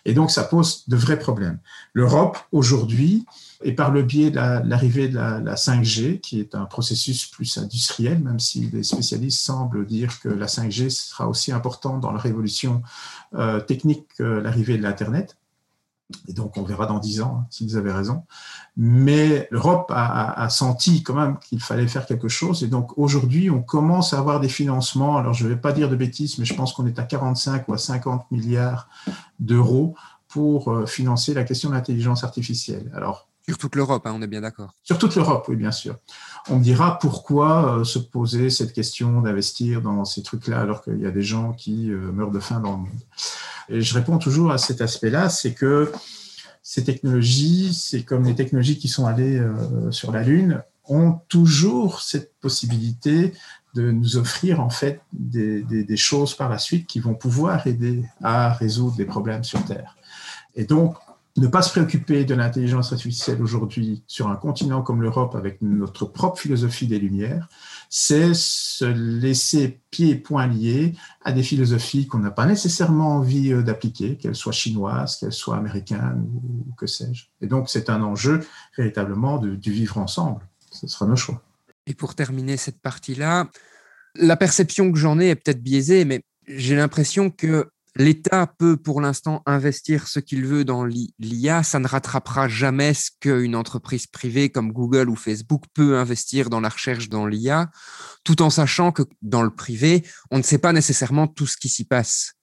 et 0.05 0.13
donc, 0.13 0.31
ça 0.31 0.43
pose 0.43 0.85
de 0.87 0.95
vrais 0.95 1.19
problèmes. 1.19 1.59
L'Europe, 1.93 2.37
aujourd'hui, 2.51 3.25
et 3.61 3.73
par 3.73 3.91
le 3.91 4.03
biais 4.03 4.31
de 4.31 4.37
l'arrivée 4.37 5.09
de, 5.09 5.15
la, 5.15 5.55
5G, 5.55 6.21
qui 6.21 6.39
est 6.39 6.55
un 6.55 6.65
processus 6.65 7.25
plus 7.25 7.57
industriel, 7.57 8.19
même 8.19 8.39
si 8.39 8.69
les 8.71 8.83
spécialistes 8.83 9.41
semblent 9.41 9.85
dire 9.85 10.19
que 10.21 10.29
la 10.29 10.45
5G 10.45 10.89
sera 10.89 11.27
aussi 11.27 11.51
importante 11.51 11.99
dans 11.99 12.11
la 12.11 12.19
révolution 12.19 12.81
euh, 13.35 13.59
technique 13.59 14.07
que 14.17 14.23
l'arrivée 14.23 14.77
de 14.77 14.83
l'Internet. 14.83 15.35
Et 16.27 16.33
donc, 16.33 16.57
on 16.57 16.63
verra 16.63 16.87
dans 16.87 16.97
dix 16.97 17.21
ans 17.21 17.41
hein, 17.41 17.47
s'ils 17.51 17.77
avaient 17.77 17.91
raison. 17.91 18.23
Mais 18.77 19.47
l'Europe 19.51 19.91
a, 19.93 20.49
senti 20.49 21.03
quand 21.03 21.13
même 21.13 21.37
qu'il 21.37 21.61
fallait 21.61 21.87
faire 21.87 22.05
quelque 22.07 22.27
chose. 22.27 22.63
Et 22.63 22.67
donc, 22.67 22.97
aujourd'hui, 22.97 23.49
on 23.51 23.61
commence 23.61 24.13
à 24.13 24.19
avoir 24.19 24.39
des 24.39 24.49
financements. 24.49 25.17
Alors, 25.17 25.33
je 25.33 25.43
ne 25.43 25.49
vais 25.49 25.57
pas 25.57 25.71
dire 25.71 25.89
de 25.89 25.95
bêtises, 25.95 26.39
mais 26.39 26.45
je 26.45 26.55
pense 26.55 26.73
qu'on 26.73 26.87
est 26.87 26.97
à 26.97 27.03
45 27.03 27.67
ou 27.67 27.73
à 27.73 27.77
50 27.77 28.31
milliards 28.31 28.89
d'euros 29.39 29.95
pour 30.27 30.71
euh, 30.71 30.85
financer 30.87 31.33
la 31.33 31.43
question 31.43 31.69
de 31.69 31.75
l'intelligence 31.75 32.23
artificielle. 32.23 32.91
Alors, 32.95 33.28
sur 33.49 33.57
toute 33.57 33.75
l'Europe, 33.75 34.05
hein, 34.05 34.13
on 34.15 34.21
est 34.21 34.27
bien 34.27 34.41
d'accord. 34.41 34.75
Sur 34.83 34.99
toute 34.99 35.15
l'Europe, 35.15 35.45
oui, 35.49 35.55
bien 35.55 35.71
sûr. 35.71 35.97
On 36.49 36.57
me 36.57 36.63
dira 36.63 36.99
pourquoi 36.99 37.79
euh, 37.79 37.83
se 37.83 37.97
poser 37.97 38.51
cette 38.51 38.73
question 38.73 39.21
d'investir 39.21 39.81
dans 39.81 40.05
ces 40.05 40.21
trucs-là 40.21 40.59
alors 40.59 40.83
qu'il 40.83 40.99
y 40.99 41.07
a 41.07 41.11
des 41.11 41.23
gens 41.23 41.53
qui 41.53 41.89
euh, 41.89 42.11
meurent 42.11 42.29
de 42.29 42.39
faim 42.39 42.59
dans 42.59 42.73
le 42.73 42.77
monde. 42.77 42.99
Et 43.69 43.81
je 43.81 43.93
réponds 43.95 44.19
toujours 44.19 44.51
à 44.51 44.59
cet 44.59 44.81
aspect-là, 44.81 45.29
c'est 45.29 45.55
que 45.55 45.91
ces 46.61 46.83
technologies, 46.83 47.73
c'est 47.73 48.03
comme 48.03 48.23
les 48.23 48.35
technologies 48.35 48.77
qui 48.77 48.87
sont 48.87 49.07
allées 49.07 49.39
euh, 49.39 49.89
sur 49.89 50.11
la 50.11 50.21
Lune, 50.21 50.61
ont 50.85 51.19
toujours 51.27 52.03
cette 52.03 52.35
possibilité 52.39 53.33
de 53.73 53.89
nous 53.89 54.17
offrir 54.17 54.59
en 54.59 54.69
fait 54.69 55.01
des, 55.11 55.63
des, 55.63 55.97
choses 55.97 56.35
par 56.35 56.49
la 56.49 56.59
suite 56.59 56.85
qui 56.85 56.99
vont 56.99 57.15
pouvoir 57.15 57.65
aider 57.65 58.05
à 58.21 58.53
résoudre 58.53 58.95
des 58.95 59.05
problèmes 59.05 59.43
sur 59.43 59.63
Terre. 59.65 59.95
Et 60.55 60.65
donc, 60.65 60.95
ne 61.39 61.47
pas 61.47 61.61
se 61.61 61.71
préoccuper 61.71 62.25
de 62.25 62.35
l'intelligence 62.35 62.91
artificielle 62.91 63.41
aujourd'hui 63.41 64.03
sur 64.07 64.27
un 64.27 64.35
continent 64.35 64.81
comme 64.81 65.01
l'Europe 65.01 65.35
avec 65.35 65.61
notre 65.61 66.05
propre 66.05 66.39
philosophie 66.39 66.87
des 66.87 66.99
Lumières, 66.99 67.47
c'est 67.89 68.33
se 68.33 68.85
laisser 68.85 69.79
pieds 69.89 70.11
et 70.11 70.15
poings 70.15 70.47
liés 70.47 70.95
à 71.23 71.31
des 71.31 71.43
philosophies 71.43 72.07
qu'on 72.07 72.19
n'a 72.19 72.31
pas 72.31 72.45
nécessairement 72.45 73.15
envie 73.15 73.51
euh, 73.51 73.63
d'appliquer, 73.63 74.17
qu'elles 74.17 74.35
soient 74.35 74.53
chinoises, 74.53 75.17
qu'elles 75.17 75.33
soient 75.33 75.57
américaines 75.57 76.27
ou 76.33 76.73
que 76.75 76.87
sais-je. 76.87 77.25
Et 77.41 77.47
donc 77.47 77.69
c'est 77.69 77.89
un 77.89 78.01
enjeu 78.03 78.41
véritablement 78.77 79.37
du 79.39 79.71
vivre 79.71 79.97
ensemble. 79.97 80.47
Ce 80.71 80.87
sera 80.87 81.05
nos 81.05 81.15
choix. 81.15 81.41
Et 81.87 81.95
pour 81.95 82.13
terminer 82.13 82.57
cette 82.57 82.79
partie-là, 82.79 83.49
la 84.15 84.37
perception 84.37 84.91
que 84.91 84.97
j'en 84.99 85.19
ai 85.19 85.29
est 85.29 85.35
peut-être 85.35 85.61
biaisée, 85.61 86.05
mais 86.05 86.21
j'ai 86.47 86.75
l'impression 86.75 87.29
que 87.29 87.69
L'État 87.99 88.47
peut 88.47 88.77
pour 88.77 89.01
l'instant 89.01 89.43
investir 89.45 90.07
ce 90.07 90.21
qu'il 90.21 90.45
veut 90.45 90.63
dans 90.63 90.85
l'IA, 90.85 91.63
ça 91.63 91.79
ne 91.79 91.87
rattrapera 91.87 92.47
jamais 92.47 92.93
ce 92.93 93.11
qu'une 93.19 93.57
entreprise 93.57 94.07
privée 94.07 94.49
comme 94.49 94.71
Google 94.71 95.09
ou 95.09 95.17
Facebook 95.17 95.65
peut 95.73 95.97
investir 95.97 96.49
dans 96.49 96.61
la 96.61 96.69
recherche 96.69 97.09
dans 97.09 97.25
l'IA, 97.25 97.69
tout 98.23 98.41
en 98.41 98.49
sachant 98.49 98.93
que 98.93 99.03
dans 99.21 99.43
le 99.43 99.49
privé, 99.49 100.05
on 100.31 100.37
ne 100.37 100.43
sait 100.43 100.59
pas 100.59 100.71
nécessairement 100.71 101.27
tout 101.27 101.45
ce 101.45 101.57
qui 101.57 101.67
s'y 101.67 101.83
passe. 101.83 102.35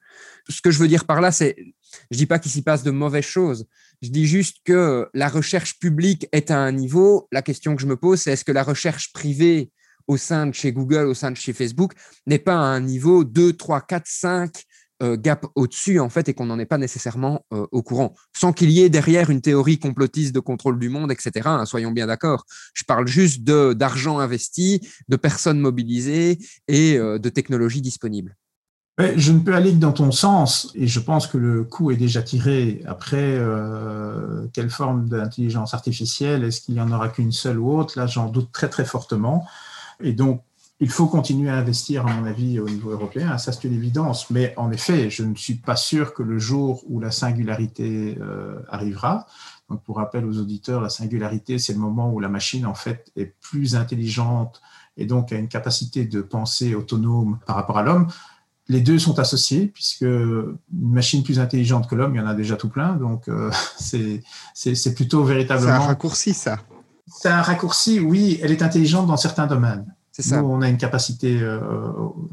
Ce 0.46 0.60
que 0.60 0.70
je 0.70 0.78
veux 0.78 0.88
dire 0.88 1.06
par 1.06 1.22
là, 1.22 1.32
c'est, 1.32 1.56
je 2.10 2.18
dis 2.18 2.26
pas 2.26 2.38
qu'il 2.38 2.52
s'y 2.52 2.60
passe 2.60 2.82
de 2.82 2.90
mauvaises 2.90 3.24
choses, 3.24 3.66
je 4.02 4.10
dis 4.10 4.26
juste 4.26 4.58
que 4.62 5.08
la 5.14 5.30
recherche 5.30 5.78
publique 5.78 6.28
est 6.32 6.50
à 6.50 6.58
un 6.58 6.72
niveau. 6.72 7.28
La 7.32 7.40
question 7.40 7.74
que 7.74 7.80
je 7.80 7.86
me 7.86 7.96
pose, 7.96 8.20
c'est 8.20 8.32
est-ce 8.32 8.44
que 8.44 8.52
la 8.52 8.62
recherche 8.62 9.10
privée 9.14 9.70
au 10.06 10.18
sein 10.18 10.46
de 10.46 10.52
chez 10.52 10.70
Google, 10.72 11.06
au 11.06 11.14
sein 11.14 11.30
de 11.30 11.36
chez 11.38 11.54
Facebook, 11.54 11.94
n'est 12.26 12.38
pas 12.38 12.56
à 12.56 12.58
un 12.58 12.80
niveau 12.80 13.24
2, 13.24 13.54
3, 13.54 13.80
4, 13.80 14.04
5 14.06 14.64
euh, 15.02 15.18
gap 15.18 15.46
au-dessus, 15.54 16.00
en 16.00 16.08
fait, 16.08 16.28
et 16.30 16.34
qu'on 16.34 16.46
n'en 16.46 16.58
est 16.58 16.64
pas 16.66 16.78
nécessairement 16.78 17.44
euh, 17.52 17.66
au 17.70 17.82
courant, 17.82 18.14
sans 18.34 18.54
qu'il 18.54 18.70
y 18.70 18.80
ait 18.80 18.88
derrière 18.88 19.28
une 19.28 19.42
théorie 19.42 19.78
complotiste 19.78 20.34
de 20.34 20.40
contrôle 20.40 20.78
du 20.78 20.88
monde, 20.88 21.12
etc. 21.12 21.42
Hein, 21.44 21.66
soyons 21.66 21.90
bien 21.90 22.06
d'accord. 22.06 22.46
Je 22.72 22.82
parle 22.84 23.06
juste 23.06 23.42
d'argent 23.44 24.18
investi, 24.20 24.80
de 25.08 25.16
personnes 25.16 25.60
mobilisées 25.60 26.38
et 26.68 26.96
euh, 26.96 27.18
de 27.18 27.28
technologies 27.28 27.82
disponibles. 27.82 28.36
je 28.98 29.32
ne 29.32 29.40
peux 29.40 29.54
aller 29.54 29.72
que 29.72 29.76
dans 29.76 29.92
ton 29.92 30.12
sens, 30.12 30.72
et 30.74 30.86
je 30.86 31.00
pense 31.00 31.26
que 31.26 31.36
le 31.36 31.64
coup 31.64 31.90
est 31.90 31.96
déjà 31.96 32.22
tiré. 32.22 32.82
Après, 32.86 33.38
quelle 34.54 34.70
forme 34.70 35.10
d'intelligence 35.10 35.74
artificielle? 35.74 36.42
Est-ce 36.42 36.62
qu'il 36.62 36.74
n'y 36.74 36.80
en 36.80 36.90
aura 36.90 37.10
qu'une 37.10 37.32
seule 37.32 37.58
ou 37.58 37.78
autre? 37.78 37.98
Là, 37.98 38.06
j'en 38.06 38.30
doute 38.30 38.50
très 38.50 38.70
très 38.70 38.86
fortement. 38.86 39.46
Et 40.00 40.14
donc, 40.14 40.42
il 40.78 40.90
faut 40.90 41.06
continuer 41.06 41.48
à 41.48 41.56
investir, 41.56 42.06
à 42.06 42.12
mon 42.12 42.26
avis, 42.26 42.60
au 42.60 42.68
niveau 42.68 42.90
européen. 42.90 43.38
Ça, 43.38 43.52
c'est 43.52 43.64
une 43.64 43.72
évidence. 43.72 44.28
Mais 44.30 44.52
en 44.58 44.70
effet, 44.70 45.08
je 45.08 45.22
ne 45.22 45.34
suis 45.34 45.54
pas 45.54 45.76
sûr 45.76 46.12
que 46.12 46.22
le 46.22 46.38
jour 46.38 46.84
où 46.86 47.00
la 47.00 47.10
singularité 47.10 48.18
euh, 48.20 48.60
arrivera, 48.68 49.26
donc 49.70 49.82
pour 49.82 49.96
rappel 49.96 50.26
aux 50.26 50.38
auditeurs, 50.38 50.82
la 50.82 50.90
singularité, 50.90 51.58
c'est 51.58 51.72
le 51.72 51.78
moment 51.78 52.12
où 52.12 52.20
la 52.20 52.28
machine, 52.28 52.66
en 52.66 52.74
fait, 52.74 53.10
est 53.16 53.34
plus 53.40 53.74
intelligente 53.74 54.60
et 54.98 55.06
donc 55.06 55.32
a 55.32 55.36
une 55.36 55.48
capacité 55.48 56.04
de 56.04 56.20
pensée 56.20 56.74
autonome 56.74 57.38
par 57.46 57.56
rapport 57.56 57.78
à 57.78 57.82
l'homme. 57.82 58.08
Les 58.68 58.80
deux 58.80 58.98
sont 58.98 59.18
associés, 59.18 59.66
puisque 59.66 60.02
une 60.02 60.58
machine 60.70 61.22
plus 61.22 61.38
intelligente 61.38 61.88
que 61.88 61.94
l'homme, 61.94 62.14
il 62.14 62.18
y 62.18 62.20
en 62.20 62.26
a 62.26 62.34
déjà 62.34 62.56
tout 62.56 62.68
plein. 62.68 62.96
Donc, 62.96 63.28
euh, 63.28 63.50
c'est 63.78 64.94
plutôt 64.94 65.24
véritablement. 65.24 65.78
C'est 65.78 65.84
un 65.84 65.86
raccourci, 65.86 66.34
ça. 66.34 66.58
C'est 67.06 67.28
un 67.28 67.42
raccourci, 67.42 68.00
oui. 68.00 68.38
Elle 68.42 68.52
est 68.52 68.62
intelligente 68.62 69.06
dans 69.06 69.16
certains 69.16 69.46
domaines. 69.46 69.86
C'est 70.16 70.22
ça. 70.22 70.40
Nous, 70.40 70.48
on 70.48 70.62
a 70.62 70.68
une 70.70 70.78
capacité, 70.78 71.42
euh, 71.42 71.60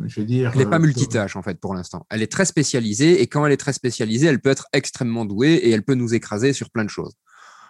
je 0.06 0.22
vais 0.22 0.26
dire. 0.26 0.52
Elle 0.54 0.60
n'est 0.60 0.66
pas 0.66 0.78
euh, 0.78 0.80
multitâche, 0.80 1.36
en 1.36 1.42
fait, 1.42 1.60
pour 1.60 1.74
l'instant. 1.74 2.08
Elle 2.10 2.22
est 2.22 2.32
très 2.32 2.46
spécialisée, 2.46 3.22
et 3.22 3.28
quand 3.28 3.46
elle 3.46 3.52
est 3.52 3.58
très 3.58 3.74
spécialisée, 3.74 4.28
elle 4.28 4.40
peut 4.40 4.52
être 4.52 4.68
extrêmement 4.72 5.26
douée 5.26 5.56
et 5.56 5.72
elle 5.72 5.84
peut 5.84 5.96
nous 5.96 6.14
écraser 6.14 6.54
sur 6.54 6.70
plein 6.70 6.86
de 6.86 6.90
choses. 6.90 7.12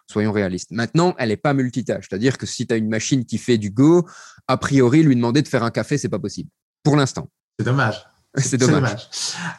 Soyons 0.06 0.32
réalistes. 0.32 0.70
Maintenant, 0.70 1.16
elle 1.18 1.30
n'est 1.30 1.38
pas 1.38 1.56
multitâche. 1.56 2.06
C'est-à-dire 2.08 2.38
que 2.38 2.46
si 2.46 2.68
tu 2.68 2.76
as 2.76 2.78
une 2.78 2.90
machine 2.90 3.26
qui 3.26 3.40
fait 3.40 3.58
du 3.58 3.72
Go, 3.72 4.08
a 4.48 4.58
priori, 4.58 5.02
lui 5.02 5.16
demander 5.16 5.42
de 5.42 5.48
faire 5.48 5.64
un 5.64 5.72
café, 5.72 5.98
c'est 5.98 6.10
pas 6.10 6.20
possible. 6.20 6.52
Pour 6.84 6.96
l'instant. 6.96 7.28
C'est 7.58 7.66
dommage. 7.66 8.06
C'est 8.38 8.58
dommage. 8.58 9.10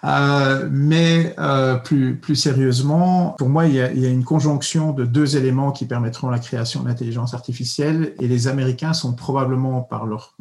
Euh, 0.02 0.68
mais 0.70 1.34
euh, 1.38 1.76
plus, 1.76 2.16
plus 2.16 2.34
sérieusement, 2.34 3.36
pour 3.38 3.48
moi, 3.48 3.66
il 3.66 3.74
y, 3.74 3.80
a, 3.80 3.92
il 3.92 4.00
y, 4.00 4.06
a, 4.06 4.08
une 4.08 4.24
conjonction 4.24 4.92
de 4.92 5.04
deux 5.04 5.36
éléments 5.36 5.70
qui 5.70 5.86
permettront 5.86 6.28
la 6.28 6.40
création 6.40 6.82
de 6.82 6.88
l'intelligence 6.88 7.34
artificielle. 7.34 8.14
Et 8.20 8.26
les 8.26 8.48
Américains 8.48 8.92
sont 8.92 9.12
probablement, 9.14 9.82
par 9.82 10.06
leur, 10.06 10.36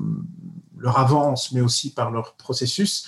leur 0.80 0.98
avance, 0.98 1.52
mais 1.52 1.62
aussi 1.62 1.94
par 1.94 2.10
leur 2.10 2.34
processus, 2.34 3.08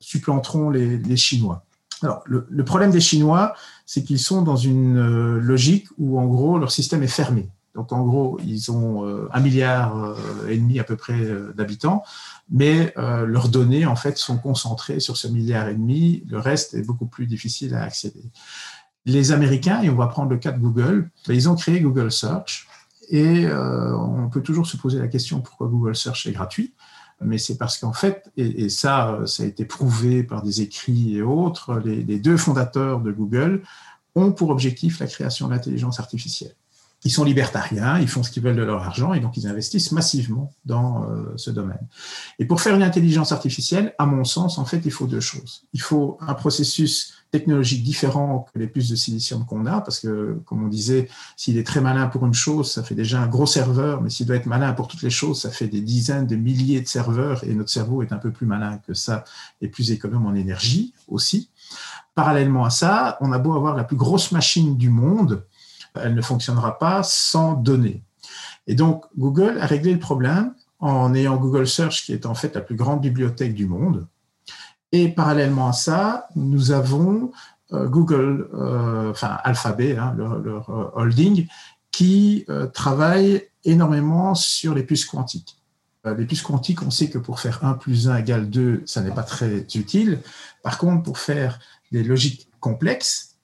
supplanteront 0.00 0.70
les, 0.70 0.98
les 0.98 1.16
Chinois. 1.16 1.64
Alors, 2.02 2.22
le, 2.26 2.46
le, 2.50 2.64
problème 2.64 2.90
des 2.90 3.00
Chinois, 3.00 3.54
c'est 3.86 4.02
qu'ils 4.02 4.18
sont 4.18 4.42
dans 4.42 4.56
une 4.56 4.98
euh, 4.98 5.40
logique 5.40 5.86
où, 5.96 6.18
en 6.18 6.26
gros, 6.26 6.58
leur 6.58 6.72
système 6.72 7.04
est 7.04 7.08
fermé. 7.08 7.48
Donc, 7.76 7.92
en 7.92 8.04
gros, 8.04 8.38
ils 8.44 8.72
ont 8.72 9.06
euh, 9.06 9.28
un 9.32 9.40
milliard 9.40 9.96
euh, 9.96 10.48
et 10.48 10.56
demi 10.56 10.80
à 10.80 10.84
peu 10.84 10.96
près 10.96 11.20
d'habitants 11.54 12.02
mais 12.50 12.92
euh, 12.96 13.26
leurs 13.26 13.48
données 13.48 13.86
en 13.86 13.96
fait 13.96 14.18
sont 14.18 14.38
concentrées 14.38 15.00
sur 15.00 15.16
ce 15.16 15.28
milliard 15.28 15.68
et 15.68 15.74
demi. 15.74 16.24
Le 16.28 16.38
reste 16.38 16.74
est 16.74 16.82
beaucoup 16.82 17.06
plus 17.06 17.26
difficile 17.26 17.74
à 17.74 17.82
accéder. 17.82 18.22
Les 19.04 19.32
Américains, 19.32 19.82
et 19.82 19.90
on 19.90 19.96
va 19.96 20.06
prendre 20.06 20.30
le 20.30 20.38
cas 20.38 20.52
de 20.52 20.58
Google, 20.58 21.10
ben, 21.26 21.34
ils 21.34 21.48
ont 21.48 21.54
créé 21.54 21.80
Google 21.80 22.10
Search 22.10 22.68
et 23.08 23.46
euh, 23.46 23.96
on 23.96 24.28
peut 24.28 24.42
toujours 24.42 24.66
se 24.66 24.76
poser 24.76 24.98
la 24.98 25.08
question 25.08 25.40
pourquoi 25.40 25.68
Google 25.68 25.94
Search 25.94 26.26
est 26.26 26.32
gratuit. 26.32 26.74
mais 27.20 27.38
c'est 27.38 27.56
parce 27.56 27.78
qu'en 27.78 27.92
fait, 27.92 28.30
et, 28.36 28.68
ça, 28.68 29.20
ça 29.26 29.44
a 29.44 29.46
été 29.46 29.64
prouvé 29.64 30.22
par 30.22 30.42
des 30.42 30.60
écrits 30.60 31.16
et 31.16 31.22
autres, 31.22 31.80
les, 31.84 32.02
les 32.02 32.18
deux 32.18 32.36
fondateurs 32.36 33.00
de 33.00 33.12
Google 33.12 33.62
ont 34.14 34.32
pour 34.32 34.50
objectif 34.50 34.98
la 34.98 35.06
création 35.06 35.46
de 35.46 35.52
l'intelligence 35.52 36.00
artificielle 36.00 36.54
ils 37.06 37.10
sont 37.10 37.22
libertariens, 37.22 38.00
ils 38.00 38.08
font 38.08 38.24
ce 38.24 38.32
qu'ils 38.32 38.42
veulent 38.42 38.56
de 38.56 38.64
leur 38.64 38.82
argent 38.82 39.14
et 39.14 39.20
donc 39.20 39.36
ils 39.36 39.46
investissent 39.46 39.92
massivement 39.92 40.52
dans 40.64 41.04
euh, 41.04 41.32
ce 41.36 41.52
domaine. 41.52 41.86
Et 42.40 42.46
pour 42.46 42.60
faire 42.60 42.74
une 42.74 42.82
intelligence 42.82 43.30
artificielle, 43.30 43.94
à 43.98 44.06
mon 44.06 44.24
sens, 44.24 44.58
en 44.58 44.64
fait, 44.64 44.82
il 44.84 44.90
faut 44.90 45.06
deux 45.06 45.20
choses. 45.20 45.62
Il 45.72 45.80
faut 45.80 46.18
un 46.20 46.34
processus 46.34 47.14
technologique 47.30 47.84
différent 47.84 48.46
que 48.52 48.58
les 48.58 48.66
puces 48.66 48.88
de 48.88 48.96
silicium 48.96 49.46
qu'on 49.46 49.66
a, 49.66 49.80
parce 49.80 50.00
que, 50.00 50.40
comme 50.46 50.64
on 50.64 50.68
disait, 50.68 51.08
s'il 51.36 51.58
est 51.58 51.66
très 51.66 51.80
malin 51.80 52.08
pour 52.08 52.26
une 52.26 52.34
chose, 52.34 52.72
ça 52.72 52.82
fait 52.82 52.96
déjà 52.96 53.20
un 53.20 53.28
gros 53.28 53.46
serveur, 53.46 54.02
mais 54.02 54.10
s'il 54.10 54.26
doit 54.26 54.36
être 54.36 54.46
malin 54.46 54.72
pour 54.72 54.88
toutes 54.88 55.02
les 55.02 55.10
choses, 55.10 55.40
ça 55.42 55.50
fait 55.50 55.68
des 55.68 55.82
dizaines 55.82 56.26
de 56.26 56.34
milliers 56.34 56.80
de 56.80 56.88
serveurs, 56.88 57.44
et 57.44 57.54
notre 57.54 57.70
cerveau 57.70 58.02
est 58.02 58.12
un 58.12 58.18
peu 58.18 58.32
plus 58.32 58.46
malin 58.46 58.80
que 58.84 58.94
ça, 58.94 59.22
et 59.60 59.68
plus 59.68 59.92
économe 59.92 60.26
en 60.26 60.34
énergie 60.34 60.92
aussi. 61.06 61.50
Parallèlement 62.16 62.64
à 62.64 62.70
ça, 62.70 63.16
on 63.20 63.30
a 63.30 63.38
beau 63.38 63.54
avoir 63.54 63.76
la 63.76 63.84
plus 63.84 63.96
grosse 63.96 64.32
machine 64.32 64.76
du 64.76 64.90
monde, 64.90 65.44
elle 66.02 66.14
ne 66.14 66.22
fonctionnera 66.22 66.78
pas 66.78 67.02
sans 67.02 67.54
données. 67.54 68.02
Et 68.66 68.74
donc, 68.74 69.04
Google 69.16 69.58
a 69.60 69.66
réglé 69.66 69.92
le 69.92 69.98
problème 69.98 70.54
en 70.78 71.14
ayant 71.14 71.36
Google 71.36 71.66
Search, 71.66 72.04
qui 72.04 72.12
est 72.12 72.26
en 72.26 72.34
fait 72.34 72.54
la 72.54 72.60
plus 72.60 72.76
grande 72.76 73.00
bibliothèque 73.00 73.54
du 73.54 73.66
monde. 73.66 74.06
Et 74.92 75.08
parallèlement 75.08 75.68
à 75.68 75.72
ça, 75.72 76.28
nous 76.36 76.70
avons 76.70 77.30
euh, 77.72 77.88
Google, 77.88 78.48
euh, 78.54 79.10
enfin 79.10 79.38
Alphabet, 79.42 79.96
hein, 79.96 80.14
leur, 80.16 80.70
euh, 80.70 80.90
holding, 80.94 81.46
qui 81.90 82.44
travaille 82.74 83.48
énormément 83.64 84.34
sur 84.34 84.74
les 84.74 84.82
puces 84.82 85.06
quantiques. 85.06 85.56
Les 86.04 86.26
puces 86.26 86.42
quantiques, 86.42 86.82
on 86.82 86.90
sait 86.90 87.08
que 87.08 87.16
pour 87.16 87.40
faire 87.40 87.64
1 87.64 87.72
plus 87.72 88.10
1 88.10 88.18
égale 88.18 88.50
2, 88.50 88.82
ça 88.84 89.00
n'est 89.00 89.14
pas 89.14 89.22
très 89.22 89.66
utile. 89.74 90.20
Par 90.62 90.76
contre, 90.76 91.02
pour 91.02 91.16
faire 91.16 91.58
des 91.92 92.04
logiques 92.04 92.50
complexes, 92.60 93.35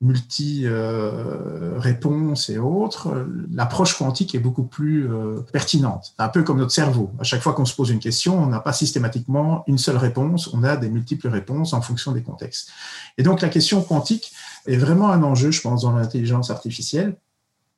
multi-réponses 0.00 2.48
et 2.48 2.56
autres, 2.58 3.26
l'approche 3.52 3.98
quantique 3.98 4.34
est 4.34 4.38
beaucoup 4.38 4.64
plus 4.64 5.06
euh, 5.10 5.42
pertinente. 5.52 6.14
Un 6.18 6.28
peu 6.28 6.42
comme 6.42 6.56
notre 6.58 6.72
cerveau. 6.72 7.10
À 7.18 7.24
chaque 7.24 7.42
fois 7.42 7.52
qu'on 7.52 7.66
se 7.66 7.74
pose 7.74 7.90
une 7.90 7.98
question, 7.98 8.42
on 8.42 8.46
n'a 8.46 8.60
pas 8.60 8.72
systématiquement 8.72 9.62
une 9.66 9.76
seule 9.76 9.98
réponse, 9.98 10.48
on 10.54 10.62
a 10.62 10.78
des 10.78 10.88
multiples 10.88 11.28
réponses 11.28 11.74
en 11.74 11.82
fonction 11.82 12.12
des 12.12 12.22
contextes. 12.22 12.70
Et 13.18 13.22
donc 13.22 13.42
la 13.42 13.50
question 13.50 13.82
quantique 13.82 14.32
est 14.66 14.78
vraiment 14.78 15.10
un 15.10 15.22
enjeu, 15.22 15.50
je 15.50 15.60
pense, 15.60 15.82
dans 15.82 15.92
l'intelligence 15.92 16.48
artificielle. 16.50 17.16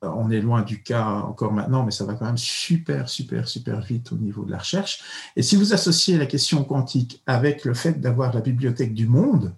On 0.01 0.31
est 0.31 0.39
loin 0.41 0.63
du 0.63 0.81
cas 0.81 1.05
encore 1.05 1.51
maintenant, 1.53 1.83
mais 1.83 1.91
ça 1.91 2.05
va 2.05 2.13
quand 2.13 2.25
même 2.25 2.37
super, 2.37 3.09
super, 3.09 3.49
super 3.49 3.81
vite 3.81 4.11
au 4.11 4.15
niveau 4.15 4.43
de 4.43 4.51
la 4.51 4.57
recherche. 4.59 5.01
Et 5.35 5.43
si 5.43 5.55
vous 5.55 5.73
associez 5.73 6.17
la 6.17 6.25
question 6.25 6.65
quantique 6.65 7.21
avec 7.25 7.63
le 7.65 7.73
fait 7.73 7.99
d'avoir 7.99 8.33
la 8.33 8.41
bibliothèque 8.41 8.93
du 8.93 9.07
monde, 9.07 9.55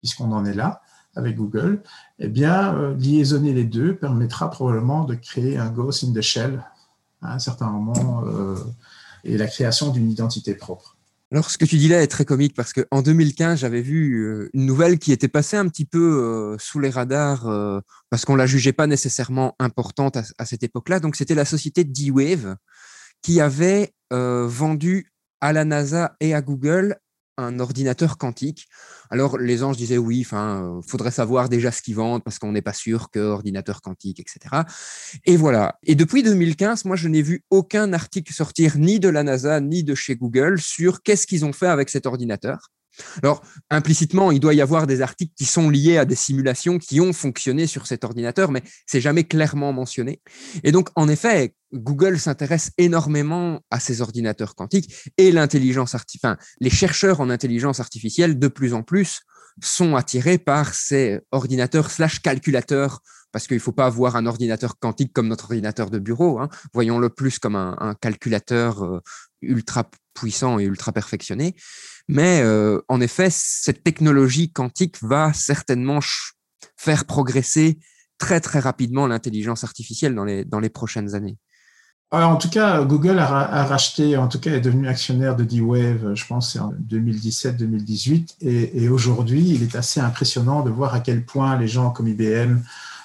puisqu'on 0.00 0.32
en 0.32 0.44
est 0.44 0.54
là, 0.54 0.80
avec 1.14 1.36
Google, 1.36 1.82
eh 2.18 2.28
bien, 2.28 2.74
euh, 2.74 2.94
liaisonner 2.96 3.52
les 3.52 3.64
deux 3.64 3.96
permettra 3.96 4.50
probablement 4.50 5.04
de 5.04 5.14
créer 5.14 5.58
un 5.58 5.68
ghost 5.68 6.04
in 6.04 6.12
the 6.12 6.20
shell 6.20 6.62
à 7.22 7.34
un 7.34 7.38
certain 7.38 7.68
moment 7.68 8.24
euh, 8.26 8.56
et 9.24 9.36
la 9.36 9.46
création 9.46 9.90
d'une 9.90 10.10
identité 10.10 10.54
propre. 10.54 10.96
Alors, 11.32 11.48
ce 11.50 11.58
que 11.58 11.64
tu 11.64 11.76
dis 11.76 11.86
là 11.86 12.02
est 12.02 12.08
très 12.08 12.24
comique 12.24 12.54
parce 12.54 12.72
qu'en 12.72 13.02
2015, 13.02 13.60
j'avais 13.60 13.82
vu 13.82 14.24
euh, 14.24 14.50
une 14.52 14.66
nouvelle 14.66 14.98
qui 14.98 15.12
était 15.12 15.28
passée 15.28 15.56
un 15.56 15.68
petit 15.68 15.84
peu 15.84 16.56
sous 16.58 16.80
les 16.80 16.90
radars 16.90 17.48
parce 18.08 18.24
qu'on 18.24 18.34
la 18.34 18.46
jugeait 18.46 18.72
pas 18.72 18.88
nécessairement 18.88 19.54
importante 19.60 20.16
à, 20.16 20.22
à 20.38 20.44
cette 20.44 20.64
époque-là. 20.64 20.98
Donc, 20.98 21.14
c'était 21.14 21.36
la 21.36 21.44
société 21.44 21.84
D-Wave 21.84 22.56
qui 23.22 23.40
avait 23.40 23.94
vendu 24.10 25.12
à 25.40 25.52
la 25.52 25.64
NASA 25.64 26.16
et 26.18 26.34
à 26.34 26.42
Google 26.42 26.96
un 27.40 27.58
ordinateur 27.58 28.18
quantique. 28.18 28.68
Alors 29.10 29.38
les 29.38 29.62
anges 29.62 29.76
disaient 29.76 29.98
oui, 29.98 30.22
enfin, 30.24 30.62
euh, 30.62 30.82
faudrait 30.86 31.10
savoir 31.10 31.48
déjà 31.48 31.72
ce 31.72 31.82
qu'ils 31.82 31.96
vendent 31.96 32.22
parce 32.22 32.38
qu'on 32.38 32.52
n'est 32.52 32.62
pas 32.62 32.72
sûr 32.72 33.10
que 33.10 33.18
ordinateur 33.18 33.82
quantique, 33.82 34.20
etc. 34.20 34.62
Et 35.24 35.36
voilà. 35.36 35.78
Et 35.82 35.94
depuis 35.94 36.22
2015, 36.22 36.84
moi, 36.84 36.96
je 36.96 37.08
n'ai 37.08 37.22
vu 37.22 37.44
aucun 37.50 37.92
article 37.92 38.32
sortir 38.32 38.78
ni 38.78 39.00
de 39.00 39.08
la 39.08 39.22
NASA 39.22 39.60
ni 39.60 39.84
de 39.84 39.94
chez 39.94 40.16
Google 40.16 40.60
sur 40.60 41.02
qu'est-ce 41.02 41.26
qu'ils 41.26 41.44
ont 41.44 41.52
fait 41.52 41.66
avec 41.66 41.90
cet 41.90 42.06
ordinateur. 42.06 42.70
Alors, 43.22 43.42
implicitement, 43.70 44.30
il 44.30 44.40
doit 44.40 44.54
y 44.54 44.60
avoir 44.60 44.86
des 44.86 45.02
articles 45.02 45.32
qui 45.36 45.44
sont 45.44 45.70
liés 45.70 45.98
à 45.98 46.04
des 46.04 46.14
simulations 46.14 46.78
qui 46.78 47.00
ont 47.00 47.12
fonctionné 47.12 47.66
sur 47.66 47.86
cet 47.86 48.04
ordinateur, 48.04 48.50
mais 48.50 48.62
c'est 48.86 49.00
jamais 49.00 49.24
clairement 49.24 49.72
mentionné. 49.72 50.20
Et 50.64 50.72
donc, 50.72 50.88
en 50.96 51.08
effet, 51.08 51.54
Google 51.72 52.18
s'intéresse 52.18 52.72
énormément 52.78 53.60
à 53.70 53.80
ces 53.80 54.00
ordinateurs 54.00 54.54
quantiques 54.54 54.92
et 55.18 55.30
l'intelligence 55.30 55.94
artificielle. 55.94 56.36
les 56.60 56.70
chercheurs 56.70 57.20
en 57.20 57.30
intelligence 57.30 57.80
artificielle, 57.80 58.38
de 58.38 58.48
plus 58.48 58.74
en 58.74 58.82
plus, 58.82 59.20
sont 59.62 59.96
attirés 59.96 60.38
par 60.38 60.74
ces 60.74 61.20
ordinateurs 61.32 61.90
slash 61.90 62.20
calculateurs 62.20 63.00
parce 63.32 63.46
qu'il 63.46 63.56
ne 63.56 63.62
faut 63.62 63.72
pas 63.72 63.86
avoir 63.86 64.16
un 64.16 64.26
ordinateur 64.26 64.78
quantique 64.78 65.12
comme 65.12 65.28
notre 65.28 65.44
ordinateur 65.44 65.90
de 65.90 65.98
bureau. 65.98 66.40
Hein. 66.40 66.48
Voyons-le 66.72 67.10
plus 67.10 67.38
comme 67.38 67.56
un, 67.56 67.94
calculateur 68.00 68.82
euh, 68.84 69.00
ultra 69.42 69.88
puissant 70.14 70.58
et 70.58 70.64
ultra 70.64 70.92
perfectionné. 70.92 71.54
Mais 72.08 72.42
euh, 72.42 72.80
en 72.88 73.00
effet, 73.00 73.28
cette 73.30 73.82
technologie 73.82 74.50
quantique 74.50 74.96
va 75.02 75.32
certainement 75.32 76.00
faire 76.76 77.04
progresser 77.04 77.78
très 78.18 78.40
très 78.40 78.58
rapidement 78.58 79.06
l'intelligence 79.06 79.64
artificielle 79.64 80.14
dans 80.14 80.24
les, 80.24 80.44
dans 80.44 80.60
les 80.60 80.68
prochaines 80.68 81.14
années. 81.14 81.38
en 82.10 82.36
tout 82.36 82.50
cas, 82.50 82.84
Google 82.84 83.18
a, 83.18 83.64
racheté, 83.64 84.16
en 84.16 84.28
tout 84.28 84.40
cas, 84.40 84.52
est 84.52 84.60
devenu 84.60 84.88
actionnaire 84.88 85.36
de 85.36 85.44
D-Wave, 85.44 86.14
je 86.14 86.26
pense, 86.26 86.56
en 86.56 86.72
2017-2018. 86.72 88.36
Et, 88.40 88.88
aujourd'hui, 88.88 89.48
il 89.48 89.62
est 89.62 89.74
assez 89.74 90.00
impressionnant 90.00 90.62
de 90.62 90.70
voir 90.70 90.94
à 90.94 91.00
quel 91.00 91.24
point 91.24 91.56
les 91.56 91.68
gens 91.68 91.90
comme 91.90 92.08
IBM, 92.08 92.60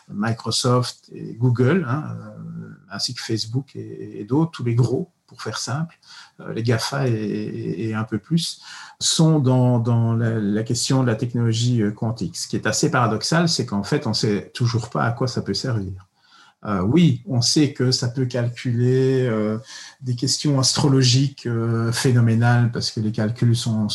Microsoft 0.09 1.09
et 1.13 1.33
Google, 1.35 1.85
hein, 1.87 2.03
euh, 2.11 2.75
ainsi 2.91 3.13
que 3.13 3.21
Facebook 3.21 3.75
et 3.75 4.25
d'autres, 4.27 4.51
tous 4.51 4.63
les 4.63 4.75
gros, 4.75 5.14
pour 5.27 5.41
faire 5.41 5.57
simple, 5.57 5.97
euh, 6.39 6.53
les 6.53 6.63
GAFA 6.63 7.07
et, 7.07 7.93
un 7.93 8.03
peu 8.03 8.17
plus, 8.19 8.61
sont 8.99 9.39
dans, 9.39 10.15
la, 10.15 10.63
question 10.63 11.01
de 11.01 11.07
la 11.07 11.15
technologie 11.15 11.81
euh, 11.81 11.91
quantique. 11.91 12.37
Ce 12.37 12.47
qui 12.47 12.55
est 12.55 12.67
assez 12.67 12.91
paradoxal, 12.91 13.49
c'est 13.49 13.65
qu'en 13.65 13.83
fait, 13.83 14.07
on 14.07 14.11
ne 14.11 14.15
sait 14.15 14.51
toujours 14.53 14.89
pas 14.89 15.03
à 15.03 15.11
quoi 15.11 15.27
ça 15.27 15.41
peut 15.41 15.53
servir. 15.53 16.07
Euh, 16.65 16.81
oui, 16.81 17.21
on 17.27 17.41
sait 17.41 17.73
que 17.73 17.91
ça 17.91 18.07
peut 18.07 18.25
calculer 18.25 19.27
euh, 19.27 19.59
des 20.01 20.15
questions 20.15 20.59
astrologiques 20.59 21.45
euh, 21.45 21.91
phénoménales 21.91 22.71
parce 22.71 22.89
que 22.89 22.99
les 22.99 23.11
calculs 23.11 23.55
sont, 23.55 23.87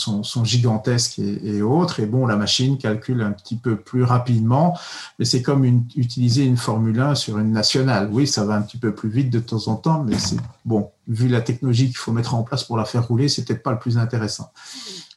gigantesques 0.44 1.18
et, 1.18 1.62
autres. 1.62 1.98
Et 1.98 2.06
bon, 2.06 2.26
la 2.26 2.36
machine 2.36 2.78
calcule 2.78 3.22
un 3.22 3.32
petit 3.32 3.56
peu 3.56 3.74
plus 3.76 4.04
rapidement, 4.04 4.78
mais 5.18 5.24
c'est 5.24 5.42
comme 5.42 5.64
utiliser 5.96 6.44
une 6.44 6.56
Formule 6.56 7.00
1 7.00 7.16
sur 7.16 7.38
une 7.38 7.52
nationale. 7.52 8.08
Oui, 8.12 8.26
ça 8.26 8.44
va 8.44 8.54
un 8.54 8.62
petit 8.62 8.78
peu 8.78 8.94
plus 8.94 9.10
vite 9.10 9.30
de 9.30 9.40
temps 9.40 9.66
en 9.66 9.74
temps, 9.74 10.04
mais 10.04 10.18
c'est 10.18 10.36
bon, 10.64 10.90
vu 11.08 11.26
la 11.28 11.40
technologie 11.40 11.86
qu'il 11.86 11.96
faut 11.96 12.12
mettre 12.12 12.34
en 12.34 12.44
place 12.44 12.62
pour 12.62 12.76
la 12.76 12.84
faire 12.84 13.06
rouler, 13.06 13.28
c'est 13.28 13.44
peut-être 13.44 13.62
pas 13.62 13.72
le 13.72 13.78
plus 13.78 13.98
intéressant. 13.98 14.52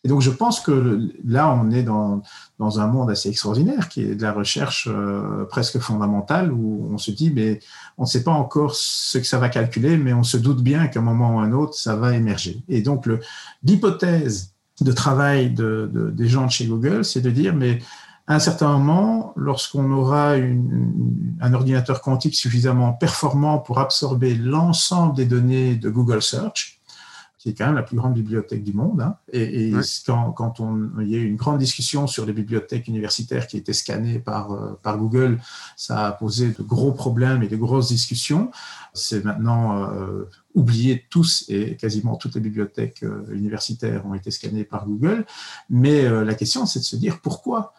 Et 0.05 0.09
donc, 0.09 0.21
je 0.21 0.29
pense 0.29 0.59
que 0.59 0.99
là, 1.25 1.49
on 1.49 1.71
est 1.71 1.83
dans, 1.83 2.21
un 2.59 2.87
monde 2.87 3.09
assez 3.09 3.29
extraordinaire 3.29 3.89
qui 3.89 4.01
est 4.01 4.15
de 4.15 4.21
la 4.21 4.31
recherche 4.31 4.87
euh, 4.89 5.43
presque 5.45 5.79
fondamentale 5.79 6.51
où 6.51 6.87
on 6.91 6.97
se 6.97 7.11
dit, 7.11 7.29
mais 7.29 7.59
on 7.97 8.03
ne 8.03 8.07
sait 8.07 8.23
pas 8.23 8.31
encore 8.31 8.73
ce 8.75 9.17
que 9.17 9.25
ça 9.25 9.37
va 9.37 9.49
calculer, 9.49 9.97
mais 9.97 10.13
on 10.13 10.23
se 10.23 10.37
doute 10.37 10.61
bien 10.61 10.87
qu'à 10.87 10.99
un 10.99 11.03
moment 11.03 11.35
ou 11.35 11.39
un 11.39 11.51
autre, 11.51 11.73
ça 11.73 11.97
va 11.97 12.15
émerger. 12.15 12.63
Et 12.69 12.81
donc, 12.81 13.09
l'hypothèse 13.63 14.53
de 14.79 14.91
travail 14.91 15.51
de, 15.51 15.89
des 16.13 16.27
gens 16.27 16.45
de 16.45 16.51
chez 16.51 16.67
Google, 16.67 17.03
c'est 17.03 17.21
de 17.21 17.29
dire, 17.29 17.53
mais 17.53 17.79
à 18.27 18.35
un 18.35 18.39
certain 18.39 18.77
moment, 18.77 19.33
lorsqu'on 19.35 19.91
aura 19.91 20.31
un 20.31 21.53
ordinateur 21.53 22.01
quantique 22.01 22.35
suffisamment 22.35 22.93
performant 22.93 23.59
pour 23.59 23.79
absorber 23.79 24.35
l'ensemble 24.35 25.15
des 25.15 25.25
données 25.25 25.75
de 25.75 25.89
Google 25.89 26.21
Search, 26.21 26.79
qui 27.43 27.49
est 27.49 27.53
quand 27.55 27.65
même 27.65 27.75
la 27.75 27.83
plus 27.83 27.97
grande 27.97 28.13
bibliothèque 28.13 28.63
du 28.63 28.71
monde. 28.71 29.01
Hein. 29.01 29.17
Et, 29.33 29.73
quand, 30.05 30.31
quand 30.31 30.61
on, 30.61 30.91
il 31.01 31.09
y 31.09 31.15
a 31.15 31.17
eu 31.17 31.25
une 31.25 31.35
grande 31.35 31.57
discussion 31.57 32.07
sur 32.07 32.25
les 32.25 32.31
bibliothèques 32.31 32.87
universitaires 32.87 33.47
qui 33.47 33.57
étaient 33.57 33.73
scannées 33.73 34.19
par, 34.19 34.53
euh, 34.53 34.79
par 34.81 34.97
Google, 34.97 35.41
ça 35.75 36.07
a 36.07 36.13
posé 36.13 36.51
de 36.57 36.63
gros 36.63 36.93
problèmes 36.93 37.43
et 37.43 37.49
de 37.49 37.57
grosses 37.57 37.89
discussions. 37.89 38.49
C'est 38.93 39.25
maintenant 39.25 39.91
euh, 39.91 40.29
oublié 40.55 41.03
tous 41.09 41.43
et 41.49 41.75
quasiment 41.75 42.15
toutes 42.15 42.35
les 42.35 42.39
bibliothèques 42.39 43.03
euh, 43.03 43.25
universitaires 43.33 44.05
ont 44.05 44.13
été 44.13 44.31
scannées 44.31 44.63
par 44.63 44.87
Google. 44.87 45.25
Mais 45.69 46.09
la 46.23 46.35
question, 46.35 46.65
c'est 46.65 46.79
de 46.79 46.85
se 46.85 46.95
dire 46.95 47.19
pourquoi? 47.19 47.73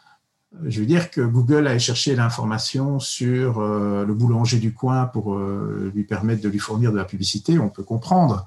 Je 0.66 0.80
veux 0.80 0.86
dire 0.86 1.10
que 1.10 1.22
Google 1.22 1.66
a 1.68 1.78
cherché 1.78 2.14
l'information 2.14 3.00
sur 3.00 3.60
le 3.60 4.14
boulanger 4.14 4.58
du 4.58 4.74
coin 4.74 5.06
pour 5.06 5.38
lui 5.38 6.04
permettre 6.04 6.42
de 6.42 6.48
lui 6.48 6.58
fournir 6.58 6.92
de 6.92 6.96
la 6.96 7.04
publicité, 7.04 7.58
on 7.58 7.70
peut 7.70 7.82
comprendre 7.82 8.46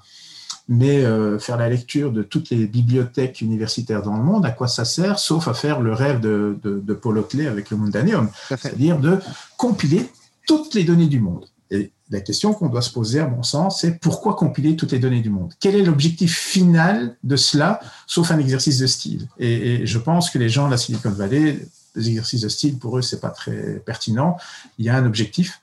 mais 0.67 1.05
euh, 1.05 1.39
faire 1.39 1.57
la 1.57 1.69
lecture 1.69 2.11
de 2.11 2.23
toutes 2.23 2.49
les 2.49 2.67
bibliothèques 2.67 3.41
universitaires 3.41 4.01
dans 4.01 4.17
le 4.17 4.23
monde, 4.23 4.45
à 4.45 4.51
quoi 4.51 4.67
ça 4.67 4.85
sert, 4.85 5.19
sauf 5.19 5.47
à 5.47 5.53
faire 5.53 5.79
le 5.79 5.93
rêve 5.93 6.19
de, 6.19 6.57
de, 6.63 6.79
de 6.79 6.93
Paul 6.93 7.17
Oakley 7.19 7.47
avec 7.47 7.69
le 7.69 7.77
Mundanium, 7.77 8.29
c'est-à-dire 8.49 8.99
de 8.99 9.19
compiler 9.55 10.09
toutes 10.45 10.73
les 10.73 10.83
données 10.83 11.07
du 11.07 11.19
monde. 11.19 11.45
Et 11.69 11.91
La 12.11 12.21
question 12.21 12.53
qu'on 12.53 12.69
doit 12.69 12.81
se 12.81 12.91
poser, 12.91 13.19
à 13.19 13.27
mon 13.27 13.43
sens, 13.43 13.81
c'est 13.81 13.99
pourquoi 13.99 14.35
compiler 14.35 14.75
toutes 14.75 14.93
les 14.93 14.99
données 14.99 15.21
du 15.21 15.29
monde? 15.29 15.53
Quel 15.59 15.75
est 15.75 15.83
l'objectif 15.83 16.37
final 16.37 17.17
de 17.23 17.35
cela, 17.35 17.79
sauf 18.07 18.31
un 18.31 18.39
exercice 18.39 18.79
de 18.79 18.87
style? 18.87 19.27
Et, 19.39 19.85
je 19.85 19.97
pense 19.97 20.29
que 20.29 20.39
les 20.39 20.49
gens 20.49 20.67
de 20.67 20.71
la 20.71 20.77
Silicon 20.77 21.11
Valley, 21.11 21.59
les 21.95 22.09
exercices 22.09 22.41
de 22.41 22.49
style, 22.49 22.77
pour 22.77 22.97
eux, 22.97 23.01
c'est 23.01 23.19
pas 23.19 23.29
très 23.29 23.81
pertinent. 23.85 24.37
Il 24.77 24.85
y 24.85 24.89
a 24.89 24.95
un 24.95 25.05
objectif, 25.05 25.61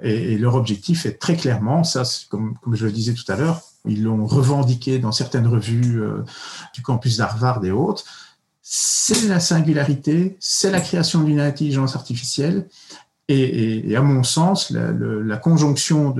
et, 0.00 0.38
leur 0.38 0.54
objectif 0.54 1.06
est 1.06 1.18
très 1.18 1.36
clairement, 1.36 1.82
ça, 1.82 2.04
comme, 2.28 2.56
comme 2.62 2.76
je 2.76 2.86
le 2.86 2.92
disais 2.92 3.14
tout 3.14 3.30
à 3.30 3.36
l'heure, 3.36 3.62
ils 3.86 4.02
l'ont 4.02 4.26
revendiqué 4.26 4.98
dans 4.98 5.12
certaines 5.12 5.46
revues 5.46 6.02
euh, 6.02 6.24
du 6.74 6.82
campus 6.82 7.16
d'Harvard 7.16 7.64
et 7.64 7.70
autres, 7.70 8.04
c'est 8.62 9.26
la 9.28 9.40
singularité, 9.40 10.36
c'est 10.40 10.70
la 10.70 10.80
création 10.80 11.22
d'une 11.22 11.40
intelligence 11.40 11.96
artificielle. 11.96 12.68
Et, 13.28 13.96
à 13.96 14.02
mon 14.02 14.22
sens, 14.22 14.70
la, 14.70 15.36
conjonction 15.38 16.14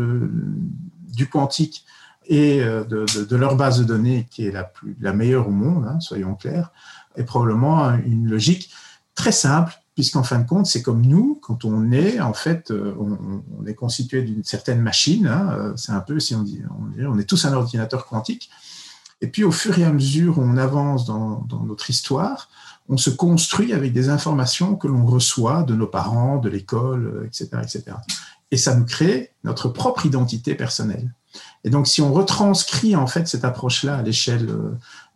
du 1.09 1.29
quantique 1.29 1.85
et 2.27 2.63
euh, 2.63 2.85
de, 2.85 3.37
leur 3.37 3.57
base 3.57 3.79
de 3.79 3.85
données, 3.85 4.27
qui 4.31 4.47
est 4.47 4.51
la, 4.51 4.65
plus, 4.65 4.97
la 5.01 5.13
meilleure 5.13 5.49
au 5.49 5.51
monde, 5.51 5.87
hein, 5.87 6.01
soyons 6.01 6.35
clairs, 6.35 6.73
est 7.17 7.25
probablement 7.25 7.91
une 7.91 8.29
logique 8.29 8.71
très 9.15 9.33
simple, 9.33 9.82
puisqu'en 9.95 10.23
fin 10.23 10.39
de 10.39 10.47
compte, 10.47 10.67
c'est 10.67 10.83
comme 10.83 11.05
nous, 11.05 11.39
quand 11.43 11.65
on 11.65 11.93
est, 11.93 12.21
en 12.21 12.33
fait, 12.33 12.71
euh, 12.71 12.95
on, 12.99 13.67
est 13.67 13.75
constitué 13.75 14.23
d'une 14.23 14.45
certaine 14.45 14.81
machine. 14.81 15.27
Hein, 15.27 15.51
euh, 15.53 15.73
c'est 15.77 15.93
un 15.93 16.01
peu, 16.01 16.19
si 16.19 16.35
on 16.35 16.43
dit, 16.43 16.63
on 16.99 17.19
est 17.19 17.25
tous 17.25 17.45
un 17.45 17.53
ordinateur 17.53 18.07
quantique. 18.07 18.51
Et 19.21 19.29
puis, 19.29 19.45
au 19.45 19.53
fur 19.53 19.79
et 19.79 19.85
à 19.85 19.93
mesure 19.93 20.39
où 20.39 20.43
on 20.43 20.57
avance 20.57 21.05
dans, 21.05 21.47
notre 21.65 21.91
histoire, 21.91 22.49
on 22.89 22.97
se 22.97 23.11
construit 23.11 23.73
avec 23.73 23.93
des 23.93 24.09
informations 24.09 24.75
que 24.77 24.89
l'on 24.89 25.07
reçoit 25.07 25.63
de 25.63 25.75
nos 25.75 25.87
parents, 25.87 26.39
de 26.39 26.49
l'école, 26.49 27.25
etc., 27.27 27.51
euh, 27.55 27.63
etc. 27.63 27.83
Et 28.51 28.57
ça 28.57 28.75
nous 28.75 28.85
crée 28.85 29.33
notre 29.45 29.69
propre 29.69 30.07
identité 30.07 30.55
personnelle. 30.55 31.15
Et 31.65 31.71
donc, 31.71 31.87
si 31.87 32.03
on 32.03 32.13
retranscrit 32.13 32.97
en 32.97 33.07
fait 33.07 33.29
cette 33.29 33.45
approche-là 33.45 33.97
à 33.97 34.03
l'échelle 34.03 34.47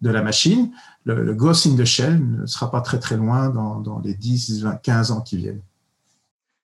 de 0.00 0.10
la 0.10 0.22
machine, 0.22 0.70
le, 1.06 1.34
Ghost 1.34 1.66
in 1.66 1.76
the 1.76 1.84
Shell 1.84 2.20
ne 2.20 2.46
sera 2.46 2.70
pas 2.70 2.80
très 2.80 2.98
très 2.98 3.16
loin 3.16 3.48
dans, 3.48 4.00
les 4.04 4.14
10, 4.14 4.62
20, 4.62 4.76
15 4.76 5.10
ans 5.12 5.20
qui 5.20 5.36
viennent. 5.36 5.62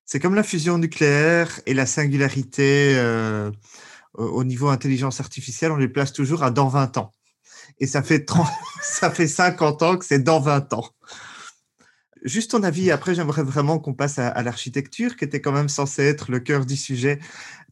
C'est 0.05 0.21
comme 0.21 0.35
la 0.35 0.43
fusion 0.43 0.79
nucléaire 0.79 1.61
et 1.65 1.75
la 1.75 1.87
singularité 1.87 2.95
euh, 2.97 3.51
au 4.15 4.45
niveau 4.45 4.69
intelligence 4.69 5.21
artificielle, 5.21 5.73
on 5.73 5.77
les 5.77 5.89
place 5.89 6.13
toujours 6.13 6.43
à 6.43 6.51
dans 6.51 6.69
20 6.69 6.99
ans 6.99 7.13
et 7.79 7.87
ça 7.87 8.03
fait, 8.03 8.25
30, 8.25 8.47
ça 8.83 9.11
fait 9.11 9.29
50 9.29 9.83
ans 9.83 9.97
que 9.97 10.05
c'est 10.05 10.19
dans 10.19 10.41
20 10.41 10.73
ans. 10.75 10.89
Juste 12.25 12.53
ton 12.53 12.63
avis, 12.63 12.91
après 12.93 13.15
j'aimerais 13.15 13.43
vraiment 13.43 13.81
qu'on 13.81 13.95
passe 13.95 14.19
à, 14.19 14.29
à 14.29 14.43
l'architecture, 14.43 15.17
qui 15.17 15.25
était 15.25 15.41
quand 15.41 15.53
même 15.53 15.69
censé 15.69 16.03
être 16.05 16.31
le 16.31 16.39
cœur 16.39 16.67
du 16.67 16.77
sujet 16.77 17.19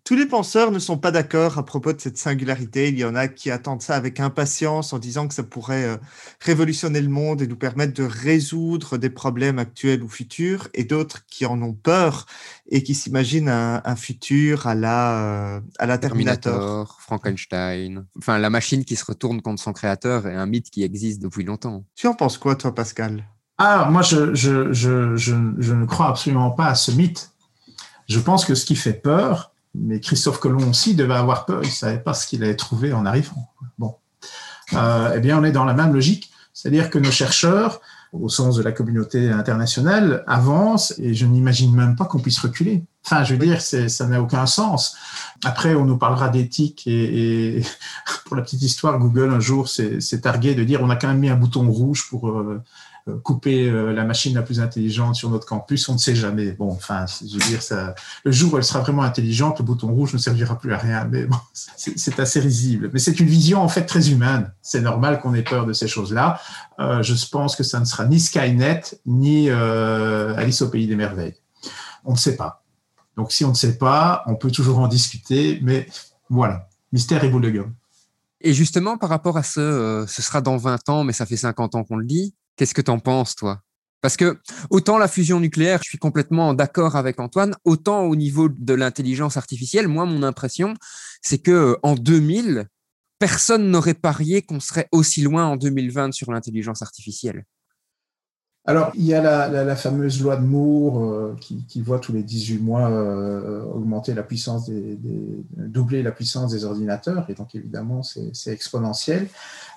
tous 0.05 0.15
les 0.17 0.27
penseurs 0.27 0.71
ne 0.71 0.79
sont 0.79 0.99
pas 0.99 1.11
d'accord 1.11 1.59
à 1.59 1.65
propos 1.65 1.93
de 1.93 2.01
cette 2.01 2.19
singularité. 2.19 2.89
Il 2.89 2.99
y 2.99 3.05
en 3.05 3.15
a 3.15 3.29
qui 3.29 3.51
attendent 3.51 3.83
ça 3.83 3.95
avec 3.95 4.21
impatience 4.21 4.93
en 4.93 4.99
disant 4.99 5.29
que 5.29 5.35
ça 5.35 5.43
pourrait 5.43 5.85
euh, 5.85 5.97
révolutionner 6.41 7.01
le 7.01 7.09
monde 7.09 7.43
et 7.43 7.47
nous 7.47 7.57
permettre 7.57 7.95
de 7.95 8.05
résoudre 8.05 8.99
des 8.99 9.11
problèmes 9.11 9.59
actuels 9.59 10.03
ou 10.03 10.09
futurs, 10.09 10.69
et 10.75 10.85
d'autres 10.85 11.27
qui 11.27 11.47
en 11.47 11.61
ont 11.63 11.75
peur 11.75 12.27
et 12.71 12.83
qui 12.83 12.95
s'imaginent 12.95 13.49
un, 13.49 13.97
futur 13.97 14.67
à 14.67 14.75
la, 14.75 15.57
euh, 15.57 15.61
à 15.79 15.87
la 15.87 15.99
Terminator. 15.99 16.99
Frankenstein. 17.01 18.07
Enfin, 18.19 18.39
la 18.39 18.51
machine 18.51 18.85
qui 18.85 18.97
se 18.97 19.05
retourne 19.05 19.43
contre 19.43 19.63
son 19.63 19.73
créateur 19.73 20.27
est 20.27 20.35
un 20.35 20.47
mythe 20.47 20.71
qui 20.71 20.83
existe 20.83 21.21
depuis 21.21 21.45
longtemps. 21.45 21.85
Tu 21.97 22.07
en 22.07 22.15
penses 22.15 22.39
quoi, 22.39 22.55
toi, 22.57 22.75
Pascal? 22.75 23.25
Ah, 23.59 23.89
moi, 23.91 24.03
je, 24.03 24.35
je, 24.35 24.73
je, 24.73 25.17
je 25.17 25.75
ne 25.75 25.85
crois 25.85 26.09
absolument 26.09 26.51
pas 26.51 26.67
à 26.67 26.75
ce 26.75 26.93
mythe. 26.93 27.33
Je 28.09 28.19
pense 28.19 28.45
que 28.45 28.55
ce 28.55 28.65
qui 28.65 28.75
fait 28.75 28.95
peur, 28.95 29.50
mais 29.75 30.01
Christophe 30.01 30.41
Colomb 30.41 30.69
aussi 30.69 30.95
devait 30.95 31.15
avoir 31.15 31.47
peur, 31.47 31.61
il 31.63 31.69
ne 31.69 31.73
savait 31.73 32.01
pas 32.01 32.15
ce 32.15 32.27
qu'il 32.27 32.43
allait 32.43 32.57
trouver 32.57 32.93
en 32.93 33.07
arrivant. 33.07 33.51
Bon. 33.79 33.97
Euh, 34.73 35.13
eh 35.17 35.21
bien, 35.21 35.39
on 35.39 35.45
est 35.45 35.53
dans 35.53 35.65
la 35.65 35.75
même 35.75 35.93
logique, 35.93 36.31
c'est-à-dire 36.53 36.91
que 36.91 36.99
nos 36.99 37.11
chercheurs, 37.11 37.81
au 38.13 38.29
sens 38.29 38.57
de 38.57 38.63
la 38.63 38.73
communauté 38.73 39.31
internationale, 39.31 40.25
avancent 40.27 40.95
et 40.99 41.15
je 41.15 41.27
n'imagine 41.27 41.75
même 41.75 41.97
pas 41.97 42.05
qu'on 42.05 42.19
puisse 42.19 42.39
reculer. 42.41 42.85
Enfin, 43.05 43.25
je 43.25 43.35
veux 43.35 43.45
dire, 43.45 43.61
ça 43.61 44.07
n'a 44.07 44.21
aucun 44.21 44.47
sens. 44.47 44.97
Après, 45.45 45.75
on 45.75 45.85
nous 45.85 45.97
parlera 45.97 46.29
d'éthique 46.29 46.87
et, 46.87 47.63
pour 48.27 48.37
la 48.37 48.43
petite 48.43 48.63
histoire, 48.63 48.99
Google 48.99 49.31
un 49.31 49.41
jour 49.41 49.69
s'est 49.69 50.21
targué 50.21 50.55
de 50.55 50.65
dire 50.65 50.81
on 50.83 50.91
a 50.91 50.97
quand 50.97 51.09
même 51.09 51.19
mis 51.21 51.31
un 51.31 51.37
bouton 51.37 51.69
rouge 51.71 52.09
pour 52.11 52.29
euh, 52.29 52.61
couper 53.23 53.69
euh, 53.69 53.93
la 53.93 54.05
machine 54.05 54.35
la 54.35 54.43
plus 54.43 54.61
intelligente 54.61 55.15
sur 55.15 55.31
notre 55.31 55.47
campus, 55.47 55.89
on 55.89 55.95
ne 55.95 55.99
sait 55.99 56.15
jamais. 56.15 56.53
Bon, 56.53 56.71
enfin, 56.71 57.07
je 57.07 57.33
veux 57.33 57.51
dire, 57.51 57.63
ça, 57.63 57.95
le 58.25 58.33
jour 58.33 58.55
où 58.55 58.59
elle 58.59 58.65
sera 58.65 58.81
vraiment 58.81 59.03
intelligente, 59.03 59.59
le 59.59 59.65
bouton 59.65 59.89
rouge 59.89 60.13
ne 60.13 60.19
servira 60.19 60.59
plus 60.59 60.73
à 60.73 60.79
rien. 60.79 61.05
Mais 61.11 61.27
c'est 61.77 62.21
assez 62.21 62.41
risible. 62.41 62.91
Mais 62.93 62.99
c'est 62.99 63.19
une 63.21 63.27
vision 63.27 63.63
en 63.63 63.69
fait 63.69 63.85
très 63.85 64.11
humaine. 64.11 64.53
C'est 64.63 64.81
normal 64.81 65.21
qu'on 65.21 65.35
ait 65.35 65.43
peur 65.43 65.67
de 65.67 65.73
ces 65.73 65.89
choses-là. 65.89 66.41
Euh, 66.79 67.03
je 67.03 67.15
pense 67.31 67.57
que 67.57 67.63
ça 67.63 67.81
ne 67.81 67.85
sera 67.85 68.07
ni 68.07 68.21
Skynet 68.21 68.83
ni 69.07 69.51
Alice 69.51 70.63
au 70.63 70.69
pays 70.69 70.87
des 70.87 70.97
merveilles. 70.97 71.35
On 72.05 72.13
ne 72.13 72.19
sait 72.19 72.37
pas. 72.37 72.63
Donc, 73.17 73.33
si 73.33 73.45
on 73.45 73.51
ne 73.51 73.55
sait 73.55 73.77
pas, 73.77 74.23
on 74.27 74.35
peut 74.35 74.51
toujours 74.51 74.79
en 74.79 74.89
discuter. 74.89 75.61
Mais 75.63 75.87
voilà, 76.29 76.69
mystère 76.93 77.23
et 77.25 77.29
boule 77.29 77.43
de 77.43 77.51
gomme. 77.51 77.75
Et 78.41 78.55
justement, 78.55 78.97
par 78.97 79.11
rapport 79.11 79.37
à 79.37 79.43
ce, 79.43 80.07
ce 80.09 80.23
sera 80.23 80.41
dans 80.41 80.57
20 80.57 80.89
ans, 80.89 81.05
mais 81.05 81.13
ça 81.13 81.27
fait 81.27 81.37
50 81.37 81.75
ans 81.75 81.85
qu'on 81.85 81.97
le 81.97 82.07
dit, 82.07 82.35
Qu'est-ce 82.57 82.75
que 82.75 82.83
tu 82.83 82.91
en 82.91 82.99
penses, 82.99 83.35
toi? 83.35 83.61
Parce 84.03 84.17
que 84.17 84.39
autant 84.71 84.99
la 84.99 85.09
fusion 85.09 85.41
nucléaire, 85.41 85.81
je 85.83 85.89
suis 85.89 85.99
complètement 85.99 86.55
d'accord 86.55 86.97
avec 86.97 87.21
Antoine, 87.21 87.55
autant 87.65 88.05
au 88.05 88.17
niveau 88.17 88.49
de 88.49 88.75
l'intelligence 88.75 89.37
artificielle, 89.37 89.89
moi, 89.89 90.07
mon 90.07 90.23
impression, 90.23 90.75
c'est 91.23 91.39
que 91.39 91.51
euh, 91.51 91.77
en 91.83 91.95
2000, 91.95 92.67
personne 93.19 93.71
n'aurait 93.71 93.95
parié 93.95 94.43
qu'on 94.43 94.61
serait 94.61 94.89
aussi 94.93 95.21
loin 95.21 95.45
en 95.45 95.57
2020 95.57 96.13
sur 96.13 96.33
l'intelligence 96.33 96.81
artificielle. 96.81 97.45
Alors, 98.67 98.93
il 98.95 99.05
y 99.05 99.15
a 99.15 99.23
la, 99.23 99.77
fameuse 99.77 100.23
loi 100.23 100.37
de 100.37 100.45
Moore 100.45 101.03
euh, 101.03 101.37
qui, 101.41 101.81
voit 101.81 101.99
tous 101.99 102.13
les 102.13 102.23
18 102.23 102.59
mois 102.59 102.91
euh, 102.91 103.65
augmenter 103.65 104.13
la 104.13 104.23
puissance, 104.23 104.69
des, 104.69 104.99
doubler 105.57 106.03
la 106.03 106.13
puissance 106.13 106.53
des 106.53 106.65
ordinateurs, 106.67 107.25
et 107.31 107.35
donc 107.35 107.55
évidemment, 107.55 108.03
c'est 108.03 108.53
exponentiel 108.53 109.29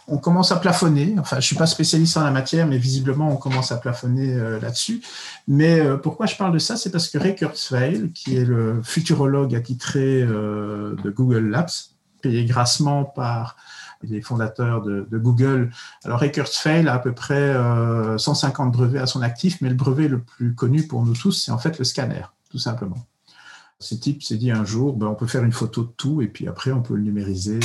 on 0.10 0.18
commence 0.18 0.52
à 0.52 0.58
plafonner. 0.58 1.16
Enfin, 1.18 1.40
je 1.40 1.46
suis 1.46 1.56
pas 1.56 1.66
spécialiste 1.66 2.18
en 2.18 2.26
la 2.26 2.32
matière, 2.32 2.68
mais 2.68 2.78
visiblement, 2.78 3.32
on 3.32 3.38
commence 3.38 3.72
à 3.72 3.78
plafonner 3.78 4.34
euh, 4.34 4.60
là-dessus. 4.60 5.02
Mais 5.48 5.80
pourquoi 6.04 6.26
je 6.26 6.36
parle 6.36 6.52
de 6.52 6.60
ça? 6.60 6.76
C'est 6.76 6.90
parce 6.90 7.08
que 7.08 7.18
Ray 7.18 7.36
Kurzweil, 7.36 8.12
qui 8.12 8.36
est 8.36 8.44
le 8.44 8.82
futurologue 8.84 9.56
attitré 9.56 10.24
de 10.24 11.10
Google 11.10 11.48
Labs, 11.48 11.70
payé 12.22 12.44
grassement 12.44 13.06
par 13.06 13.56
les 14.04 14.22
fondateurs 14.22 14.82
de, 14.82 15.18
Google. 15.18 15.72
Alors, 16.04 16.22
Kurzweil 16.32 16.88
a 16.88 16.94
à 16.94 17.00
peu 17.00 17.14
près 17.14 17.56
150 18.18 18.72
brevets 18.72 19.02
à 19.02 19.06
son 19.06 19.22
actif, 19.22 19.62
mais 19.62 19.70
le 19.70 19.76
brevet 19.76 20.08
le 20.08 20.20
plus 20.20 20.54
connu 20.54 20.86
pour 20.88 21.06
nous 21.06 21.14
tous, 21.14 21.32
c'est 21.32 21.52
en 21.52 21.58
fait 21.58 21.80
le 21.80 21.86
scanner, 21.86 22.24
tout 22.50 22.60
simplement. 22.60 23.06
Ce 23.80 23.96
type 23.96 24.24
s'est 24.24 24.38
dit 24.38 24.52
un 24.52 24.64
jour, 24.64 24.96
ben, 24.96 25.08
on 25.08 25.16
peut 25.16 25.28
faire 25.28 25.44
une 25.44 25.52
photo 25.52 25.84
de 25.84 25.92
tout, 25.98 26.22
et 26.22 26.28
puis 26.28 26.48
après, 26.48 26.72
on 26.72 26.82
peut 26.82 26.96
le 26.96 27.04
numériser 27.04 27.60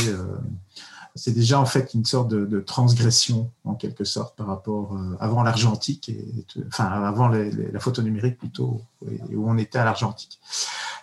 c'est 1.18 1.32
déjà 1.32 1.60
en 1.60 1.66
fait 1.66 1.94
une 1.94 2.04
sorte 2.04 2.28
de, 2.28 2.60
transgression 2.60 3.50
en 3.64 3.74
quelque 3.74 4.04
sorte 4.04 4.36
par 4.36 4.46
rapport 4.46 4.94
euh, 4.94 5.16
avant 5.20 5.42
l'argentique, 5.42 6.08
et, 6.08 6.44
enfin 6.68 6.84
avant 6.84 7.28
la 7.28 7.80
photo 7.80 8.02
numérique 8.02 8.38
plutôt, 8.38 8.80
où 9.02 9.50
on 9.50 9.58
était 9.58 9.78
à 9.78 9.84
l'argentique. 9.84 10.38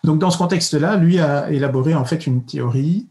Donc 0.04 0.20
dans 0.20 0.32
ce 0.32 0.38
contexte-là, 0.38 0.96
lui 0.98 1.20
a 1.20 1.52
élaboré 1.52 1.96
en 1.96 2.06
fait 2.06 2.28
une 2.28 2.46
théorie 2.46 3.08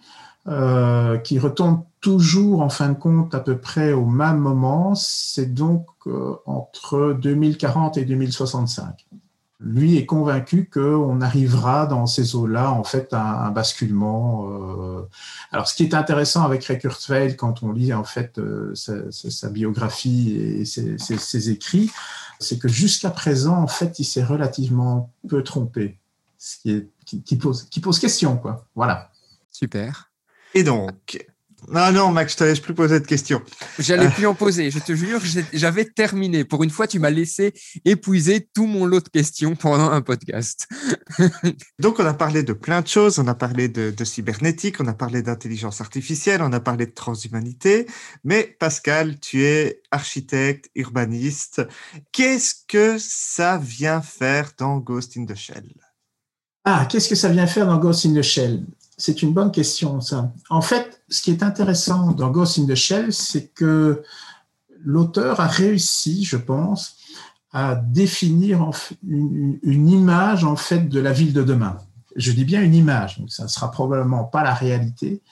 euh, 0.46 1.18
qui 1.18 1.38
retombe 1.38 1.84
toujours 2.04 2.60
en 2.60 2.68
fin 2.68 2.90
de 2.90 2.98
compte 2.98 3.34
à 3.34 3.40
peu 3.40 3.56
près 3.56 3.94
au 3.94 4.04
même 4.04 4.36
moment, 4.36 4.94
c'est 4.94 5.54
donc 5.54 5.86
euh, 6.06 6.34
entre 6.44 7.16
2040 7.18 7.96
et 7.96 8.04
2065 8.04 9.06
lui 9.60 9.96
est 9.96 10.04
convaincu 10.04 10.68
qu'on 10.70 11.22
arrivera 11.22 11.86
dans 11.86 12.06
ces 12.06 12.36
eaux-là 12.36 12.72
en 12.72 12.84
fait 12.84 13.14
à 13.14 13.46
un 13.46 13.50
basculement. 13.50 14.50
Euh. 14.50 15.08
Alors, 15.50 15.66
ce 15.66 15.74
qui 15.74 15.84
est 15.84 15.94
intéressant 15.94 16.44
avec 16.44 16.64
Ray 16.64 16.78
Kurzweil 16.78 17.36
quand 17.36 17.62
on 17.62 17.72
lit 17.72 17.94
en 17.94 18.04
fait 18.04 18.38
euh, 18.38 18.74
sa, 18.74 19.48
biographie 19.48 20.36
et 20.36 20.64
ses, 20.66 21.50
écrits, 21.50 21.90
c'est 22.38 22.58
que 22.58 22.68
jusqu'à 22.68 23.08
présent 23.08 23.56
en 23.56 23.68
fait 23.68 23.98
il 23.98 24.04
s'est 24.04 24.24
relativement 24.24 25.10
peu 25.26 25.42
trompé, 25.42 25.98
ce 26.36 26.58
qui, 27.06 27.36
pose, 27.36 27.62
qui 27.70 27.80
pose 27.80 27.98
question 27.98 28.36
quoi. 28.36 28.66
Voilà. 28.74 29.10
Super. 29.50 30.10
Et 30.52 30.64
donc, 30.64 31.24
non, 31.68 31.92
non, 31.92 32.10
Max, 32.10 32.32
je 32.32 32.38
te 32.38 32.44
laisse 32.44 32.60
plus 32.60 32.74
poser 32.74 33.00
de 33.00 33.06
questions. 33.06 33.42
J'allais 33.78 34.06
euh. 34.06 34.10
plus 34.10 34.26
en 34.26 34.34
poser, 34.34 34.70
je 34.70 34.78
te 34.78 34.94
jure, 34.94 35.20
j'avais 35.52 35.84
terminé. 35.84 36.44
Pour 36.44 36.64
une 36.64 36.70
fois, 36.70 36.86
tu 36.86 36.98
m'as 36.98 37.10
laissé 37.10 37.52
épuiser 37.84 38.48
tout 38.54 38.66
mon 38.66 38.84
lot 38.84 39.00
de 39.00 39.08
questions 39.08 39.56
pendant 39.56 39.90
un 39.90 40.02
podcast. 40.02 40.68
Donc, 41.78 41.98
on 41.98 42.06
a 42.06 42.14
parlé 42.14 42.42
de 42.42 42.52
plein 42.52 42.80
de 42.80 42.88
choses. 42.88 43.18
On 43.18 43.26
a 43.26 43.34
parlé 43.34 43.68
de, 43.68 43.90
de 43.90 44.04
cybernétique, 44.04 44.80
on 44.80 44.86
a 44.86 44.94
parlé 44.94 45.22
d'intelligence 45.22 45.80
artificielle, 45.80 46.42
on 46.42 46.52
a 46.52 46.60
parlé 46.60 46.86
de 46.86 46.92
transhumanité. 46.92 47.86
Mais 48.24 48.56
Pascal, 48.58 49.18
tu 49.18 49.44
es 49.44 49.82
architecte, 49.90 50.70
urbaniste. 50.74 51.62
Qu'est-ce 52.12 52.54
que 52.66 52.96
ça 52.98 53.58
vient 53.58 54.02
faire 54.02 54.52
dans 54.58 54.78
Ghost 54.78 55.16
in 55.16 55.24
the 55.24 55.34
Shell? 55.34 55.72
Ah, 56.64 56.86
qu'est-ce 56.90 57.08
que 57.08 57.14
ça 57.14 57.28
vient 57.28 57.46
faire 57.46 57.66
dans 57.66 57.78
Ghost 57.78 58.06
in 58.06 58.14
the 58.14 58.22
Shell? 58.22 58.64
C'est 58.96 59.22
une 59.22 59.32
bonne 59.32 59.50
question, 59.50 60.00
ça. 60.00 60.32
En 60.50 60.60
fait, 60.60 61.02
ce 61.08 61.22
qui 61.22 61.30
est 61.30 61.42
intéressant 61.42 62.12
dans 62.12 62.30
Ghost 62.30 62.58
in 62.58 62.66
the 62.66 62.74
Shell, 62.74 63.12
c'est 63.12 63.48
que 63.48 64.02
l'auteur 64.84 65.40
a 65.40 65.46
réussi, 65.46 66.24
je 66.24 66.36
pense, 66.36 66.96
à 67.52 67.76
définir 67.76 68.70
une, 69.06 69.58
image 69.88 70.44
en 70.44 70.56
fait 70.56 70.88
de 70.88 71.00
la 71.00 71.12
ville 71.12 71.32
de 71.32 71.42
demain. 71.42 71.78
Je 72.16 72.32
dis 72.32 72.44
bien 72.44 72.62
une 72.62 72.74
image, 72.74 73.18
donc 73.18 73.30
ça 73.30 73.44
ne 73.44 73.48
sera 73.48 73.70
probablement 73.70 74.24
pas 74.24 74.42
la 74.42 74.54
réalité, 74.54 75.22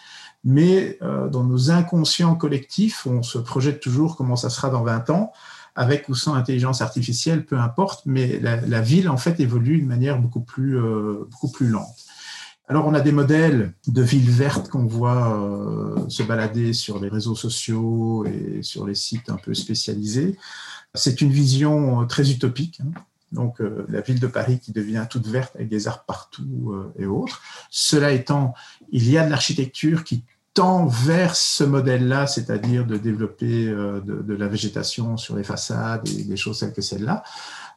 mais 0.44 0.98
euh, 1.02 1.28
dans 1.28 1.44
nos 1.44 1.70
inconscients 1.70 2.34
collectifs, 2.34 3.06
on 3.06 3.22
se 3.22 3.38
projette 3.38 3.80
toujours 3.80 4.16
comment 4.16 4.36
ça 4.36 4.50
sera 4.50 4.70
dans 4.70 4.82
20 4.82 5.10
ans, 5.10 5.32
avec 5.74 6.08
ou 6.08 6.14
sans 6.14 6.34
intelligence 6.34 6.80
artificielle, 6.80 7.44
peu 7.44 7.58
importe, 7.58 8.02
mais 8.06 8.38
la, 8.40 8.80
ville 8.80 9.08
en 9.08 9.16
fait 9.16 9.40
évolue 9.40 9.80
de 9.80 9.86
manière 9.86 10.18
beaucoup 10.18 10.42
plus, 10.42 10.78
euh, 10.78 11.26
beaucoup 11.30 11.50
plus 11.50 11.68
lente. 11.68 11.96
Alors, 12.68 12.86
on 12.86 12.94
a 12.94 13.00
des 13.00 13.12
modèles 13.12 13.74
de 13.88 14.02
villes 14.02 14.30
vertes 14.30 14.68
qu'on 14.68 14.86
voit 14.86 15.36
euh, 15.36 16.08
se 16.08 16.22
balader 16.22 16.72
sur 16.72 17.00
les 17.00 17.08
réseaux 17.08 17.34
sociaux 17.34 18.24
et 18.24 18.62
sur 18.62 18.86
les 18.86 18.94
sites 18.94 19.30
un 19.30 19.36
peu 19.36 19.52
spécialisés. 19.52 20.38
C'est 20.94 21.20
une 21.20 21.32
vision 21.32 22.02
euh, 22.02 22.04
très 22.04 22.30
utopique. 22.30 22.80
Hein. 22.80 22.92
Donc, 23.32 23.60
euh, 23.60 23.84
la 23.88 24.00
ville 24.00 24.20
de 24.20 24.28
Paris 24.28 24.60
qui 24.60 24.72
devient 24.72 25.06
toute 25.10 25.26
verte 25.26 25.56
avec 25.56 25.68
des 25.68 25.88
arbres 25.88 26.04
partout 26.06 26.74
et 26.98 27.06
autres. 27.06 27.42
Cela 27.70 28.12
étant, 28.12 28.54
il 28.90 29.10
y 29.10 29.18
a 29.18 29.24
de 29.24 29.30
l'architecture 29.30 30.04
qui 30.04 30.24
tend 30.54 30.86
vers 30.86 31.34
ce 31.34 31.64
modèle-là, 31.64 32.26
c'est-à-dire 32.26 32.86
de 32.86 32.96
développer 32.96 33.66
de, 33.66 34.34
la 34.34 34.48
végétation 34.48 35.16
sur 35.16 35.34
les 35.34 35.44
façades 35.44 36.06
et 36.08 36.24
des 36.24 36.36
choses 36.36 36.60
telles 36.60 36.74
que 36.74 36.82
celle-là. 36.82 37.22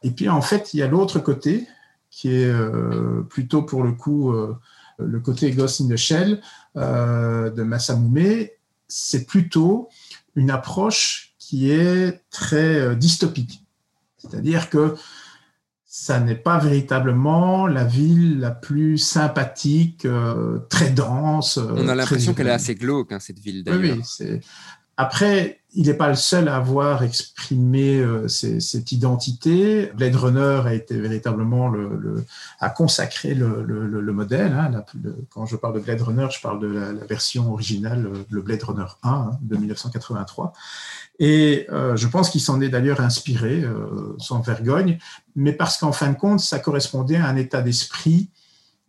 Et 0.02 0.10
puis, 0.10 0.28
en 0.28 0.42
fait, 0.42 0.74
il 0.74 0.80
y 0.80 0.82
a 0.82 0.86
l'autre 0.86 1.18
côté 1.18 1.66
qui 2.10 2.34
est 2.34 2.52
plutôt 3.30 3.62
pour 3.62 3.82
le 3.82 3.92
coup 3.92 4.34
le 4.98 5.20
côté 5.20 5.50
Ghost 5.50 5.80
in 5.80 5.88
the 5.88 5.96
Shell 5.96 6.40
euh, 6.76 7.50
de 7.50 7.62
Massamoumé, 7.62 8.52
c'est 8.88 9.26
plutôt 9.26 9.88
une 10.34 10.50
approche 10.50 11.34
qui 11.38 11.70
est 11.70 12.22
très 12.30 12.80
euh, 12.80 12.94
dystopique. 12.94 13.62
C'est-à-dire 14.18 14.70
que 14.70 14.94
ça 15.84 16.20
n'est 16.20 16.34
pas 16.34 16.58
véritablement 16.58 17.66
la 17.66 17.84
ville 17.84 18.38
la 18.38 18.50
plus 18.50 18.98
sympathique, 18.98 20.04
euh, 20.04 20.58
très 20.68 20.90
dense. 20.90 21.56
On 21.56 21.88
a 21.88 21.94
l'impression 21.94 22.34
qu'elle 22.34 22.48
est 22.48 22.50
assez 22.50 22.74
glauque, 22.74 23.12
hein, 23.12 23.18
cette 23.20 23.38
ville 23.38 23.64
d'ailleurs. 23.64 23.96
Oui, 23.96 24.26
oui 24.28 24.40
après, 24.96 25.60
il 25.74 25.88
n'est 25.88 25.94
pas 25.94 26.08
le 26.08 26.14
seul 26.14 26.48
à 26.48 26.56
avoir 26.56 27.02
exprimé 27.02 27.98
euh, 27.98 28.28
cette 28.28 28.92
identité. 28.92 29.92
Blade 29.94 30.16
Runner 30.16 30.62
a 30.64 30.72
été 30.72 30.98
véritablement 30.98 31.68
le, 31.68 31.98
le 32.00 32.24
a 32.60 32.70
consacré 32.70 33.34
le, 33.34 33.62
le, 33.62 33.86
le 33.86 34.12
modèle. 34.12 34.52
Hein, 34.52 34.84
quand 35.28 35.44
je 35.44 35.56
parle 35.56 35.74
de 35.74 35.80
Blade 35.80 36.00
Runner, 36.00 36.26
je 36.30 36.40
parle 36.40 36.60
de 36.60 36.66
la, 36.66 36.92
la 36.92 37.04
version 37.04 37.52
originale, 37.52 38.10
le 38.30 38.42
Blade 38.42 38.62
Runner 38.62 38.86
1 39.02 39.10
hein, 39.10 39.30
de 39.42 39.56
1983. 39.56 40.54
Et 41.18 41.66
euh, 41.70 41.96
je 41.96 42.06
pense 42.08 42.30
qu'il 42.30 42.40
s'en 42.40 42.60
est 42.60 42.68
d'ailleurs 42.68 43.00
inspiré 43.00 43.62
euh, 43.62 44.14
sans 44.18 44.40
vergogne, 44.40 44.98
mais 45.34 45.52
parce 45.52 45.78
qu'en 45.78 45.92
fin 45.92 46.10
de 46.10 46.16
compte, 46.16 46.40
ça 46.40 46.58
correspondait 46.58 47.16
à 47.16 47.26
un 47.26 47.36
état 47.36 47.62
d'esprit 47.62 48.30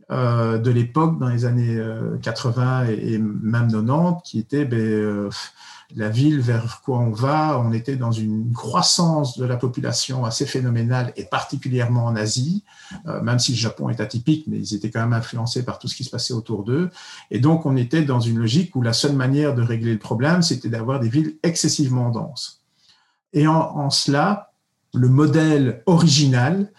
euh, 0.10 0.58
de 0.58 0.72
l'époque 0.72 1.20
dans 1.20 1.28
les 1.30 1.46
années 1.46 1.82
80 2.22 2.86
et, 2.90 3.14
et, 3.14 3.18
même 3.18 3.70
90 3.72 4.22
qui 4.24 4.40
était 4.40 4.66
ben, 4.66 5.30
la 5.96 6.10
ville 6.10 6.42
vers 6.42 6.82
quoi 6.84 7.00
on 7.00 7.12
va. 7.12 7.60
On 7.60 7.72
était 7.72 7.96
dans 7.96 8.12
une 8.12 8.52
croissance 8.54 9.38
de 9.38 9.46
la 9.46 9.56
population 9.56 10.26
assez 10.26 10.46
phénoménale 10.46 11.14
et 11.16 11.24
particulièrement 11.24 12.06
en 12.06 12.16
Asie, 12.16 12.64
euh, 13.08 13.22
même 13.22 13.40
si 13.40 13.52
le 13.52 13.58
Japon 13.58 13.90
est 13.90 14.02
atypique, 14.02 14.46
mais 14.48 14.58
ils 14.58 14.76
étaient 14.76 14.92
quand 14.92 15.00
même 15.00 15.14
influencés 15.14 15.64
par 15.64 15.80
tout 15.80 15.88
ce 15.88 15.96
qui 15.96 16.04
se 16.04 16.10
passait 16.10 16.34
autour 16.34 16.64
d'eux. 16.64 16.90
Et 17.32 17.40
donc, 17.40 17.66
on 17.66 17.78
était 17.78 18.04
dans 18.04 18.20
une 18.20 18.38
logique 18.38 18.76
où 18.76 18.82
la 18.82 18.94
seule 18.94 19.14
manière 19.14 19.56
de 19.56 19.62
régler 19.62 19.94
le 19.94 20.00
problème, 20.00 20.42
c'était 20.42 20.70
d'avoir 20.70 21.00
des 21.00 21.10
villes 21.10 21.38
excessivement 21.44 22.10
denses. 22.10 22.62
Et 23.34 23.48
en, 23.48 23.90
cela, 23.90 24.52
le 24.94 25.10
modèle 25.10 25.84
original 25.86 26.72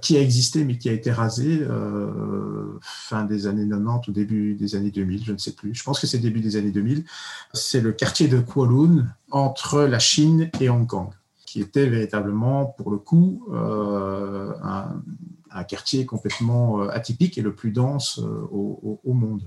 qui 0.00 0.16
a 0.16 0.20
existé 0.20 0.64
mais 0.64 0.78
qui 0.78 0.88
a 0.88 0.92
été 0.92 1.10
rasé 1.10 1.60
euh, 1.62 2.78
fin 2.80 3.24
des 3.24 3.46
années 3.46 3.68
90 3.68 4.08
ou 4.08 4.12
début 4.12 4.54
des 4.54 4.74
années 4.74 4.90
2000, 4.90 5.24
je 5.24 5.32
ne 5.32 5.38
sais 5.38 5.52
plus. 5.52 5.74
Je 5.74 5.82
pense 5.82 6.00
que 6.00 6.06
c'est 6.06 6.18
début 6.18 6.40
des 6.40 6.56
années 6.56 6.70
2000. 6.70 7.04
C'est 7.52 7.80
le 7.80 7.92
quartier 7.92 8.28
de 8.28 8.40
Kowloon 8.40 9.06
entre 9.30 9.82
la 9.82 9.98
Chine 9.98 10.50
et 10.60 10.68
Hong 10.68 10.86
Kong, 10.86 11.10
qui 11.46 11.60
était 11.60 11.88
véritablement, 11.88 12.66
pour 12.66 12.90
le 12.90 12.98
coup, 12.98 13.46
euh, 13.52 14.52
un, 14.62 15.64
quartier 15.64 16.06
complètement 16.06 16.82
euh, 16.82 16.88
atypique 16.90 17.36
et 17.36 17.42
le 17.42 17.54
plus 17.54 17.72
dense 17.72 18.20
euh, 18.20 18.46
au, 18.50 19.12
monde. 19.12 19.42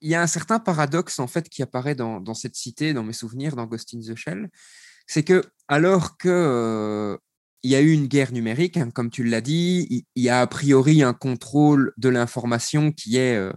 Il 0.00 0.10
y 0.10 0.14
a 0.14 0.22
un 0.22 0.26
certain 0.26 0.58
paradoxe 0.58 1.18
en 1.18 1.26
fait 1.26 1.48
qui 1.48 1.62
apparaît 1.62 1.94
dans, 1.94 2.34
cette 2.34 2.54
cité, 2.54 2.92
dans 2.92 3.02
mes 3.02 3.12
souvenirs, 3.12 3.56
dans 3.56 3.66
Ghost 3.66 3.94
in 3.94 4.00
the 4.00 4.14
Shell, 4.14 4.50
c'est 5.06 5.22
que 5.22 5.42
alors 5.66 6.18
que 6.18 6.28
euh, 6.28 7.16
il 7.62 7.70
y 7.70 7.74
a 7.74 7.80
eu 7.80 7.92
une 7.92 8.06
guerre 8.06 8.32
numérique, 8.32 8.76
hein, 8.76 8.90
comme 8.94 9.10
tu 9.10 9.24
l'as 9.24 9.40
dit. 9.40 10.06
Il 10.14 10.22
y 10.22 10.28
a 10.28 10.40
a 10.40 10.46
priori 10.46 11.02
un 11.02 11.12
contrôle 11.14 11.92
de 11.96 12.08
l'information 12.08 12.92
qui 12.92 13.16
est. 13.16 13.36
Euh, 13.36 13.52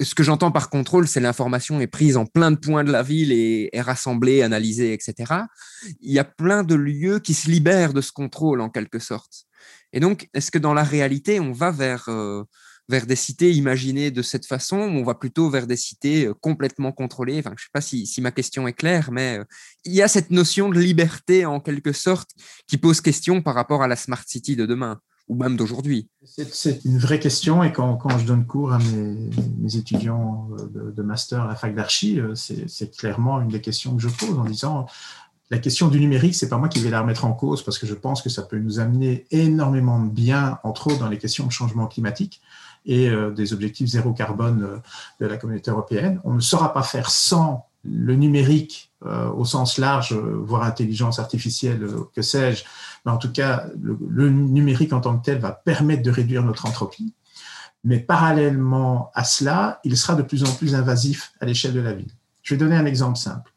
ce 0.00 0.14
que 0.14 0.22
j'entends 0.22 0.52
par 0.52 0.68
contrôle, 0.68 1.08
c'est 1.08 1.20
l'information 1.20 1.80
est 1.80 1.86
prise 1.86 2.18
en 2.18 2.26
plein 2.26 2.50
de 2.50 2.56
points 2.56 2.84
de 2.84 2.92
la 2.92 3.02
ville 3.02 3.32
et 3.32 3.70
est 3.72 3.80
rassemblée, 3.80 4.42
analysée, 4.42 4.92
etc. 4.92 5.32
Il 6.00 6.12
y 6.12 6.18
a 6.18 6.24
plein 6.24 6.64
de 6.64 6.74
lieux 6.74 7.18
qui 7.18 7.32
se 7.32 7.50
libèrent 7.50 7.94
de 7.94 8.02
ce 8.02 8.12
contrôle 8.12 8.60
en 8.60 8.68
quelque 8.68 8.98
sorte. 8.98 9.46
Et 9.94 10.00
donc, 10.00 10.28
est-ce 10.34 10.50
que 10.50 10.58
dans 10.58 10.74
la 10.74 10.84
réalité, 10.84 11.40
on 11.40 11.52
va 11.52 11.70
vers 11.70 12.08
euh, 12.08 12.44
vers 12.88 13.06
des 13.06 13.16
cités 13.16 13.52
imaginées 13.52 14.10
de 14.10 14.22
cette 14.22 14.46
façon 14.46 14.76
ou 14.76 14.98
on 15.00 15.04
va 15.04 15.14
plutôt 15.14 15.50
vers 15.50 15.66
des 15.66 15.76
cités 15.76 16.26
euh, 16.26 16.34
complètement 16.34 16.92
contrôlées. 16.92 17.38
Enfin, 17.38 17.50
Je 17.50 17.62
ne 17.62 17.66
sais 17.66 17.70
pas 17.72 17.80
si, 17.80 18.20
ma 18.20 18.30
question 18.30 18.68
est 18.68 18.72
claire, 18.72 19.10
mais 19.10 19.38
euh, 19.38 19.44
il 19.84 19.92
y 19.92 20.02
a 20.02 20.08
cette 20.08 20.30
notion 20.30 20.68
de 20.68 20.78
liberté 20.78 21.46
en 21.46 21.60
quelque 21.60 21.92
sorte 21.92 22.30
qui 22.66 22.78
pose 22.78 23.00
question 23.00 23.42
par 23.42 23.54
rapport 23.54 23.82
à 23.82 23.88
la 23.88 23.96
Smart 23.96 24.22
City 24.26 24.56
de 24.56 24.66
demain 24.66 25.00
ou 25.28 25.34
même 25.34 25.56
d'aujourd'hui. 25.56 26.08
C'est 26.22 26.84
une 26.84 26.98
vraie 26.98 27.18
question 27.18 27.64
et 27.64 27.72
quand, 27.72 27.98
je 28.16 28.24
donne 28.24 28.46
cours 28.46 28.72
à 28.72 28.78
mes, 28.78 29.30
mes 29.58 29.76
étudiants 29.76 30.48
euh, 30.52 30.66
de, 30.66 30.90
de, 30.92 31.02
master 31.02 31.42
à 31.42 31.48
la 31.48 31.56
fac 31.56 31.74
d'archi, 31.74 32.20
c'est 32.34 32.96
clairement 32.96 33.40
une 33.40 33.48
des 33.48 33.60
questions 33.60 33.96
que 33.96 34.02
je 34.02 34.08
pose 34.08 34.38
en 34.38 34.44
disant 34.44 34.86
la 35.50 35.58
question 35.58 35.88
du 35.88 36.00
numérique, 36.00 36.34
c'est 36.34 36.48
pas 36.48 36.58
moi 36.58 36.68
qui 36.68 36.80
vais 36.80 36.90
la 36.90 37.00
remettre 37.00 37.24
en 37.24 37.32
cause 37.32 37.62
parce 37.62 37.78
que 37.78 37.86
je 37.86 37.94
pense 37.94 38.20
que 38.20 38.28
ça 38.28 38.42
peut 38.42 38.58
nous 38.58 38.80
amener 38.80 39.26
énormément 39.30 40.00
de 40.02 40.10
bien, 40.10 40.58
entre 40.64 40.88
autres 40.88 40.98
dans 40.98 41.08
les 41.08 41.18
questions 41.18 41.46
de 41.46 41.52
changement 41.52 41.86
climatique 41.86 42.40
et 42.86 43.10
euh, 43.10 43.30
des 43.30 43.52
objectifs 43.52 43.88
zéro 43.88 44.12
carbone 44.12 44.62
euh, 44.62 44.78
de 45.20 45.26
la 45.26 45.36
communauté 45.36 45.70
européenne. 45.70 46.20
On 46.24 46.34
ne 46.34 46.40
saura 46.40 46.72
pas 46.72 46.82
faire 46.82 47.10
sans 47.10 47.66
le 47.84 48.14
numérique 48.14 48.92
euh, 49.04 49.30
au 49.30 49.44
sens 49.44 49.78
large, 49.78 50.12
voire 50.14 50.62
intelligence 50.62 51.18
artificielle, 51.18 51.86
que 52.14 52.22
sais-je, 52.22 52.64
mais 53.04 53.12
en 53.12 53.18
tout 53.18 53.30
cas, 53.30 53.66
le, 53.80 53.96
le, 54.08 54.30
numérique 54.30 54.92
en 54.92 55.00
tant 55.00 55.16
que 55.18 55.24
tel 55.24 55.38
va 55.38 55.52
permettre 55.52 56.02
de 56.02 56.10
réduire 56.10 56.42
notre 56.42 56.66
entropie. 56.66 57.12
Mais 57.84 58.00
parallèlement 58.00 59.10
à 59.14 59.22
cela, 59.22 59.80
il 59.84 59.96
sera 59.96 60.14
de 60.14 60.22
plus 60.22 60.42
en 60.42 60.52
plus 60.52 60.74
invasif 60.74 61.32
à 61.40 61.46
l'échelle 61.46 61.72
de 61.72 61.80
la 61.80 61.92
ville. 61.92 62.10
Je 62.42 62.54
vais 62.54 62.58
donner 62.58 62.76
un 62.76 62.86
exemple 62.86 63.18
simple. 63.18 63.52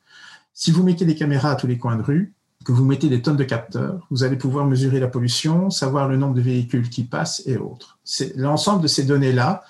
Si 0.54 0.72
vous 0.72 0.84
mettez 0.84 1.06
des 1.06 1.16
caméras 1.16 1.52
à 1.52 1.56
tous 1.56 1.68
les 1.68 1.78
coins 1.78 1.96
de 1.96 2.04
rue, 2.04 2.34
vous 2.72 2.86
mettez 2.86 3.10
des 3.10 3.22
tonnes 3.22 3.38
de 3.38 3.44
capteurs, 3.44 4.06
vous 4.10 4.24
allez 4.24 4.36
pouvoir 4.36 4.66
mesurer 4.66 5.00
la 5.00 5.08
pollution, 5.08 5.70
savoir 5.70 6.08
le 6.08 6.18
nombre 6.18 6.34
de 6.34 6.42
véhicules 6.42 6.90
qui 6.90 7.04
passent 7.04 7.42
et 7.46 7.58
autres. 7.58 8.00
L'ensemble 8.36 8.82
de 8.82 8.88
ces 8.88 9.04
données-là 9.04 9.64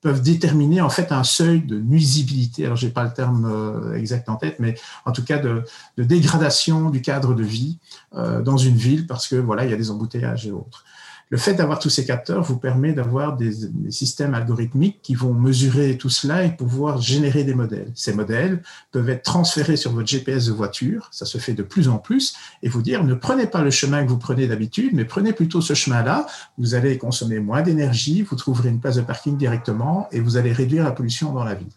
peuvent 0.00 0.22
déterminer 0.22 0.80
en 0.80 0.90
fait 0.90 1.10
un 1.10 1.24
seuil 1.24 1.60
de 1.62 1.78
nuisibilité. 1.78 2.64
Alors, 2.64 2.76
j'ai 2.76 2.90
pas 2.90 3.04
le 3.04 3.12
terme 3.12 3.46
euh, 3.46 3.94
exact 3.94 4.28
en 4.28 4.36
tête, 4.36 4.56
mais 4.60 4.76
en 5.04 5.12
tout 5.12 5.24
cas 5.24 5.38
de, 5.38 5.64
de 5.96 6.04
dégradation 6.04 6.90
du 6.90 7.02
cadre 7.02 7.34
de 7.34 7.42
vie 7.42 7.78
euh, 8.14 8.40
dans 8.40 8.56
une 8.56 8.76
ville 8.76 9.06
parce 9.06 9.26
que 9.26 9.36
voilà, 9.36 9.64
il 9.64 9.70
y 9.70 9.74
a 9.74 9.76
des 9.76 9.90
embouteillages 9.90 10.46
et 10.46 10.52
autres. 10.52 10.84
Le 11.30 11.36
fait 11.36 11.54
d'avoir 11.54 11.78
tous 11.78 11.90
ces 11.90 12.06
capteurs 12.06 12.42
vous 12.42 12.56
permet 12.56 12.92
d'avoir 12.92 13.36
des, 13.36 13.52
systèmes 13.90 14.34
algorithmiques 14.34 15.00
qui 15.02 15.14
vont 15.14 15.34
mesurer 15.34 15.98
tout 15.98 16.08
cela 16.08 16.44
et 16.44 16.50
pouvoir 16.50 17.00
générer 17.00 17.44
des 17.44 17.54
modèles. 17.54 17.90
Ces 17.94 18.14
modèles 18.14 18.62
peuvent 18.92 19.08
être 19.10 19.24
transférés 19.24 19.76
sur 19.76 19.92
votre 19.92 20.08
GPS 20.08 20.46
de 20.46 20.52
voiture, 20.52 21.08
ça 21.12 21.26
se 21.26 21.38
fait 21.38 21.52
de 21.52 21.62
plus 21.62 21.88
en 21.88 21.98
plus, 21.98 22.34
et 22.62 22.68
vous 22.68 22.82
dire 22.82 23.04
ne 23.04 23.14
prenez 23.14 23.46
pas 23.46 23.62
le 23.62 23.70
chemin 23.70 24.04
que 24.04 24.08
vous 24.08 24.18
prenez 24.18 24.46
d'habitude, 24.46 24.92
mais 24.94 25.04
prenez 25.04 25.32
plutôt 25.32 25.60
ce 25.60 25.74
chemin-là. 25.74 26.26
Vous 26.56 26.74
allez 26.74 26.96
consommer 26.96 27.40
moins 27.40 27.62
d'énergie, 27.62 28.22
vous 28.22 28.36
trouverez 28.36 28.70
une 28.70 28.80
place 28.80 28.96
de 28.96 29.02
parking 29.02 29.36
directement 29.36 30.08
et 30.12 30.20
vous 30.20 30.36
allez 30.36 30.52
réduire 30.52 30.84
la 30.84 30.92
pollution 30.92 31.32
dans 31.32 31.44
la 31.44 31.54
ville. 31.54 31.68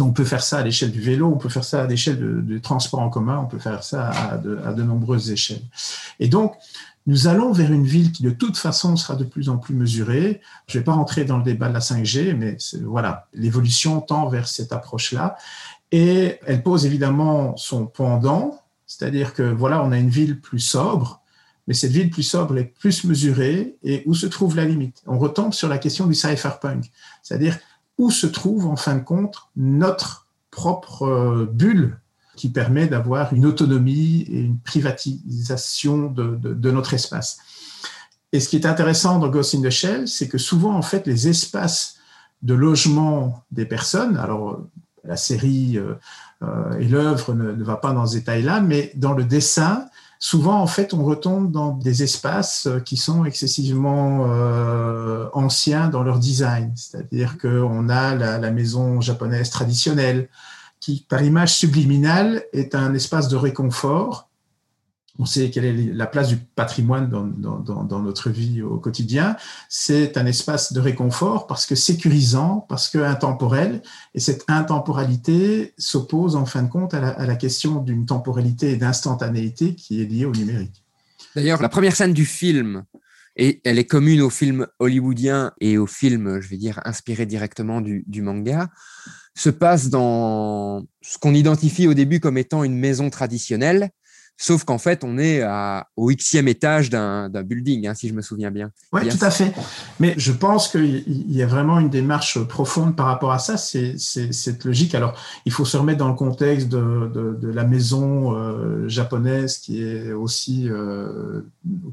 On 0.00 0.12
peut 0.12 0.24
faire 0.24 0.42
ça 0.42 0.58
à 0.58 0.62
l'échelle 0.62 0.90
du 0.90 1.00
vélo, 1.00 1.28
on 1.28 1.38
peut 1.38 1.48
faire 1.48 1.64
ça 1.64 1.82
à 1.82 1.86
l'échelle 1.86 2.44
du 2.44 2.60
transport 2.60 3.00
en 3.00 3.08
commun, 3.08 3.38
on 3.38 3.46
peut 3.46 3.58
faire 3.58 3.84
ça 3.84 4.10
à 4.10 4.36
de, 4.36 4.58
à 4.64 4.72
de 4.72 4.82
nombreuses 4.82 5.30
échelles. 5.30 5.62
Et 6.18 6.28
donc, 6.28 6.54
nous 7.06 7.28
allons 7.28 7.52
vers 7.52 7.72
une 7.72 7.86
ville 7.86 8.10
qui 8.10 8.22
de 8.24 8.30
toute 8.30 8.56
façon 8.56 8.96
sera 8.96 9.14
de 9.14 9.24
plus 9.24 9.48
en 9.48 9.58
plus 9.58 9.74
mesurée. 9.74 10.40
Je 10.66 10.76
ne 10.76 10.80
vais 10.80 10.84
pas 10.84 10.92
rentrer 10.92 11.24
dans 11.24 11.38
le 11.38 11.44
débat 11.44 11.68
de 11.68 11.74
la 11.74 11.80
5G, 11.80 12.34
mais 12.34 12.56
voilà, 12.82 13.28
l'évolution 13.32 14.00
tend 14.00 14.28
vers 14.28 14.48
cette 14.48 14.72
approche-là. 14.72 15.36
Et 15.92 16.40
elle 16.46 16.62
pose 16.62 16.84
évidemment 16.84 17.56
son 17.56 17.86
pendant, 17.86 18.60
c'est-à-dire 18.86 19.34
que 19.34 19.42
voilà, 19.42 19.84
on 19.84 19.92
a 19.92 19.98
une 19.98 20.10
ville 20.10 20.40
plus 20.40 20.58
sobre, 20.58 21.22
mais 21.68 21.74
cette 21.74 21.92
ville 21.92 22.10
plus 22.10 22.24
sobre 22.24 22.58
est 22.58 22.64
plus 22.64 23.04
mesurée 23.04 23.76
et 23.84 24.02
où 24.06 24.14
se 24.14 24.26
trouve 24.26 24.56
la 24.56 24.64
limite? 24.64 25.02
On 25.06 25.18
retombe 25.18 25.52
sur 25.52 25.68
la 25.68 25.78
question 25.78 26.06
du 26.06 26.14
cypherpunk, 26.14 26.90
c'est-à-dire 27.22 27.58
où 27.98 28.10
se 28.10 28.26
trouve 28.26 28.66
en 28.66 28.76
fin 28.76 28.96
de 28.96 29.02
compte 29.02 29.48
notre 29.56 30.26
propre 30.50 31.02
euh, 31.04 31.46
bulle 31.50 32.00
qui 32.36 32.50
permet 32.50 32.86
d'avoir 32.86 33.32
une 33.32 33.46
autonomie 33.46 34.26
et 34.30 34.40
une 34.40 34.58
privatisation 34.58 36.08
de, 36.08 36.70
notre 36.70 36.94
espace. 36.94 37.38
Et 38.32 38.40
ce 38.40 38.48
qui 38.48 38.56
est 38.56 38.66
intéressant 38.66 39.18
dans 39.18 39.28
Ghost 39.28 39.54
in 39.54 39.62
the 39.62 39.70
Shell, 39.70 40.08
c'est 40.08 40.28
que 40.28 40.38
souvent, 40.38 40.74
en 40.74 40.82
fait, 40.82 41.06
les 41.06 41.28
espaces 41.28 41.96
de 42.42 42.54
logement 42.54 43.44
des 43.50 43.64
personnes, 43.64 44.16
alors 44.16 44.60
la 45.04 45.16
série 45.16 45.78
euh, 45.78 45.94
euh, 46.42 46.78
et 46.78 46.84
l'œuvre 46.84 47.34
ne, 47.34 47.52
ne, 47.52 47.64
va 47.64 47.76
pas 47.76 47.92
dans 47.92 48.06
ce 48.06 48.16
détail-là, 48.16 48.60
mais 48.60 48.92
dans 48.96 49.12
le 49.12 49.24
dessin, 49.24 49.86
souvent, 50.18 50.60
en 50.60 50.66
fait, 50.66 50.94
on 50.94 51.04
retombe 51.04 51.50
dans 51.50 51.72
des 51.72 52.02
espaces 52.02 52.68
qui 52.84 52.96
sont 52.96 53.24
excessivement 53.24 54.26
euh, 54.28 55.28
anciens 55.32 55.88
dans 55.88 56.02
leur 56.02 56.18
design. 56.18 56.72
C'est-à-dire 56.74 57.38
qu'on 57.38 57.88
a 57.88 58.14
la, 58.14 58.50
maison 58.50 59.00
japonaise 59.00 59.50
traditionnelle, 59.50 60.28
qui, 60.86 61.04
par 61.08 61.20
image 61.20 61.56
subliminale, 61.56 62.44
est 62.52 62.76
un 62.76 62.94
espace 62.94 63.26
de 63.26 63.34
réconfort 63.34 64.30
on 65.18 65.24
sait 65.24 65.48
quelle 65.48 65.64
est 65.64 65.94
la 65.94 66.06
place 66.06 66.28
du 66.28 66.36
patrimoine 66.36 67.08
dans, 67.08 68.00
notre 68.02 68.28
vie 68.28 68.60
au 68.60 68.76
quotidien. 68.76 69.34
C'est 69.70 70.18
un 70.18 70.26
espace 70.26 70.74
de 70.74 70.78
réconfort 70.78 71.46
parce 71.46 71.64
que 71.64 71.74
sécurisant, 71.74 72.66
parce 72.68 72.90
que 72.90 72.98
intemporel. 72.98 73.80
Et 74.14 74.20
cette 74.20 74.44
intemporalité 74.46 75.72
s'oppose 75.78 76.36
en 76.36 76.44
fin 76.44 76.62
de 76.62 76.68
compte 76.68 76.92
à 76.92 77.00
la, 77.00 77.36
question 77.36 77.80
d'une 77.80 78.04
temporalité 78.04 78.72
et 78.72 78.76
d'instantanéité 78.76 79.74
qui 79.74 80.02
est 80.02 80.04
liée 80.04 80.26
au 80.26 80.32
numérique. 80.32 80.84
D'ailleurs, 81.34 81.62
la 81.62 81.70
première 81.70 81.96
scène 81.96 82.12
du 82.12 82.26
film, 82.26 82.84
et 83.36 83.62
elle 83.64 83.78
est 83.78 83.86
commune 83.86 84.20
au 84.20 84.28
film 84.28 84.66
hollywoodien 84.80 85.52
et 85.62 85.78
au 85.78 85.86
film, 85.86 86.42
je 86.42 86.48
vais 86.50 86.58
dire, 86.58 86.78
inspiré 86.84 87.24
directement 87.24 87.80
du 87.80 88.20
manga, 88.20 88.68
se 89.36 89.50
passe 89.50 89.90
dans 89.90 90.84
ce 91.02 91.18
qu'on 91.18 91.34
identifie 91.34 91.86
au 91.86 91.94
début 91.94 92.20
comme 92.20 92.38
étant 92.38 92.64
une 92.64 92.76
maison 92.76 93.10
traditionnelle, 93.10 93.90
Sauf 94.38 94.64
qu'en 94.64 94.76
fait, 94.76 95.02
on 95.02 95.16
est 95.16 95.40
à, 95.40 95.88
au 95.96 96.08
xème 96.08 96.46
étage 96.46 96.90
d'un 96.90 97.28
building, 97.28 97.86
hein, 97.86 97.94
si 97.94 98.08
je 98.08 98.12
me 98.12 98.20
souviens 98.20 98.50
bien. 98.50 98.70
Oui, 98.92 99.08
tout 99.08 99.24
à 99.24 99.30
fait. 99.30 99.50
Mais 99.98 100.12
je 100.18 100.30
pense 100.30 100.68
qu'il 100.68 101.32
y 101.32 101.42
a 101.42 101.46
vraiment 101.46 101.80
une 101.80 101.88
démarche 101.88 102.38
profonde 102.44 102.94
par 102.94 103.06
rapport 103.06 103.32
à 103.32 103.38
ça. 103.38 103.56
C'est 103.56 103.96
cette 103.98 104.64
logique. 104.64 104.94
Alors, 104.94 105.18
il 105.46 105.52
faut 105.52 105.64
se 105.64 105.78
remettre 105.78 105.98
dans 105.98 106.08
le 106.08 106.14
contexte 106.14 106.68
de, 106.68 107.10
de, 107.14 107.38
de 107.40 107.48
la 107.48 107.64
maison 107.64 108.36
euh, 108.36 108.86
japonaise 108.88 109.56
qui 109.56 109.82
est 109.82 110.12
aussi 110.12 110.68
euh, 110.68 111.40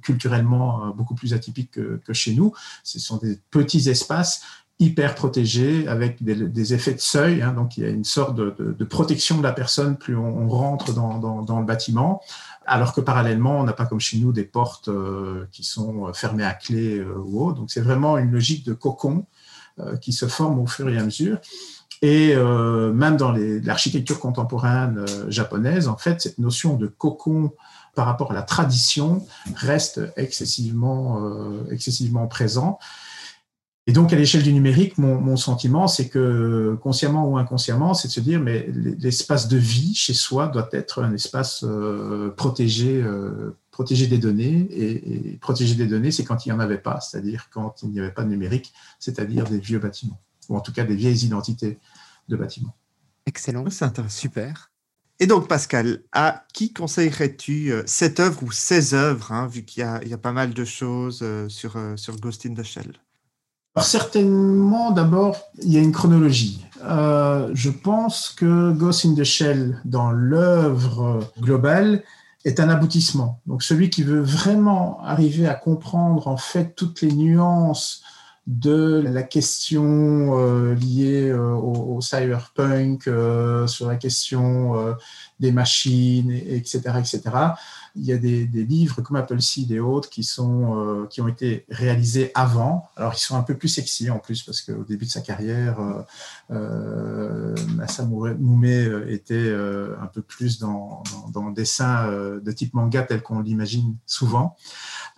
culturellement 0.01 0.87
euh, 0.87 0.91
beaucoup 0.91 1.15
plus 1.15 1.33
atypique 1.33 1.71
que, 1.71 2.01
que 2.05 2.11
chez 2.11 2.35
nous. 2.35 2.51
Ce 2.83 2.99
sont 2.99 3.17
des 3.17 3.39
petits 3.51 3.89
espaces 3.89 4.41
hyper 4.80 5.15
protégé 5.15 5.88
avec 5.88 6.24
des, 6.24 6.74
effets 6.74 6.93
de 6.93 6.99
seuil. 6.99 7.41
Hein, 7.41 7.53
donc, 7.53 7.78
il 7.78 7.84
y 7.84 7.86
a 7.86 7.89
une 7.89 8.03
sorte 8.03 8.36
de, 8.36 8.84
protection 8.84 9.38
de 9.38 9.43
la 9.43 9.53
personne 9.53 9.97
plus 9.97 10.15
on, 10.17 10.47
rentre 10.49 10.93
dans, 10.93 11.59
le 11.59 11.65
bâtiment. 11.65 12.21
Alors 12.65 12.93
que 12.93 13.01
parallèlement, 13.01 13.59
on 13.59 13.63
n'a 13.63 13.74
pas 13.74 13.86
comme 13.86 13.99
chez 13.99 14.17
nous 14.17 14.32
des 14.32 14.45
portes 14.45 14.88
euh, 14.88 15.45
qui 15.51 15.63
sont 15.63 16.13
fermées 16.13 16.45
à 16.45 16.53
clé 16.53 16.97
euh, 16.97 17.13
ou 17.17 17.45
autre. 17.45 17.59
Donc, 17.59 17.71
c'est 17.71 17.82
vraiment 17.82 18.17
une 18.17 18.32
logique 18.32 18.65
de 18.65 18.74
cocon 18.74 19.26
euh, 19.80 19.97
qui 19.97 20.13
se 20.13 20.28
forme 20.28 20.59
au 20.59 20.67
fur 20.67 20.89
et 20.89 20.97
à 20.97 21.03
mesure. 21.03 21.39
Et 22.01 22.36
même 22.36 23.15
dans 23.15 23.32
l'architecture 23.32 24.19
contemporaine 24.19 25.05
japonaise, 25.30 25.88
en 25.88 25.95
fait, 25.95 26.19
cette 26.19 26.38
notion 26.38 26.76
de 26.76 26.88
cocon 26.88 27.53
par 27.95 28.05
rapport 28.07 28.32
à 28.32 28.34
la 28.34 28.41
tradition 28.41 29.26
reste 29.55 30.01
excessivement, 30.17 31.21
excessivement 31.71 32.28
présent. 32.28 32.78
Et 33.86 33.91
donc, 33.91 34.13
à 34.13 34.15
l'échelle 34.15 34.43
du 34.43 34.53
numérique, 34.53 34.97
mon, 34.97 35.19
mon 35.19 35.36
sentiment, 35.36 35.89
c'est 35.89 36.07
que 36.07 36.77
consciemment 36.81 37.27
ou 37.27 37.38
inconsciemment, 37.38 37.93
c'est 37.93 38.07
de 38.07 38.13
se 38.13 38.21
dire, 38.21 38.39
mais 38.39 38.69
l'espace 38.71 39.49
de 39.49 39.57
vie 39.57 39.93
chez 39.93 40.13
soi 40.13 40.47
doit 40.47 40.69
être 40.71 41.03
un 41.03 41.13
espace 41.13 41.65
euh, 41.65 42.29
protégé, 42.29 43.01
euh, 43.01 43.57
protégé 43.71 44.07
des 44.07 44.19
données. 44.19 44.67
Et, 44.71 45.34
et 45.34 45.38
protégé 45.38 45.75
des 45.75 45.88
données, 45.88 46.11
c'est 46.11 46.23
quand 46.23 46.45
il 46.45 46.49
n'y 46.49 46.53
en 46.53 46.61
avait 46.61 46.77
pas, 46.77 47.01
c'est-à-dire 47.01 47.49
quand 47.51 47.84
il 47.84 47.89
n'y 47.89 47.99
avait 47.99 48.13
pas 48.13 48.23
de 48.23 48.29
numérique, 48.29 48.71
c'est-à-dire 48.99 49.43
des 49.49 49.59
vieux 49.59 49.79
bâtiments, 49.79 50.21
ou 50.47 50.55
en 50.55 50.61
tout 50.61 50.71
cas 50.71 50.86
des 50.86 50.95
vieilles 50.95 51.25
identités 51.25 51.77
de 52.29 52.38
bâtiments. 52.38 52.77
Excellent, 53.25 53.69
c'est 53.69 53.84
intéressant. 53.84 54.17
Super. 54.17 54.71
Et 55.19 55.27
donc, 55.27 55.49
Pascal, 55.49 56.03
à 56.13 56.45
qui 56.53 56.71
conseillerais-tu 56.71 57.73
euh, 57.73 57.84
cette 57.86 58.21
œuvre 58.21 58.43
ou 58.43 58.51
ces 58.53 58.93
œuvres, 58.93 59.34
hein, 59.34 59.45
vu 59.47 59.63
qu'il 59.65 59.84
y, 59.84 60.09
y, 60.09 60.13
a 60.13 60.17
pas 60.17 60.31
mal 60.31 60.53
de 60.53 60.63
choses 60.63 61.21
sur, 61.49 61.77
sur 61.97 62.15
Ghost 62.15 62.45
in 62.45 62.53
the 62.53 62.63
Shell? 62.63 62.93
Alors 63.76 63.88
certainement, 63.88 64.91
d'abord, 64.91 65.38
il 65.63 65.74
y 65.74 65.78
a 65.78 65.80
une 65.80 65.91
chronologie. 65.91 66.63
Euh, 66.84 67.49
je 67.53 67.71
pense 67.71 68.30
que 68.30 68.71
Ghost 68.71 69.05
in 69.05 69.15
the 69.15 69.24
Shell, 69.24 69.82
dans 69.84 70.11
l'œuvre 70.11 71.21
globale, 71.39 72.03
est 72.45 72.59
un 72.59 72.69
aboutissement. 72.69 73.39
Donc 73.47 73.63
celui 73.63 73.89
qui 73.89 74.03
veut 74.03 74.21
vraiment 74.21 75.01
arriver 75.03 75.47
à 75.47 75.55
comprendre 75.55 76.28
en 76.28 76.38
fait 76.38 76.76
toutes 76.76 77.01
les 77.01 77.13
nuances 77.13 78.03
de 78.45 79.01
la 79.07 79.24
question 79.24 80.38
euh, 80.38 80.76
liée 80.76 81.30
euh, 81.30 81.53
au, 81.53 82.01
cyberpunk, 82.01 83.09
sur 83.67 83.88
la 83.88 83.95
question 83.95 84.95
des 85.39 85.51
machines, 85.51 86.32
etc., 86.32 86.82
etc., 86.99 87.21
il 87.95 88.05
y 88.05 88.11
a 88.11 88.17
des, 88.17 88.45
livres 88.45 89.01
comme 89.01 89.17
Apple 89.17 89.39
Seed 89.39 89.71
et 89.71 89.79
autres 89.79 90.09
qui, 90.09 90.23
sont, 90.23 90.79
euh, 90.79 91.05
qui 91.07 91.21
ont 91.21 91.27
été 91.27 91.65
réalisés 91.69 92.31
avant. 92.33 92.89
Alors, 92.95 93.13
ils 93.13 93.19
sont 93.19 93.35
un 93.35 93.43
peu 93.43 93.55
plus 93.55 93.69
sexy 93.69 94.09
en 94.09 94.17
plus, 94.17 94.41
parce 94.41 94.61
qu'au 94.61 94.83
début 94.83 95.05
de 95.05 95.11
sa 95.11 95.21
carrière, 95.21 95.79
euh, 95.79 96.01
euh 96.51 97.55
Moumé 98.39 98.85
euh, 98.85 99.11
était 99.11 99.53
un 100.01 100.07
peu 100.07 100.21
plus 100.21 100.59
dans, 100.59 101.03
dans, 101.31 101.47
le 101.47 101.53
dessin 101.53 102.09
de 102.11 102.51
type 102.51 102.73
manga 102.73 103.03
tel 103.03 103.21
qu'on 103.21 103.39
l'imagine 103.39 103.95
souvent, 104.05 104.55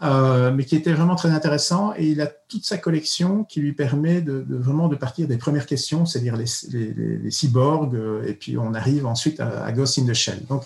mais 0.02 0.66
qui 0.66 0.76
était 0.76 0.94
vraiment 0.94 1.16
très 1.16 1.32
intéressant. 1.32 1.94
Et 1.98 2.08
il 2.08 2.22
a 2.22 2.28
toute 2.28 2.66
sa 2.66 2.78
collection 2.78 3.44
qui 3.44 3.60
lui 3.60 3.74
permet 3.74 4.22
de, 4.22 4.46
vraiment 4.50 4.88
de 4.88 4.96
partir 4.96 5.28
des 5.28 5.38
premières 5.38 5.66
questions, 5.66 6.06
c'est-à-dire 6.06 6.36
les, 6.36 7.32
cyborgs, 7.32 7.98
et 8.26 8.34
puis 8.34 8.58
on 8.58 8.74
arrive 8.74 9.06
ensuite 9.06 9.40
à, 9.40 9.64
à 9.64 9.72
Ghost 9.72 9.98
in 10.00 10.06
the 10.06 10.14
Shell. 10.14 10.46
Donc, 10.50 10.64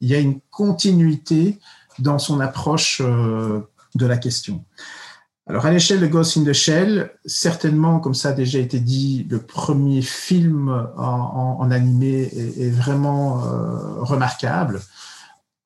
il 0.00 0.08
y 0.08 0.14
a 0.14 0.18
une 0.18 0.40
continuité 0.50 1.58
dans 1.98 2.18
son 2.18 2.40
approche 2.40 3.00
euh, 3.04 3.60
de 3.94 4.06
la 4.06 4.16
question. 4.16 4.64
Alors, 5.46 5.66
à 5.66 5.72
l'échelle 5.72 6.00
de 6.00 6.06
Ghost 6.06 6.36
in 6.36 6.44
the 6.44 6.52
Shell, 6.52 7.10
certainement, 7.24 7.98
comme 7.98 8.14
ça 8.14 8.30
a 8.30 8.32
déjà 8.32 8.58
été 8.58 8.78
dit, 8.78 9.26
le 9.28 9.38
premier 9.38 10.00
film 10.00 10.68
en, 10.96 11.68
animé 11.70 12.30
est, 12.58 12.70
vraiment 12.70 13.44
euh, 13.44 14.02
remarquable. 14.02 14.80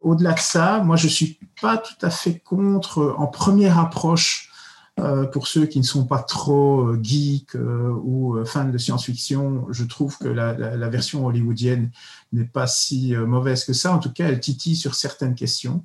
Au-delà 0.07 0.35
de 0.35 0.39
ça, 0.39 0.79
moi, 0.85 0.95
je 0.95 1.09
suis 1.09 1.41
pas 1.61 1.79
tout 1.79 1.99
à 2.01 2.11
fait 2.11 2.39
contre, 2.39 3.17
en 3.19 3.27
première 3.27 3.77
approche, 3.77 4.53
euh, 5.01 5.27
pour 5.27 5.49
ceux 5.49 5.67
qui 5.67 5.81
ne 5.81 5.85
sont 5.85 6.07
pas 6.07 6.21
trop 6.21 6.83
euh, 6.83 7.01
geeks 7.03 7.57
euh, 7.57 7.91
ou 8.05 8.39
fans 8.45 8.69
de 8.69 8.79
science-fiction, 8.79 9.67
je 9.71 9.83
trouve 9.83 10.17
que 10.17 10.29
la, 10.29 10.53
la, 10.53 10.89
version 10.89 11.27
hollywoodienne 11.27 11.91
n'est 12.33 12.45
pas 12.45 12.69
si 12.69 13.17
mauvaise 13.17 13.65
que 13.65 13.73
ça. 13.73 13.93
En 13.93 13.99
tout 13.99 14.13
cas, 14.13 14.29
elle 14.29 14.39
titille 14.39 14.77
sur 14.77 14.95
certaines 14.95 15.35
questions. 15.35 15.85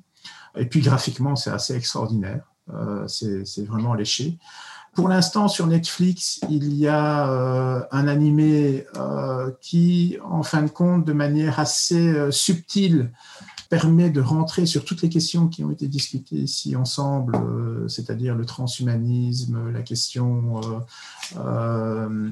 Et 0.56 0.66
puis 0.66 0.82
graphiquement, 0.82 1.34
c'est 1.34 1.50
assez 1.50 1.74
extraordinaire. 1.74 2.44
c'est 3.08 3.66
vraiment 3.66 3.94
léché. 3.94 4.38
Pour 4.94 5.08
l'instant, 5.08 5.48
sur 5.48 5.66
Netflix, 5.66 6.38
il 6.48 6.74
y 6.74 6.86
a 6.86 7.88
un 7.90 8.06
animé 8.06 8.86
qui, 9.60 10.18
en 10.24 10.42
fin 10.42 10.62
de 10.62 10.70
compte, 10.70 11.04
de 11.04 11.12
manière 11.12 11.58
assez 11.58 12.30
subtile, 12.30 13.10
permet 13.72 14.10
de 14.10 14.20
rentrer 14.20 14.66
sur 14.66 14.84
toutes 14.84 15.00
les 15.00 15.08
questions 15.08 15.48
qui 15.48 15.64
ont 15.64 15.70
été 15.70 15.88
discutées 15.88 16.36
ici 16.36 16.76
ensemble, 16.76 17.34
euh, 17.36 17.88
c'est-à-dire 17.88 18.34
le 18.34 18.44
transhumanisme, 18.44 19.70
la 19.70 19.80
question 19.80 20.60
euh, 20.60 20.80
euh, 21.38 22.30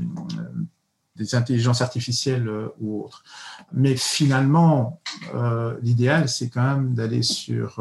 des 1.16 1.34
intelligences 1.34 1.80
artificielles 1.80 2.46
ou 2.78 3.04
autres. 3.04 3.24
Mais 3.72 3.96
finalement, 3.96 5.00
l'idéal, 5.80 6.28
c'est 6.28 6.50
quand 6.50 6.76
même 6.76 6.92
d'aller 6.92 7.22
sur 7.22 7.80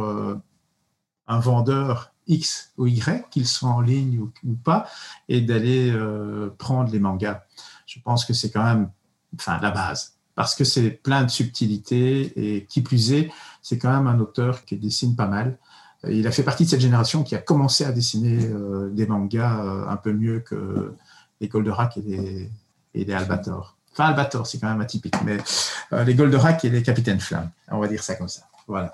un 1.27 1.39
vendeur 1.39 2.13
X 2.27 2.71
ou 2.77 2.87
Y, 2.87 3.29
qu'il 3.29 3.45
soit 3.45 3.71
en 3.71 3.81
ligne 3.81 4.19
ou, 4.19 4.31
ou 4.45 4.53
pas, 4.53 4.87
et 5.27 5.41
d'aller 5.41 5.93
prendre 6.57 6.91
les 6.93 6.99
mangas. 6.99 7.43
Je 7.85 7.99
pense 7.99 8.23
que 8.23 8.33
c'est 8.33 8.51
quand 8.51 8.63
même 8.63 8.89
enfin, 9.35 9.59
la 9.61 9.71
base 9.71 10.18
parce 10.39 10.55
que 10.55 10.63
c'est 10.63 10.91
plein 10.91 11.25
de 11.25 11.29
subtilités 11.29 12.31
et 12.37 12.63
qui 12.63 12.79
plus 12.79 13.11
est, 13.11 13.29
c'est 13.61 13.77
quand 13.77 13.91
même 13.91 14.07
un 14.07 14.21
auteur 14.21 14.63
qui 14.63 14.77
dessine 14.77 15.13
pas 15.13 15.27
mal. 15.27 15.57
Il 16.07 16.25
a 16.27 16.31
fait 16.31 16.43
partie 16.43 16.63
de 16.63 16.69
cette 16.69 16.79
génération 16.79 17.23
qui 17.23 17.35
a 17.35 17.39
commencé 17.39 17.83
à 17.83 17.91
dessiner 17.91 18.45
euh, 18.45 18.89
des 18.89 19.05
mangas 19.05 19.61
euh, 19.61 19.85
un 19.89 19.97
peu 19.97 20.13
mieux 20.13 20.39
que 20.39 20.93
les 21.41 21.49
Goldorak 21.49 21.97
et 21.97 22.01
les, 22.03 22.49
et 22.93 23.03
les 23.03 23.13
Albator. 23.13 23.75
Enfin, 23.91 24.05
Albator, 24.05 24.47
c'est 24.47 24.59
quand 24.59 24.69
même 24.69 24.79
atypique, 24.79 25.21
mais 25.25 25.39
euh, 25.91 26.05
les 26.05 26.15
Goldorak 26.15 26.63
et 26.63 26.69
les 26.69 26.83
Capitaines 26.83 27.19
Flamme, 27.19 27.49
on 27.69 27.79
va 27.79 27.89
dire 27.89 28.01
ça 28.01 28.15
comme 28.15 28.29
ça. 28.29 28.43
Voilà. 28.65 28.93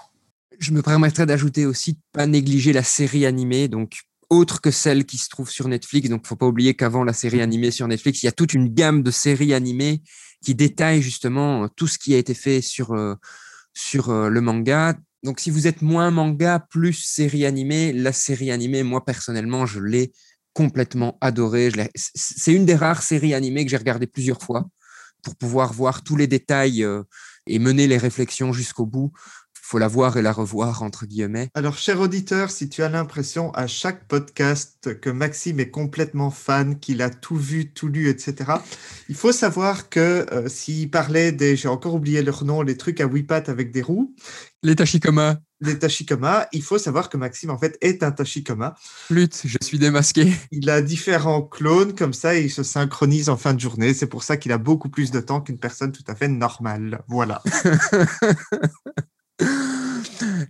Je 0.57 0.71
me 0.71 0.81
permettrai 0.81 1.27
d'ajouter 1.27 1.67
aussi 1.67 1.93
de 1.93 1.99
pas 2.11 2.25
négliger 2.25 2.73
la 2.73 2.81
série 2.81 3.27
animée, 3.27 3.67
donc 3.67 3.99
autre 4.29 4.61
que 4.61 4.71
celle 4.71 5.05
qui 5.05 5.17
se 5.17 5.29
trouve 5.29 5.49
sur 5.49 5.67
Netflix. 5.67 6.09
Donc, 6.09 6.25
faut 6.27 6.35
pas 6.35 6.47
oublier 6.47 6.73
qu'avant 6.73 7.03
la 7.03 7.13
série 7.13 7.41
animée 7.41 7.71
sur 7.71 7.87
Netflix, 7.87 8.23
il 8.23 8.25
y 8.25 8.29
a 8.29 8.33
toute 8.33 8.53
une 8.53 8.73
gamme 8.73 9.03
de 9.03 9.11
séries 9.11 9.53
animées 9.53 10.01
qui 10.43 10.55
détaillent 10.55 11.01
justement 11.01 11.67
tout 11.69 11.87
ce 11.87 11.97
qui 11.97 12.13
a 12.13 12.17
été 12.17 12.33
fait 12.33 12.61
sur, 12.61 12.93
euh, 12.93 13.15
sur 13.73 14.09
euh, 14.09 14.29
le 14.29 14.41
manga. 14.41 14.95
Donc, 15.23 15.39
si 15.39 15.49
vous 15.49 15.67
êtes 15.67 15.81
moins 15.81 16.11
manga, 16.11 16.59
plus 16.69 16.93
série 16.93 17.45
animée, 17.45 17.93
la 17.93 18.13
série 18.13 18.51
animée, 18.51 18.83
moi 18.83 19.03
personnellement, 19.03 19.65
je 19.65 19.79
l'ai 19.79 20.11
complètement 20.53 21.17
adorée. 21.21 21.71
C'est 21.95 22.53
une 22.53 22.65
des 22.65 22.75
rares 22.75 23.03
séries 23.03 23.33
animées 23.33 23.65
que 23.65 23.71
j'ai 23.71 23.77
regardées 23.77 24.07
plusieurs 24.07 24.41
fois 24.41 24.67
pour 25.21 25.35
pouvoir 25.35 25.73
voir 25.73 26.03
tous 26.03 26.15
les 26.15 26.27
détails 26.27 26.83
euh, 26.83 27.03
et 27.47 27.59
mener 27.59 27.87
les 27.87 27.97
réflexions 27.97 28.53
jusqu'au 28.53 28.85
bout. 28.85 29.11
Faut 29.65 29.79
la 29.79 29.87
voir 29.87 30.15
et 30.15 30.21
la 30.21 30.31
revoir, 30.31 30.83
entre 30.83 31.07
guillemets. 31.07 31.49
Alors, 31.55 31.75
cher 31.75 31.99
auditeur, 31.99 32.51
si 32.51 32.69
tu 32.69 32.83
as 32.83 32.89
l'impression 32.89 33.51
à 33.55 33.65
chaque 33.65 34.07
podcast 34.07 34.99
que 34.99 35.09
Maxime 35.09 35.59
est 35.59 35.71
complètement 35.71 36.29
fan, 36.29 36.79
qu'il 36.79 37.01
a 37.01 37.09
tout 37.09 37.35
vu, 37.35 37.73
tout 37.73 37.87
lu, 37.87 38.07
etc., 38.07 38.51
il 39.09 39.15
faut 39.15 39.31
savoir 39.31 39.89
que 39.89 40.27
euh, 40.31 40.47
s'il 40.49 40.91
parlait 40.91 41.31
des, 41.31 41.55
j'ai 41.55 41.67
encore 41.67 41.95
oublié 41.95 42.21
leur 42.21 42.45
nom, 42.45 42.61
les 42.61 42.77
trucs 42.77 43.01
à 43.01 43.05
huit 43.05 43.23
pattes 43.23 43.49
avec 43.49 43.71
des 43.71 43.81
roues, 43.81 44.13
Les 44.61 44.75
Tachikoma, 44.75 45.39
les 45.61 45.79
Tachikoma, 45.79 46.47
il 46.51 46.61
faut 46.61 46.77
savoir 46.77 47.09
que 47.09 47.17
Maxime, 47.17 47.49
en 47.49 47.57
fait, 47.57 47.75
est 47.81 48.03
un 48.03 48.11
Tachikoma. 48.11 48.75
flûte, 48.79 49.41
je 49.45 49.57
suis 49.63 49.79
démasqué. 49.79 50.31
Il 50.51 50.69
a 50.69 50.83
différents 50.83 51.41
clones, 51.41 51.95
comme 51.95 52.13
ça, 52.13 52.35
et 52.35 52.43
il 52.43 52.51
se 52.51 52.61
synchronise 52.61 53.29
en 53.29 53.37
fin 53.37 53.55
de 53.55 53.59
journée. 53.59 53.95
C'est 53.95 54.05
pour 54.05 54.21
ça 54.21 54.37
qu'il 54.37 54.51
a 54.51 54.59
beaucoup 54.59 54.89
plus 54.89 55.09
de 55.09 55.21
temps 55.21 55.41
qu'une 55.41 55.57
personne 55.57 55.91
tout 55.91 56.03
à 56.07 56.13
fait 56.13 56.27
normale. 56.27 57.01
Voilà. 57.07 57.41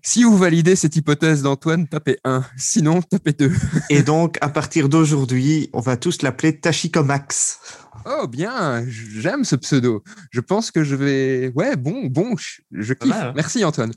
Si 0.01 0.23
vous 0.23 0.37
validez 0.37 0.75
cette 0.75 0.95
hypothèse 0.95 1.41
d'Antoine, 1.41 1.87
tapez 1.87 2.17
1. 2.23 2.43
Sinon, 2.57 3.01
tapez 3.01 3.33
2. 3.33 3.51
Et 3.89 4.03
donc, 4.03 4.37
à 4.41 4.49
partir 4.49 4.89
d'aujourd'hui, 4.89 5.69
on 5.73 5.79
va 5.79 5.97
tous 5.97 6.21
l'appeler 6.21 6.59
Tachikomax. 6.59 7.59
Oh, 8.05 8.27
bien, 8.27 8.85
j'aime 8.87 9.43
ce 9.43 9.55
pseudo. 9.55 10.03
Je 10.29 10.41
pense 10.41 10.69
que 10.69 10.83
je 10.83 10.95
vais. 10.95 11.51
Ouais, 11.55 11.75
bon, 11.75 12.05
bon, 12.05 12.35
je, 12.37 12.61
je 12.71 12.93
kiffe. 12.93 13.09
mal, 13.09 13.29
hein 13.29 13.33
Merci, 13.35 13.65
Antoine. 13.65 13.93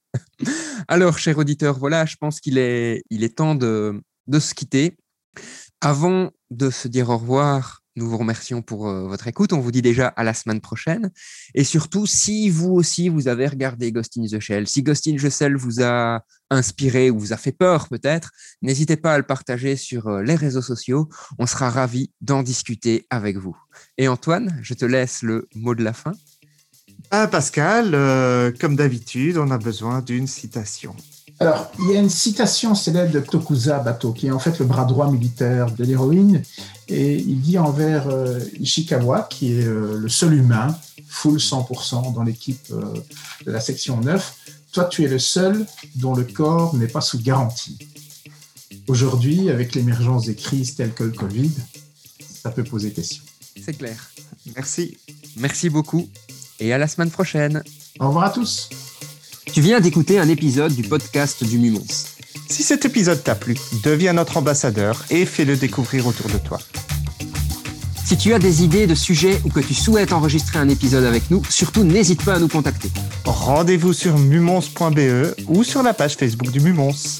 Alors, 0.88 1.18
cher 1.18 1.36
auditeur, 1.36 1.78
voilà, 1.78 2.06
je 2.06 2.16
pense 2.16 2.40
qu'il 2.40 2.56
est, 2.56 3.02
il 3.10 3.22
est 3.22 3.36
temps 3.36 3.54
de, 3.54 4.00
de 4.28 4.38
se 4.38 4.54
quitter. 4.54 4.96
Avant 5.82 6.30
de 6.50 6.70
se 6.70 6.88
dire 6.88 7.10
au 7.10 7.18
revoir, 7.18 7.82
nous 8.00 8.08
vous 8.08 8.16
remercions 8.16 8.62
pour 8.62 8.88
euh, 8.88 9.06
votre 9.06 9.28
écoute. 9.28 9.52
On 9.52 9.60
vous 9.60 9.70
dit 9.70 9.82
déjà 9.82 10.08
à 10.08 10.24
la 10.24 10.32
semaine 10.32 10.60
prochaine. 10.60 11.10
Et 11.54 11.64
surtout, 11.64 12.06
si 12.06 12.48
vous 12.48 12.70
aussi, 12.70 13.08
vous 13.10 13.28
avez 13.28 13.46
regardé 13.46 13.92
Ghost 13.92 14.16
in 14.18 14.24
the 14.24 14.40
Shell, 14.40 14.66
si 14.66 14.82
Ghost 14.82 15.06
in 15.06 15.16
the 15.16 15.30
Shell 15.30 15.54
vous 15.54 15.82
a 15.82 16.22
inspiré 16.48 17.10
ou 17.10 17.18
vous 17.18 17.32
a 17.32 17.36
fait 17.36 17.52
peur 17.52 17.88
peut-être, 17.88 18.30
n'hésitez 18.62 18.96
pas 18.96 19.14
à 19.14 19.18
le 19.18 19.24
partager 19.24 19.76
sur 19.76 20.08
euh, 20.08 20.22
les 20.22 20.34
réseaux 20.34 20.62
sociaux. 20.62 21.08
On 21.38 21.46
sera 21.46 21.68
ravis 21.68 22.10
d'en 22.22 22.42
discuter 22.42 23.06
avec 23.10 23.36
vous. 23.36 23.56
Et 23.98 24.08
Antoine, 24.08 24.58
je 24.62 24.74
te 24.74 24.86
laisse 24.86 25.22
le 25.22 25.46
mot 25.54 25.74
de 25.74 25.84
la 25.84 25.92
fin. 25.92 26.12
Ah, 27.10 27.26
Pascal, 27.26 27.94
euh, 27.94 28.50
comme 28.60 28.76
d'habitude, 28.76 29.36
on 29.36 29.50
a 29.50 29.58
besoin 29.58 30.00
d'une 30.00 30.26
citation. 30.26 30.96
Alors, 31.40 31.72
il 31.78 31.90
y 31.90 31.96
a 31.96 32.00
une 32.00 32.10
citation 32.10 32.74
célèbre 32.74 33.12
de 33.12 33.20
Tokusa 33.20 33.78
Bato, 33.78 34.12
qui 34.12 34.26
est 34.26 34.30
en 34.30 34.38
fait 34.38 34.58
le 34.58 34.66
bras 34.66 34.84
droit 34.84 35.10
militaire 35.10 35.70
de 35.72 35.84
l'héroïne, 35.84 36.42
et 36.88 37.16
il 37.16 37.40
dit 37.40 37.56
envers 37.56 38.08
euh, 38.08 38.38
Ishikawa, 38.60 39.22
qui 39.22 39.52
est 39.52 39.64
euh, 39.64 39.96
le 39.98 40.08
seul 40.10 40.34
humain, 40.34 40.76
full 41.08 41.38
100% 41.38 42.12
dans 42.12 42.22
l'équipe 42.22 42.66
euh, 42.72 42.92
de 43.46 43.52
la 43.52 43.60
section 43.60 44.02
9, 44.02 44.34
toi 44.72 44.84
tu 44.84 45.02
es 45.04 45.08
le 45.08 45.18
seul 45.18 45.64
dont 45.96 46.14
le 46.14 46.24
corps 46.24 46.76
n'est 46.76 46.88
pas 46.88 47.00
sous 47.00 47.22
garantie. 47.22 47.78
Aujourd'hui, 48.86 49.48
avec 49.48 49.74
l'émergence 49.74 50.26
des 50.26 50.34
crises 50.34 50.74
telles 50.74 50.92
que 50.92 51.04
le 51.04 51.12
Covid, 51.12 51.52
ça 52.20 52.50
peut 52.50 52.64
poser 52.64 52.92
question. 52.92 53.22
C'est 53.64 53.78
clair. 53.78 54.10
Merci. 54.54 54.98
Merci 55.36 55.70
beaucoup 55.70 56.06
et 56.58 56.72
à 56.74 56.78
la 56.78 56.86
semaine 56.86 57.10
prochaine. 57.10 57.62
Au 57.98 58.08
revoir 58.08 58.24
à 58.24 58.30
tous. 58.30 58.68
Tu 59.46 59.60
viens 59.60 59.80
d'écouter 59.80 60.18
un 60.18 60.28
épisode 60.28 60.72
du 60.72 60.82
podcast 60.82 61.42
du 61.44 61.58
Mumons. 61.58 61.84
Si 62.48 62.62
cet 62.62 62.84
épisode 62.84 63.22
t'a 63.22 63.34
plu, 63.34 63.56
deviens 63.82 64.12
notre 64.12 64.36
ambassadeur 64.36 65.04
et 65.10 65.26
fais-le 65.26 65.56
découvrir 65.56 66.06
autour 66.06 66.28
de 66.28 66.38
toi. 66.38 66.58
Si 68.04 68.16
tu 68.16 68.32
as 68.32 68.38
des 68.38 68.62
idées 68.62 68.86
de 68.86 68.94
sujets 68.94 69.40
ou 69.44 69.48
que 69.48 69.60
tu 69.60 69.74
souhaites 69.74 70.12
enregistrer 70.12 70.58
un 70.58 70.68
épisode 70.68 71.04
avec 71.04 71.30
nous, 71.30 71.42
surtout 71.48 71.84
n'hésite 71.84 72.24
pas 72.24 72.34
à 72.34 72.38
nous 72.38 72.48
contacter. 72.48 72.90
Rendez-vous 73.24 73.92
sur 73.92 74.18
mumons.be 74.18 75.34
ou 75.48 75.64
sur 75.64 75.82
la 75.82 75.94
page 75.94 76.16
Facebook 76.16 76.50
du 76.50 76.60
Mumons. 76.60 77.18